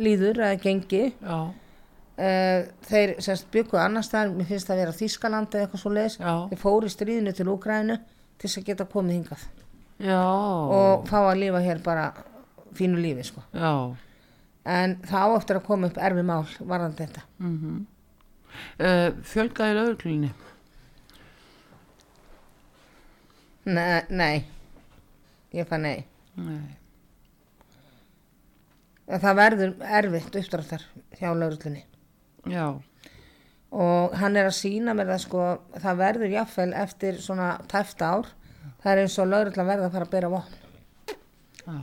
líður 0.00 0.42
eða 0.44 0.60
gengi 0.62 1.02
Já, 1.16 1.38
þeir 2.20 3.14
semst 3.24 3.48
byggu 3.54 3.78
annar 3.80 4.04
staðar 4.04 4.34
mér 4.34 4.48
finnst 4.50 4.68
það 4.68 4.76
að 4.76 4.82
vera 4.82 4.96
Þískalandi 4.98 5.56
eða 5.56 5.66
eitthvað 5.66 5.82
svo 5.84 5.92
leiðis 5.94 6.16
þeir 6.20 6.60
fóru 6.60 6.90
í 6.90 6.92
stríðinu 6.92 7.32
til 7.36 7.48
Úgrænu 7.48 7.96
til 7.96 8.48
þess 8.48 8.60
að 8.60 8.66
geta 8.66 8.86
komið 8.90 9.16
hingað. 9.16 9.46
Já, 10.00 10.20
og 10.20 11.06
fá 11.08 11.18
að 11.22 11.40
lifa 11.42 11.62
hér 11.64 11.80
bara 11.84 12.10
fínu 12.76 13.00
lífi 13.00 13.26
sko. 13.28 13.44
Já. 13.52 13.96
en 14.64 14.98
það 15.08 15.32
á 15.32 15.36
eftir 15.38 15.56
að 15.56 15.66
koma 15.66 15.88
upp 15.88 15.98
erfi 15.98 16.22
mál 16.22 16.44
varðandi 16.60 17.06
þetta. 17.06 17.22
Mm 17.40 17.86
uh, 18.80 19.08
fjölgaði 19.24 19.76
lögreglunni? 19.78 20.32
Nei, 23.70 24.02
nei. 24.08 24.44
ég 25.54 25.68
fæ 25.68 25.76
nei. 25.78 26.04
Nei. 26.40 26.76
Það 29.10 29.36
verður 29.36 29.72
erfitt 29.98 30.36
uppdráttar 30.38 30.84
hjá 31.18 31.32
lauruglunni 31.34 31.89
Já, 32.48 32.80
og 33.70 34.14
hann 34.18 34.36
er 34.40 34.48
að 34.48 34.56
sína 34.56 34.94
mér 34.96 35.10
það 35.12 35.22
sko 35.26 35.46
það 35.76 36.00
verður 36.00 36.32
jafnvel 36.34 36.72
eftir 36.80 37.20
svona 37.22 37.50
tæft 37.70 38.02
ár 38.02 38.30
það 38.82 38.92
er 38.92 39.02
eins 39.04 39.18
og 39.20 39.28
lauruglan 39.30 39.68
verða 39.68 39.86
að 39.90 39.92
fara 39.96 40.08
að 40.08 40.14
bera 40.14 40.30
vopn 40.32 40.54
já, 41.66 41.76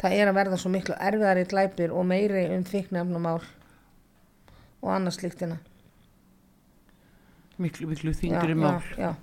það 0.00 0.16
er 0.20 0.30
að 0.30 0.38
verða 0.38 0.60
svo 0.62 0.72
miklu 0.72 0.96
erfiðari 1.10 1.44
glæpir 1.50 1.92
og 1.92 2.06
meiri 2.08 2.46
um 2.56 2.64
fíknefnumál 2.64 3.42
og 4.80 4.88
annars 4.94 5.18
slíktina 5.20 5.58
miklu, 7.58 7.90
miklu 7.90 8.14
þingri 8.16 8.54
mál. 8.54 8.80
já, 8.96 9.14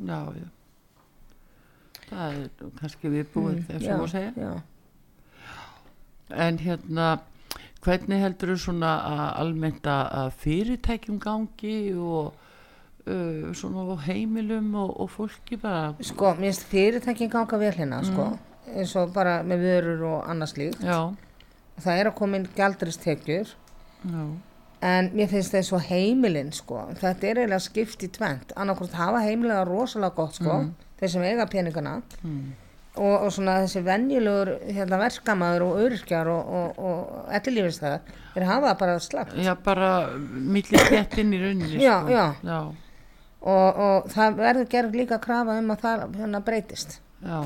Já, 0.00 0.20
já. 0.32 0.48
Það 2.10 2.36
er 2.38 2.70
kannski 2.80 3.10
viðbúið 3.12 3.58
mm, 3.58 3.82
svo 3.84 3.96
að 4.04 4.12
segja. 4.14 4.32
já. 4.36 4.52
En 6.46 6.58
hérna, 6.62 7.08
hvernig 7.84 8.20
heldur 8.20 8.52
þú 8.54 8.58
svona 8.66 8.90
að 9.08 9.24
almennt 9.44 9.86
að 9.88 10.34
fyrirtækjum 10.42 11.18
gangi 11.22 11.78
og 11.96 12.34
uh, 13.06 13.48
svona 13.56 13.86
á 13.88 13.96
heimilum 14.08 14.74
og, 14.82 14.92
og 15.00 15.10
fólki 15.14 15.56
bara? 15.62 15.94
sko, 16.04 16.34
mér 16.36 16.50
finnst 16.50 16.68
fyrirtækin 16.72 17.32
ganga 17.32 17.58
vel 17.62 17.72
hérna 17.76 18.02
sko, 18.06 18.28
eins 18.74 18.94
og 19.00 19.14
bara 19.16 19.40
með 19.42 19.64
vörur 19.64 20.06
og 20.12 20.30
annars 20.30 20.52
slíkt. 20.54 20.84
Já, 20.84 21.08
það 21.80 21.98
er 22.02 22.10
að 22.12 22.16
koma 22.20 22.36
inn 22.40 22.48
gjaldristekjur 22.56 23.54
já, 24.12 24.24
en 24.92 25.10
mér 25.16 25.28
finnst 25.32 25.52
það 25.56 25.66
svo 25.70 25.80
heimilinn 25.88 26.52
sko, 26.56 26.84
þetta 27.00 27.26
er 27.32 27.40
eiginlega 27.42 27.64
skipt 27.64 28.04
í 28.04 28.10
tvent 28.12 28.52
annarkvort 28.56 28.92
hafa 29.00 29.24
heimilega 29.24 29.64
rosalega 29.68 30.14
gott 30.20 30.36
sko, 30.36 30.60
þeir 31.00 31.14
sem 31.16 31.24
eiga 31.24 31.46
peningana 31.48 32.02
og, 32.96 33.14
og 33.24 33.30
svona 33.34 33.60
þessi 33.64 33.82
venjulegur 33.86 34.52
hérna, 34.66 34.98
verkamaður 35.04 35.66
og 35.68 35.80
örkjar 35.86 36.30
og, 36.32 36.52
og, 36.60 36.82
og 36.90 37.32
ettilífistæðar 37.38 38.04
þeir 38.34 38.46
hafa 38.48 38.72
það 38.72 38.78
bara 38.82 38.98
slagt 39.06 39.38
Já, 39.38 39.54
bara 39.64 39.90
milli 40.18 40.84
þéttin 40.90 41.34
í 41.36 41.42
rauninni 41.44 41.80
Já, 41.82 41.96
sko. 42.02 42.14
já. 42.14 42.26
já, 42.42 42.60
og, 43.40 43.82
og 43.86 44.12
það 44.14 44.38
verður 44.42 44.70
gerð 44.76 45.02
líka 45.02 45.20
krafa 45.22 45.58
um 45.62 45.74
að 45.76 45.84
það 45.86 46.06
hérna, 46.20 46.44
breytist 46.46 47.00
já. 47.22 47.40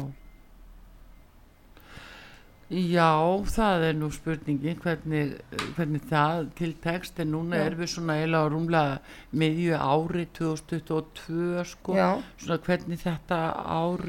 Já, 2.75 3.13
það 3.53 3.83
er 3.91 3.97
nú 4.01 4.09
spurningin 4.11 4.79
hvernig, 4.81 5.35
hvernig 5.77 6.07
það 6.09 6.47
til 6.59 6.71
text 6.83 7.21
en 7.21 7.31
núna 7.35 7.59
Já. 7.61 7.67
erum 7.69 7.83
við 7.83 7.91
svona 7.93 8.17
eiginlega 8.19 8.51
rúmlega 8.51 8.95
miðju 9.37 9.77
ári 9.77 10.25
2022 10.39 11.67
sko, 11.69 11.99
svona 12.41 12.59
hvernig 12.65 13.03
þetta 13.05 13.41
ár 13.53 14.03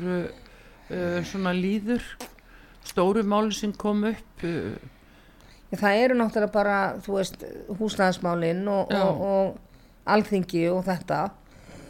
uh, 0.89 1.21
svona 1.25 1.53
líður 1.55 2.03
stóru 2.85 3.23
máli 3.25 3.55
sem 3.55 3.73
kom 3.73 4.03
upp 4.11 4.45
uh, 4.45 4.75
það 5.79 6.01
eru 6.03 6.17
náttúrulega 6.19 6.53
bara 6.53 6.77
þú 7.03 7.17
veist 7.17 7.43
húsnæðismálinn 7.79 8.67
og, 8.71 8.91
og, 8.93 9.21
og 9.25 10.11
alþingi 10.15 10.67
og 10.71 10.85
þetta. 10.87 11.25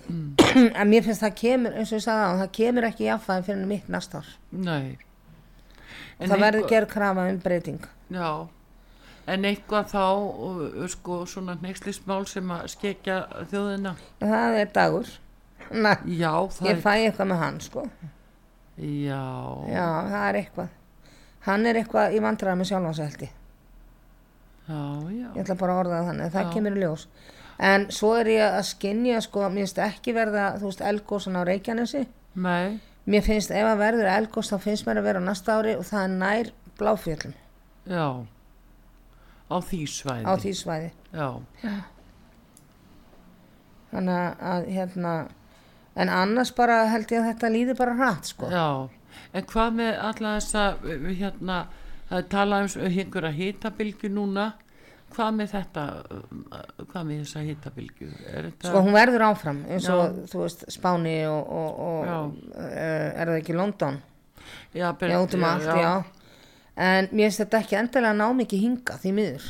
En 0.06 0.89
mér 0.89 1.06
finnst 1.06 1.24
það 1.24 1.38
kemur 1.39 1.78
eins 1.78 1.91
og 1.91 2.00
ég 2.00 2.06
sagði 2.06 2.26
á 2.30 2.34
það 2.43 2.52
kemur 2.60 2.88
ekki 2.89 3.08
í 3.08 3.12
affæðin 3.16 3.48
fyrir 3.48 3.70
mitt 3.72 3.88
næsta 3.91 4.22
ár. 4.22 4.34
Nei. 4.52 4.98
En 6.20 6.32
það 6.32 6.43
verður 6.46 6.68
gerð 6.70 6.91
krafa 6.93 7.26
um 7.32 7.39
breyting. 7.43 7.88
Já, 8.14 8.30
en 9.34 9.48
eitthvað 9.50 9.89
þá 9.91 10.04
uh, 10.06 10.86
sko 10.93 11.24
svona 11.30 11.58
neykslismál 11.64 12.24
sem 12.30 12.54
að 12.54 12.68
skekja 12.76 13.20
þjóðina? 13.52 13.96
Það 14.22 14.60
er 14.62 14.74
dagur. 14.78 15.16
Næ, 15.74 15.96
Já, 16.14 16.34
það 16.54 16.70
ég 16.70 16.84
fæ 16.86 16.91
eitthvað 16.93 17.32
með 17.32 17.41
hann 17.41 17.64
sko 17.66 17.88
Já, 18.78 19.21
já, 19.71 19.86
það 20.11 20.26
er 20.30 20.38
eitthvað. 20.41 20.69
Hann 21.45 21.65
er 21.69 21.78
eitthvað 21.80 22.15
í 22.17 22.19
vandræða 22.26 22.57
með 22.59 22.69
sjálfanseldi 22.71 23.30
já, 24.65 24.80
já, 25.13 25.28
ég 25.36 25.41
ætla 25.43 25.55
bara 25.59 25.73
að 25.76 25.80
orða 25.84 25.99
þannig, 26.07 26.32
það 26.34 26.45
Já. 26.47 26.51
kemur 26.55 26.76
í 26.76 26.82
ljós. 26.82 27.03
En 27.69 27.86
svo 27.93 28.09
er 28.17 28.26
ég 28.34 28.55
að 28.57 28.63
skinja 28.65 29.19
sko, 29.21 29.43
mér 29.53 29.61
finnst 29.67 29.78
ekki 29.86 30.13
verða, 30.17 30.47
þú 30.59 30.71
veist, 30.71 30.82
elgósan 30.82 31.38
á 31.38 31.41
Reykjanesi. 31.45 32.01
Nei, 32.36 32.80
mér 33.05 33.21
finnst 33.23 33.51
ef 33.53 33.67
að 33.69 33.78
verður 33.84 34.09
elgós 34.15 34.49
þá 34.51 34.57
finnst 34.65 34.88
mér 34.89 34.99
að 34.99 35.07
vera 35.11 35.21
á 35.21 35.28
næsta 35.30 35.59
ári 35.59 35.76
og 35.78 35.86
það 35.86 36.03
er 36.07 36.15
nær 36.17 36.49
bláfjöllum. 36.82 37.36
Já. 37.86 38.07
Á 39.45 39.57
því 39.61 39.82
svæði. 39.93 40.26
Á 40.26 40.34
því 40.41 40.53
svæði. 40.57 40.89
Já, 41.13 41.30
þannig 43.93 44.17
að- 44.17 44.41
að 44.51 44.67
hérna 44.76 45.13
en 45.96 46.10
annars 46.10 46.52
bara 46.56 46.82
held 46.91 47.12
ég 47.12 47.22
að 47.22 47.30
þetta 47.34 47.50
líði 47.54 47.76
bara 47.80 47.96
hratt 48.00 48.30
sko. 48.34 48.50
Já. 48.52 48.66
En 49.36 49.43
hvað 49.52 49.74
með 49.80 49.98
alla 50.10 50.36
þessa 50.39 50.64
hérna, 51.20 51.58
það 52.10 52.18
er 52.22 52.30
talað 52.32 52.66
um 52.68 52.86
einhverja 52.89 53.32
hitabilgju 53.39 54.10
núna. 54.12 54.54
Hvað 55.16 55.36
með 55.38 55.52
þetta 55.54 55.84
uh, 56.12 56.64
hvað 56.89 57.04
með 57.08 57.20
þessa 57.22 57.41
hitabilgju 57.46 58.08
Er 58.34 58.48
þetta 58.50 58.68
sko 58.72 58.80
hún 58.84 58.96
verður 58.98 59.24
áfram 59.30 59.60
eins 59.72 59.86
og 59.93 60.02
Já. 60.02 60.26
þú 60.32 60.39
veist 60.41 60.66
Spáni 60.74 61.14
og, 61.30 61.52
og, 61.56 61.78
og 61.86 62.10
Já. 62.10 62.18
uh, 62.58 63.22
er 63.22 63.30
það 63.30 63.38
ekki 63.38 63.56
London? 63.56 64.00
Já, 64.76 64.89
ber- 65.00 65.14
já 65.14 65.20
út 65.22 65.36
um 65.38 65.46
allt, 65.48 65.70
já. 65.70 65.93
en 66.76 67.08
mér 67.14 67.30
finnst 67.30 67.43
þetta 67.46 67.62
ekki 67.62 67.78
endilega 67.80 68.18
ná 68.18 68.26
mikið 68.41 68.66
hinga 68.66 68.98
því 69.06 69.14
miður 69.22 69.46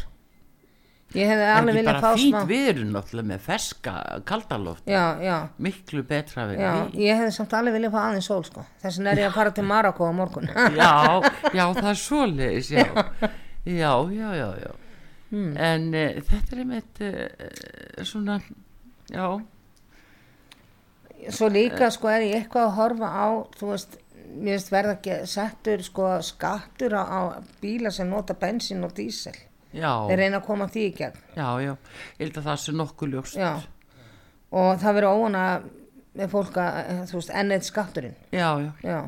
ég 1.16 1.32
hefði 1.32 1.46
Það 1.46 1.50
er 1.50 1.58
alveg 1.58 1.74
ekki 1.74 1.80
viljað 1.80 1.92
bara 1.92 2.04
fá 2.06 2.22
smá 2.22 2.40
við 2.52 2.70
erum 2.74 2.94
náttúrulega 2.96 3.30
með 3.32 3.44
ferska 3.46 3.96
kaldaloft 4.30 4.90
já, 4.92 5.04
já, 5.24 5.36
miklu 5.68 6.06
betra 6.10 6.48
við 6.52 6.64
já, 6.64 6.72
ég 7.02 7.20
hefði 7.22 7.36
samt 7.40 7.58
alveg 7.60 7.78
viljað 7.80 7.96
fá 7.96 8.00
aðeins 8.04 8.30
sól 8.32 8.42
sko. 8.48 8.66
Þess 8.84 9.00
vegna 9.00 9.14
er 9.14 9.22
ég 9.24 9.30
að 9.30 9.38
fara 9.40 9.54
til 9.56 9.68
Marokko 9.74 10.10
á 10.10 10.14
morgun. 10.16 10.50
Já, 10.76 10.94
já, 11.58 11.66
það 11.80 11.92
er 11.92 12.02
svoleiðis 12.02 12.72
já, 12.76 12.88
já, 13.66 13.94
já, 14.14 14.28
já, 14.40 14.50
já. 14.66 14.72
Hmm. 15.36 15.56
en 15.58 15.90
uh, 15.98 16.22
þetta 16.22 16.54
er 16.54 16.60
einmitt 16.62 17.00
uh, 17.02 18.04
svona 18.06 18.38
já, 19.10 19.26
svo 21.34 21.50
líka 21.50 21.90
sko 21.92 22.12
er 22.14 22.28
ég 22.28 22.44
eitthvað 22.44 22.68
að 22.68 22.76
horfa 22.78 23.10
á 23.10 23.28
þú 23.58 23.72
veist, 23.72 23.98
mér 24.36 24.60
finnst 24.60 24.72
verða 24.72 24.94
ekki 25.00 25.18
settur 25.32 25.84
sko 25.84 26.12
skattur 26.24 26.94
á, 26.94 27.04
á 27.04 27.20
bíla 27.62 27.92
sem 27.92 28.08
nota 28.10 28.38
bensin 28.38 28.86
og 28.86 28.94
dísel 28.96 29.36
þeir 29.76 30.22
reyna 30.22 30.42
að 30.42 30.48
koma 30.48 30.70
því 30.72 30.88
í 30.88 30.94
gegn. 31.00 31.22
Já, 31.36 31.48
já, 31.62 31.72
ég 31.76 32.26
held 32.26 32.42
að 32.42 32.50
það 32.50 32.62
sé 32.64 32.76
nokkuð 32.76 33.16
ljóst. 33.16 33.40
Já. 33.40 33.54
og 34.56 34.70
það 34.82 35.00
verður 35.00 35.72
með 36.16 36.30
fólk 36.32 36.58
að, 36.64 36.78
eh, 36.80 37.00
þú 37.10 37.18
veist, 37.20 37.32
enn 37.36 37.52
eitt 37.52 37.66
skatturinn. 37.68 38.20
Já, 38.32 38.50
já, 38.64 38.72
já, 38.88 39.00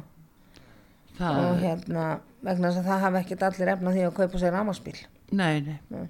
það 1.17 1.43
og 1.45 1.61
hérna 1.61 2.07
vegna 2.43 2.71
þess 2.71 2.81
að 2.81 2.89
það 2.89 3.05
hafa 3.05 3.21
ekkert 3.21 3.45
allir 3.47 3.71
efna 3.73 3.93
því 3.95 4.03
að 4.07 4.17
kaupa 4.17 4.41
sér 4.41 4.53
ramaspíl 4.53 4.97
nei, 5.31 5.79
nei. 5.89 6.07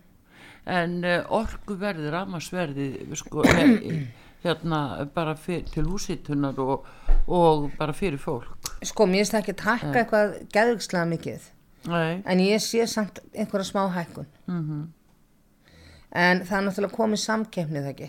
En 0.67 0.97
uh, 1.07 1.21
orku 1.37 1.77
verði 1.79 2.09
ramasverði 2.11 2.87
sko, 3.15 3.45
eh, 3.47 4.09
hérna 4.45 4.81
bara 5.15 5.35
fyr, 5.39 5.63
til 5.71 5.85
húsitunar 5.87 6.57
og, 6.59 6.87
og 7.27 7.69
bara 7.79 7.95
fyrir 7.95 8.19
fólk. 8.21 8.73
Sko, 8.85 9.07
mér 9.07 9.23
finnst 9.23 9.35
það 9.35 9.43
ekki 9.45 9.55
takka 9.61 10.01
eitthvað 10.01 10.35
geðvikslega 10.53 11.07
mikið 11.13 11.47
nei, 11.88 12.21
en 12.25 12.43
ég 12.43 12.61
sé 12.63 12.85
samt 12.88 13.19
einhverja 13.33 13.71
smá 13.71 13.88
hækkun. 13.95 14.29
Mhm. 14.47 14.85
En 16.17 16.39
það 16.47 16.57
er 16.57 16.63
náttúrulega 16.65 16.95
komið 16.95 17.19
samkeppnið 17.19 17.83
það 17.83 17.89
ekki? 17.91 18.05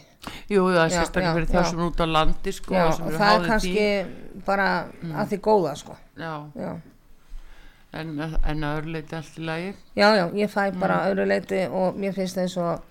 Jú, 0.48 0.60
það 0.70 0.84
er 0.84 0.92
sérstaklega 0.94 1.32
fyrir 1.34 1.48
þá 1.50 1.64
sem 1.66 1.80
er 1.80 1.86
út 1.88 1.98
á 1.98 2.06
landi 2.06 2.52
sko, 2.54 2.74
já, 2.74 2.84
og 2.92 3.16
það 3.16 3.32
er 3.32 3.48
kannski 3.48 3.72
því. 3.74 4.44
bara 4.46 4.68
að 5.02 5.32
því 5.32 5.38
góða 5.48 5.72
sko. 5.80 5.96
Já, 6.16 6.34
já, 6.54 6.70
en, 7.98 8.12
en 8.22 8.68
að 8.68 8.78
öðru 8.78 8.94
leiti 8.94 9.18
allt 9.18 9.38
í 9.38 9.48
lagi. 9.48 9.74
Já, 9.98 10.08
já 10.14 10.24
ég 10.38 10.52
fæ 10.52 10.62
bara 10.78 11.00
öðru 11.10 11.26
leiti 11.26 11.64
og 11.66 11.98
mér 11.98 12.14
finnst 12.14 12.38
eins 12.38 12.56
og 12.56 12.86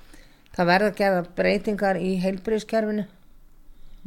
það 0.58 0.70
verða 0.72 0.92
að 0.92 1.00
gera 1.02 1.24
breytingar 1.38 2.00
í 2.02 2.16
heilbríðskerfinu 2.24 3.06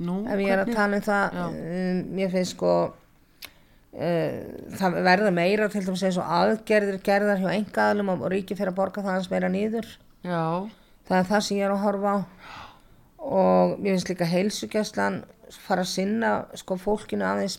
Nú, 0.00 0.22
ef 0.32 0.40
ég 0.40 0.54
er 0.54 0.62
að 0.64 0.72
tala 0.74 0.98
um 0.98 1.04
það 1.04 1.36
um, 1.44 2.00
mér 2.16 2.32
finnst 2.32 2.56
sko 2.56 2.74
það 3.90 4.98
verða 5.02 5.30
meira 5.34 5.66
til 5.72 5.82
dæmis 5.82 6.04
eins 6.06 6.18
og 6.20 6.28
aðgerðir 6.30 7.00
gerðar 7.02 7.40
hjá 7.42 7.50
engaðalum 7.56 8.12
og 8.14 8.28
ríki 8.30 8.54
fyrir 8.54 8.70
að 8.70 8.78
borga 8.78 9.02
það 9.02 9.16
hans 9.16 9.30
meira 9.32 9.50
nýður 9.50 9.88
Já, 10.22 10.44
það 11.08 11.16
er 11.18 11.30
það 11.32 11.42
sem 11.46 11.56
ég 11.58 11.64
er 11.66 11.74
að 11.74 11.82
horfa 11.86 12.12
á. 12.12 12.18
Og 13.20 13.72
mér 13.80 13.96
finnst 13.96 14.12
líka 14.12 14.28
heilsugjastlan 14.28 15.22
fara 15.66 15.82
að 15.84 15.90
sinna 15.90 16.30
sko 16.56 16.76
fólkinu 16.80 17.26
aðeins 17.26 17.58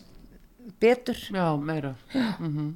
betur. 0.81 1.19
Já, 1.33 1.49
meira. 1.57 1.95
Mm 2.39 2.71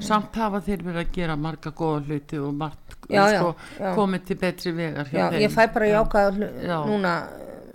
Samt 0.00 0.36
hafa 0.40 0.62
þeir 0.64 0.82
verið 0.84 1.00
að 1.02 1.10
gera 1.12 1.34
marga 1.36 1.70
góða 1.76 2.04
hluti 2.06 2.38
og 2.40 2.54
margt 2.56 2.94
Já, 3.10 3.26
já, 3.28 3.40
sko, 3.40 3.50
já. 3.76 3.90
komið 3.98 4.22
til 4.30 4.36
betri 4.40 4.72
vegar 4.72 5.10
já, 5.12 5.24
ég 5.36 5.52
fæ 5.52 5.66
bara 5.74 5.90
jákað 5.90 6.38
Já. 6.64 6.78
núna 6.88 7.12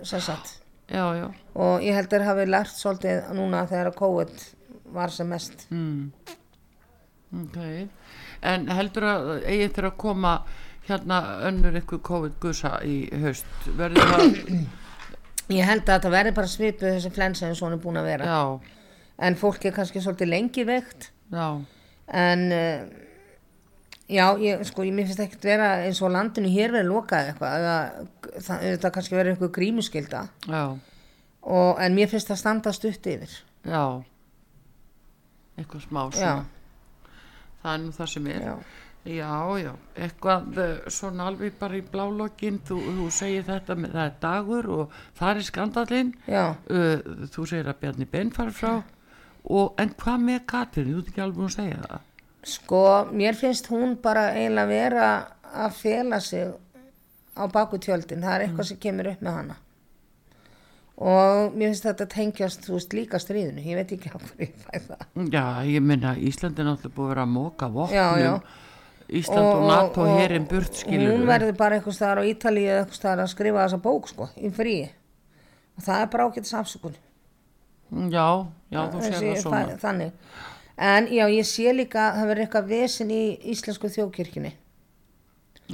sem 0.02 0.20
sagt 0.20 0.59
Já, 0.90 1.04
já, 1.14 1.26
og 1.54 1.84
ég 1.86 1.94
held 1.94 2.14
að 2.16 2.26
hafi 2.26 2.46
lært 2.48 2.74
svolítið 2.74 3.28
núna 3.38 3.62
þegar 3.70 3.92
COVID 3.94 4.42
var 4.90 5.12
sem 5.14 5.28
mest. 5.30 5.68
Mm. 5.70 6.10
ok. 7.44 7.60
En 8.50 8.66
heldur 8.74 9.06
að 9.06 9.30
eigi 9.44 9.68
eftir 9.68 9.86
að 9.86 9.96
koma 10.02 10.34
hérna 10.88 11.20
önnur 11.46 11.78
ykkur 11.78 12.02
COVID-gusa 12.08 12.80
í 12.82 13.04
haust? 13.22 13.50
Verður 13.78 14.10
það 14.10 14.26
ég 15.60 15.68
held 15.68 15.84
að 15.84 15.92
þetta 15.92 16.12
verði 16.16 16.34
bara 16.40 16.50
svipuð 16.50 16.96
þessi 16.96 17.12
flensa 17.14 17.52
hann 17.52 17.76
er 17.76 17.82
búin 17.84 18.00
að 18.00 18.10
vera. 18.10 18.34
Já, 18.34 18.74
en 19.28 19.38
fólk 19.38 19.68
er 19.68 19.76
kannski 19.76 20.02
svolítið 20.02 20.32
lengi 20.32 20.66
veikt. 20.66 21.10
Já, 21.30 21.46
en 22.24 22.46
uh, 22.50 23.06
já, 24.10 24.26
ég, 24.42 24.62
sko, 24.68 24.84
ég 24.86 24.96
finnst 24.98 25.24
ekkert 25.24 25.48
vera 25.48 25.70
eins 25.86 26.02
og 26.02 26.12
landinu 26.14 26.50
hér 26.52 26.74
verið 26.74 26.92
lokað 26.92 27.32
eitthvað 27.32 27.66
það, 28.44 28.68
það 28.82 28.94
kannski 28.96 29.18
verið 29.18 29.34
eitthvað 29.34 29.56
grímuskylda. 29.58 30.22
Já, 30.50 30.64
og, 31.40 31.70
en 31.80 31.96
mér 31.96 32.10
finnst 32.12 32.30
það 32.32 32.42
standa 32.42 32.74
stutt 32.76 33.10
yfir. 33.14 33.36
Já. 33.64 33.84
Eitthvað 35.60 35.86
smá 35.86 36.02
já, 36.08 36.14
svona 36.16 36.48
það 37.60 37.74
er 37.74 37.82
nú 37.84 37.96
það 37.96 38.14
sem 38.14 38.30
er. 38.34 38.46
Já, 38.50 38.54
Já, 39.08 39.56
já, 39.56 39.70
eitthvað 39.96 40.58
eh, 40.60 40.72
svona 40.92 41.30
alveg 41.30 41.54
bara 41.56 41.78
í 41.78 41.80
blálokkin, 41.88 42.58
þú, 42.68 42.80
þú 42.98 43.06
segir 43.16 43.46
þetta 43.46 43.76
með 43.80 43.94
það 43.94 44.02
er 44.02 44.18
dagur 44.20 44.66
og 44.74 44.98
það 45.16 45.30
er 45.30 45.46
skandalinn, 45.46 46.10
já, 46.28 46.42
uh, 46.52 47.06
þú 47.32 47.46
segir 47.48 47.70
að 47.72 47.78
Bjarni 47.80 48.08
Ben 48.12 48.32
fara 48.36 48.52
frá. 48.52 48.74
Og 49.56 49.80
en 49.80 49.94
hvað 50.02 50.26
með 50.26 50.42
Katrin, 50.52 50.92
þú 50.92 51.00
ert 51.00 51.08
ekki 51.14 51.24
alveg 51.24 51.46
að 51.46 51.54
segja 51.54 51.80
það? 51.86 52.04
Sko 52.46 52.84
mér 53.12 53.36
finnst 53.38 53.70
hún 53.72 53.96
bara 54.02 54.30
eiginlega 54.36 54.70
vera 54.70 55.08
að 55.50 55.74
fela 55.80 56.20
sig 56.20 56.52
á 57.36 57.44
baku 57.50 57.78
tjöldin, 57.78 58.22
það 58.22 58.36
er 58.36 58.46
eitthvað 58.46 58.70
sem 58.70 58.80
kemur 58.80 59.10
upp 59.12 59.20
með 59.24 59.36
hana. 59.38 59.58
Og 61.00 61.54
mér 61.56 61.70
finnst 61.70 61.86
þetta 61.88 62.06
tengjast, 62.12 62.64
þú 62.66 62.74
veist, 62.76 62.96
líka 62.96 63.20
stríðinu. 63.22 63.62
Ég 63.64 63.78
veit 63.78 63.92
ekki 63.96 64.10
hverju 64.12 64.44
ég 64.44 64.56
fæ 64.66 64.90
það. 64.90 65.04
Já, 65.32 65.44
ég 65.64 65.84
minna 65.84 66.16
Íslandi 66.18 66.60
er 66.60 66.68
náttúrulega 66.68 66.96
búið 66.96 67.06
að 67.06 67.14
vera 67.14 67.24
að 67.24 67.32
móka 67.36 67.70
já. 68.20 68.32
Ísland 69.10 69.42
og, 69.42 69.64
NATO 69.66 70.04
herin 70.06 70.44
burt 70.46 70.76
skilur 70.78 71.16
hún 71.16 71.24
verður 71.26 71.56
bara 71.58 71.78
einhvers 71.78 71.96
staðar 71.98 72.20
á 72.22 72.30
Ítalíu 72.30 72.68
eða 72.68 72.82
einhvers 72.84 73.00
staðar 73.00 73.24
að 73.24 73.32
skrifa 73.32 73.64
þessa 73.64 73.80
bók 73.82 74.10
sko, 74.10 74.28
í 74.38 74.50
frí. 74.54 74.74
Og 75.74 75.86
það 75.86 76.04
er 76.04 76.12
bara 76.12 76.26
ágætis 76.28 76.54
afsökun. 76.60 76.94
Já, 78.12 78.26
já, 78.70 78.80
þú 78.92 79.02
sér 79.02 79.16
það 79.18 79.40
svona. 79.42 79.78
þannig 79.82 80.12
en 80.80 81.08
já, 81.12 81.26
ég 81.28 81.46
sé 81.46 81.74
líka 81.76 82.08
að 82.08 82.18
það 82.18 82.32
verður 82.32 82.44
eitthvað 82.46 82.72
vesin 82.72 83.14
í 83.14 83.22
íslensku 83.52 83.92
þjóðkirkjunni. 83.92 84.52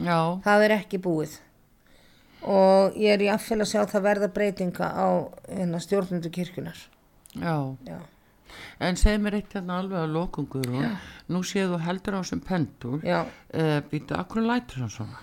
Já, 0.03 0.19
það 0.45 0.67
er 0.67 0.77
ekki 0.81 1.01
búið. 1.03 1.39
Og 2.47 2.99
ég 3.01 3.17
er 3.17 3.25
í 3.25 3.31
affél 3.33 3.63
að 3.63 3.71
sjá 3.71 3.81
að 3.83 3.95
það 3.95 4.05
verða 4.11 4.29
breytinga 4.35 4.91
á 4.93 5.09
hérna, 5.49 5.81
stjórnundu 5.83 6.31
kirkjunar 6.31 6.79
já. 7.41 7.77
Já, 7.89 7.99
en 8.81 8.99
segð 9.01 9.23
mér 9.25 9.39
eitt 9.41 9.55
hérna 9.57 9.81
alveg 9.81 10.03
að 10.03 10.13
lokungur 10.15 10.69
nú 11.33 11.43
séð 11.47 11.75
þú 11.75 11.81
heldur 11.87 12.19
á 12.19 12.23
sem 12.29 12.43
pendur 12.45 13.01
já. 13.05 13.25
Uh, 13.51 13.81
býtu, 13.91 14.17
akkur 14.19 14.45
lætur 14.47 14.85
hann 14.85 14.93
svona? 14.93 15.23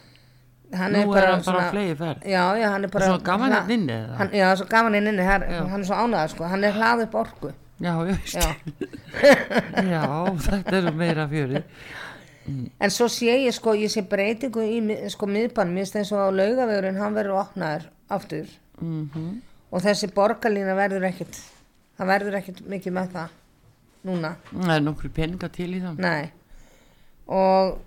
Hann 0.74 0.96
nú 0.98 1.14
er 1.14 1.30
hann 1.30 1.46
bara 1.46 1.68
flegi 1.70 1.96
ferð 1.98 2.28
já, 2.28 2.44
já, 2.58 2.68
hann 2.74 2.88
er 2.88 2.94
bara 2.94 3.10
hérna 3.14 4.16
hann, 4.18 4.34
já, 4.34 4.48
svo 4.58 4.68
gaman 4.70 4.98
inn 5.00 5.12
inni, 5.14 5.28
hann, 5.28 5.46
hann 5.70 5.82
er 5.82 5.88
svo 5.88 6.00
ánæður 6.02 6.34
sko, 6.34 6.48
hann 6.50 6.66
er 6.66 6.80
hlað 6.80 7.06
upp 7.08 7.20
orku 7.24 7.54
já, 7.80 7.92
já, 7.92 7.96
veist. 8.04 8.36
já. 8.38 8.48
já, 9.94 10.04
þetta 10.48 10.76
er 10.78 10.90
nú 10.90 10.96
meira 10.98 11.28
fjöri. 11.32 11.64
En 12.84 12.92
svo 12.92 13.08
sé 13.08 13.38
ég 13.46 13.56
sko, 13.56 13.74
ég 13.80 13.92
sé 13.92 14.04
breytingu 14.04 14.66
í 14.68 14.84
sko 15.14 15.30
miðbann, 15.32 15.72
mér 15.72 15.88
finnst 15.88 16.02
eins 16.02 16.12
og 16.12 16.28
á 16.28 16.30
laugavegurinn 16.36 17.00
hann 17.00 17.16
verður 17.16 17.46
opnaður 17.46 17.90
aftur. 18.12 18.52
Mm 18.82 19.42
og 19.74 19.82
þessi 19.82 20.10
borgarlína 20.14 20.76
verður 20.78 21.08
ekkit 21.10 21.40
það 21.98 22.12
verður 22.12 22.38
ekkit 22.40 22.62
mikið 22.70 22.96
með 22.98 23.16
það 23.16 23.40
núna, 24.04 24.36
það 24.52 24.76
er 24.76 24.84
nokkru 24.84 25.10
peninga 25.16 25.48
til 25.54 25.70
í 25.72 25.80
það. 25.80 26.02
Nei. 26.04 26.26
Og 27.32 27.78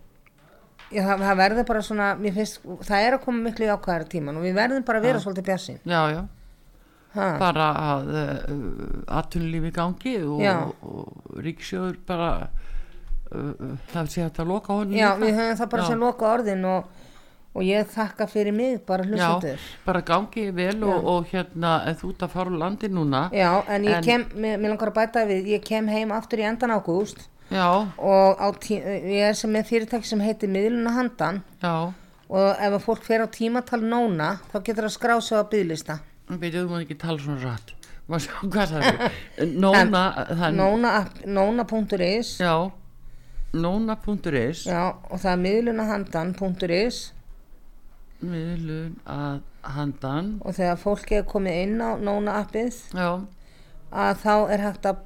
já, 0.89 1.03
það, 1.03 1.25
það 1.27 1.41
verður 1.43 1.69
bara 1.69 1.83
svona 1.85 2.09
finnst, 2.25 2.63
það 2.89 3.05
er 3.05 3.19
að 3.19 3.27
koma 3.27 3.45
miklu 3.45 3.69
í 3.69 3.73
ákvæðara 3.75 4.09
tíman 4.15 4.41
og 4.41 4.47
við 4.47 4.57
verðum 4.57 4.87
bara 4.89 5.03
að 5.03 5.09
vera 5.11 5.23
svolítið 5.23 5.49
bjassin 5.51 5.81
já, 5.85 6.01
já, 6.15 6.23
ha, 7.17 7.27
bara 7.41 7.67
að 7.87 8.13
uh, 8.13 9.17
atvinnulífi 9.21 9.73
gangi 9.77 10.15
og, 10.25 10.45
og 10.87 11.41
ríkisjóður 11.45 11.99
bara 12.09 12.31
uh, 12.47 13.75
það 13.93 14.11
sé 14.13 14.23
hægt 14.27 14.41
að 14.45 14.51
loka 14.53 14.77
honum 14.79 14.97
já, 14.99 15.11
við 15.21 15.35
höfum 15.39 15.59
það 15.63 15.71
bara 15.75 15.87
sem 15.91 16.01
loka 16.07 16.31
orðin 16.37 16.65
og, 16.71 16.89
og 17.57 17.65
ég 17.65 17.89
þakka 17.95 18.27
fyrir 18.29 18.53
mig 18.57 18.81
bara 18.89 19.05
Já, 19.07 19.11
hlustendur. 19.13 19.69
bara 19.87 20.03
gangi 20.13 20.49
vel 20.57 20.77
og, 20.85 21.07
og 21.15 21.31
hérna 21.33 21.79
en 21.89 21.97
þú 22.01 22.11
ert 22.13 22.27
að 22.27 22.35
fara 22.37 22.53
úr 22.53 22.59
landi 22.61 22.91
núna. 22.93 23.23
Já, 23.33 23.53
en 23.69 23.87
ég 23.89 23.97
En- 23.97 24.05
kem, 24.05 24.27
mér, 24.37 24.61
langar 24.69 24.93
að 24.93 24.99
bæta 24.99 25.25
við, 25.29 25.49
ég 25.57 25.65
kem 25.65 25.89
heim 25.89 26.13
aftur 26.13 26.43
í 26.45 26.47
endan 26.51 26.75
ágúst. 26.77 27.25
Já, 27.49 27.69
og 27.97 28.57
tí, 28.61 28.75
ég 28.83 29.23
er 29.31 29.37
sem 29.39 29.53
með 29.55 29.69
fyrirtæki 29.71 30.09
sem 30.09 30.21
heitir 30.21 30.51
miðluna 30.51 30.91
handan. 30.97 31.41
Já. 31.63 31.93
Og 32.27 32.49
ef 32.59 32.73
að 32.75 32.83
fólk 32.83 33.05
fer 33.07 33.23
á 33.23 33.29
tímatal 33.31 33.79
nóna 33.87 34.33
þá 34.51 34.57
getur 34.67 34.89
það 34.89 34.95
skrá 34.97 35.15
sig 35.23 35.39
á 35.39 35.47
bygglista 35.47 35.95
veitum 36.29 36.71
þú 36.71 36.81
ekki 36.83 36.99
tala 36.99 37.19
svona 37.23 37.43
rætt 37.45 37.77
nóna.is 41.37 42.39
já, 42.39 42.71
nóna.is 43.53 44.67
Já, 44.67 44.83
og 45.11 45.19
það 45.19 45.33
er 45.33 45.41
miðlunahandan.is 45.43 47.01
miðlun 48.27 48.95
að 49.11 49.41
handan. 49.77 50.29
Og 50.47 50.55
þegar 50.57 50.79
fólki 50.81 51.19
er 51.19 51.27
komið 51.29 51.59
inn 51.65 51.83
á 51.83 51.99
nóna 51.99 52.39
appið 52.45 52.79
já, 52.95 53.11
að 53.91 54.23
þá 54.23 54.35
er 54.55 54.65
hægt 54.65 54.89
að 54.89 54.97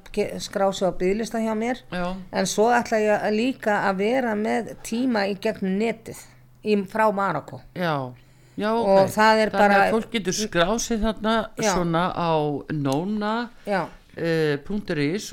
skrá 0.45 0.67
sig 0.69 0.87
á 0.87 0.91
bygglista 1.01 1.41
hjá 1.41 1.53
mér. 1.57 1.81
Já, 1.91 2.05
en 2.31 2.49
svo 2.49 2.69
ætla 2.71 3.01
ég 3.01 3.25
líka 3.35 3.81
að 3.89 4.03
vera 4.05 4.35
með 4.37 4.75
tíma 4.85 5.25
í 5.27 5.35
gegnum 5.41 5.75
netið 5.81 6.21
í, 6.63 6.77
frá 6.85 7.09
Marokko. 7.11 7.63
Já 7.75 8.13
já, 8.57 8.71
Og 8.73 8.87
ok. 9.03 9.09
það 9.15 9.41
er 9.45 9.49
Þannig 9.49 9.77
bara- 9.77 9.91
fólk 9.91 10.11
getur 10.11 10.33
skrásið 10.33 11.01
þarna 11.05 11.35
Já. 11.57 11.73
svona 11.73 12.03
á 12.13 12.31
nóna 12.73 13.49
Já, 13.65 13.87
Uh, 14.11 14.59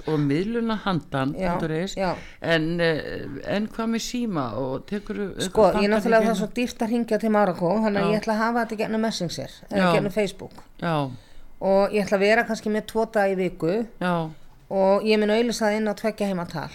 og 0.07 0.21
miðlunahandan.is 0.23 1.97
en, 1.99 2.81
uh, 2.81 3.41
en 3.57 3.67
hvað 3.67 3.89
með 3.91 4.03
síma 4.05 4.45
og 4.55 4.85
tekur 4.87 5.35
Sko, 5.43 5.65
ég 5.83 5.91
náttúrulega 5.91 6.23
það 6.23 6.31
er 6.31 6.39
svo 6.39 6.47
dýrt 6.55 6.85
að 6.87 6.93
ringja 6.93 7.19
til 7.19 7.31
Marokko 7.35 7.73
þannig 7.83 8.05
að 8.05 8.13
ég 8.13 8.21
ætla 8.21 8.37
að 8.37 8.39
hafa 8.45 8.63
þetta 8.65 8.79
gegnum 8.79 9.01
Messenger 9.03 9.51
eða 9.73 9.83
Já. 9.83 9.93
gegnum 9.97 10.13
Facebook. 10.15 10.63
Já, 10.79 11.11
og 11.61 11.91
ég 11.91 12.05
ætla 12.07 12.17
að 12.21 12.25
vera 12.29 12.45
kannski 12.45 12.71
með 12.71 12.87
tvo 12.87 13.05
dag 13.13 13.33
í 13.35 13.37
viku. 13.37 13.75
Og 14.71 15.03
ég 15.03 15.19
mun 15.19 15.35
auðvitað 15.35 15.77
inn 15.77 15.91
á 15.91 15.95
tveggja 15.99 16.31
heima 16.31 16.47
tal 16.47 16.71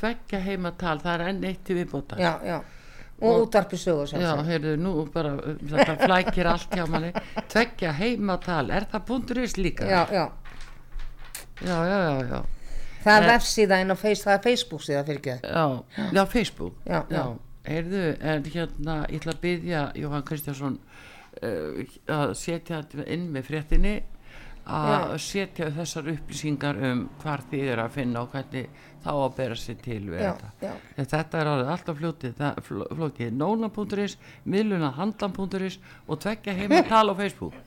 tveggja 0.00 0.40
heimatal 0.44 0.98
það 1.02 1.14
er 1.20 1.24
enn 1.28 1.44
eitt 1.44 1.70
í 1.70 1.74
viðbótar. 1.76 2.20
Já, 2.22 2.32
já 2.46 2.60
og 3.20 3.42
útvarpi 3.46 3.76
sögur 3.76 4.08
sem 4.08 4.20
Já, 4.22 4.32
heyrðu, 4.46 4.76
nú 4.80 4.92
bara 5.12 5.34
uh, 5.36 5.56
þetta 5.72 5.96
flækir 6.06 6.46
allt 6.50 6.70
hjá 6.76 6.86
manni 6.88 7.12
tveggja 7.52 7.92
heimatal, 7.98 8.70
er 8.70 8.86
það 8.92 9.38
.is 9.44 9.56
líka? 9.56 9.84
já, 9.88 10.06
já 10.12 10.24
já, 11.66 11.76
já, 11.86 11.98
já, 12.00 12.26
já. 12.30 12.42
Það 13.04 13.16
er 13.16 13.22
Eh. 13.22 13.30
vefsíða 13.32 13.80
inn 13.80 13.90
á 13.92 13.96
face, 13.96 14.24
það 14.24 14.34
er 14.38 14.42
Facebook 14.44 14.82
síða 14.84 15.04
fyrir 15.06 15.20
ekki 15.20 15.36
Já, 15.44 15.84
já, 16.12 16.24
Facebook 16.26 16.74
Já, 16.86 17.04
já. 17.10 17.24
heyrðu, 17.64 18.02
en 18.20 18.44
hérna 18.44 18.96
ég 19.08 19.20
ætla 19.20 19.32
að 19.32 19.40
byggja 19.40 19.82
Jóhann 19.96 20.24
Kristjánsson 20.28 20.78
uh, 21.42 21.84
að 22.08 22.34
setja 22.36 22.82
inn 23.06 23.30
með 23.32 23.44
fréttinni 23.48 23.94
að 24.70 25.16
setja 25.18 25.70
þessar 25.74 26.10
upplýsingar 26.12 26.76
um 26.90 27.06
hvar 27.22 27.40
þið 27.50 27.70
er 27.72 27.80
að 27.86 27.94
finna 27.96 28.20
og 28.22 28.30
hvernig 28.34 28.68
þá 29.04 29.10
að 29.14 29.34
bera 29.36 29.56
sér 29.58 29.78
til 29.84 30.00
við 30.10 30.20
Já, 30.22 30.30
þetta. 30.30 30.50
já. 30.66 31.04
Þetta 31.14 31.40
er 31.40 31.50
orðið 31.54 31.70
alltaf 31.74 31.98
fljótið 32.00 32.34
það- 32.40 32.60
fl- 32.66 32.88
flókið. 32.98 33.32
Nóna.is, 33.40 34.16
miðlunahandan.is 34.54 35.78
og 36.06 36.20
tveggja 36.24 36.54
heima 36.58 36.82
tala 36.88 37.12
á 37.12 37.20
Facebook. 37.20 37.54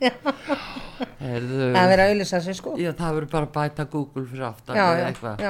Heyrðu, 1.24 1.68
Það 1.74 1.92
er 1.94 2.00
að 2.04 2.10
auðvitað 2.12 2.44
sig 2.46 2.56
sko. 2.58 2.74
Já, 2.78 2.90
það 2.98 3.14
verður 3.18 3.30
bara 3.32 3.48
að 3.48 3.54
bæta 3.56 3.86
Google 3.90 4.24
fyrir 4.30 4.46
aftan 4.48 4.76
eða 4.78 5.06
eitthvað. 5.08 5.40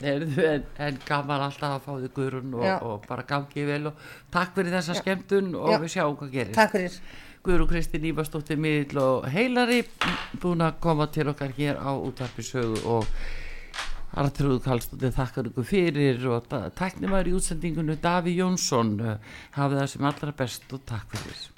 heyrðu, 0.00 0.46
en, 0.54 0.64
en 0.88 0.98
gaman 1.06 1.44
alltaf 1.44 1.76
að 1.76 1.84
fá 1.84 1.92
þig 2.02 2.14
Guðrún 2.16 2.56
og, 2.58 2.66
og 2.88 3.04
bara 3.08 3.22
gangi 3.28 3.66
vel 3.68 3.86
og 3.92 4.00
takk 4.34 4.56
fyrir 4.56 4.74
þessa 4.74 4.96
skemmtun 4.98 5.52
og 5.58 5.76
við 5.84 5.92
sjáum 5.94 6.16
hvað 6.18 6.32
gerist. 6.34 6.56
Takk 6.58 6.74
fyrir. 6.74 6.98
Guðrún 7.44 7.68
Kristín 7.68 8.06
Ívarsdóttir 8.08 8.56
miðl 8.56 8.98
og 9.04 9.26
heilari 9.30 9.82
búin 10.40 10.64
að 10.64 10.78
koma 10.80 11.06
til 11.12 11.28
okkar 11.28 11.52
hér 11.58 11.76
á 11.76 11.92
útvarpisögu 11.92 12.80
og 12.88 13.04
Artrúð 14.14 14.60
Kallstóttir 14.62 15.14
þakkar 15.14 15.50
ykkur 15.50 15.66
fyrir 15.66 16.28
og 16.30 16.46
tæknum 16.78 17.16
að 17.18 17.32
í 17.32 17.34
útsendingunum 17.38 17.98
Daví 18.02 18.36
Jónsson 18.38 18.94
eh, 19.02 19.34
hafið 19.56 19.80
það 19.80 19.90
sem 19.94 20.08
allra 20.10 20.38
best 20.38 20.76
og 20.76 20.86
takk 20.86 21.16
fyrir. 21.16 21.53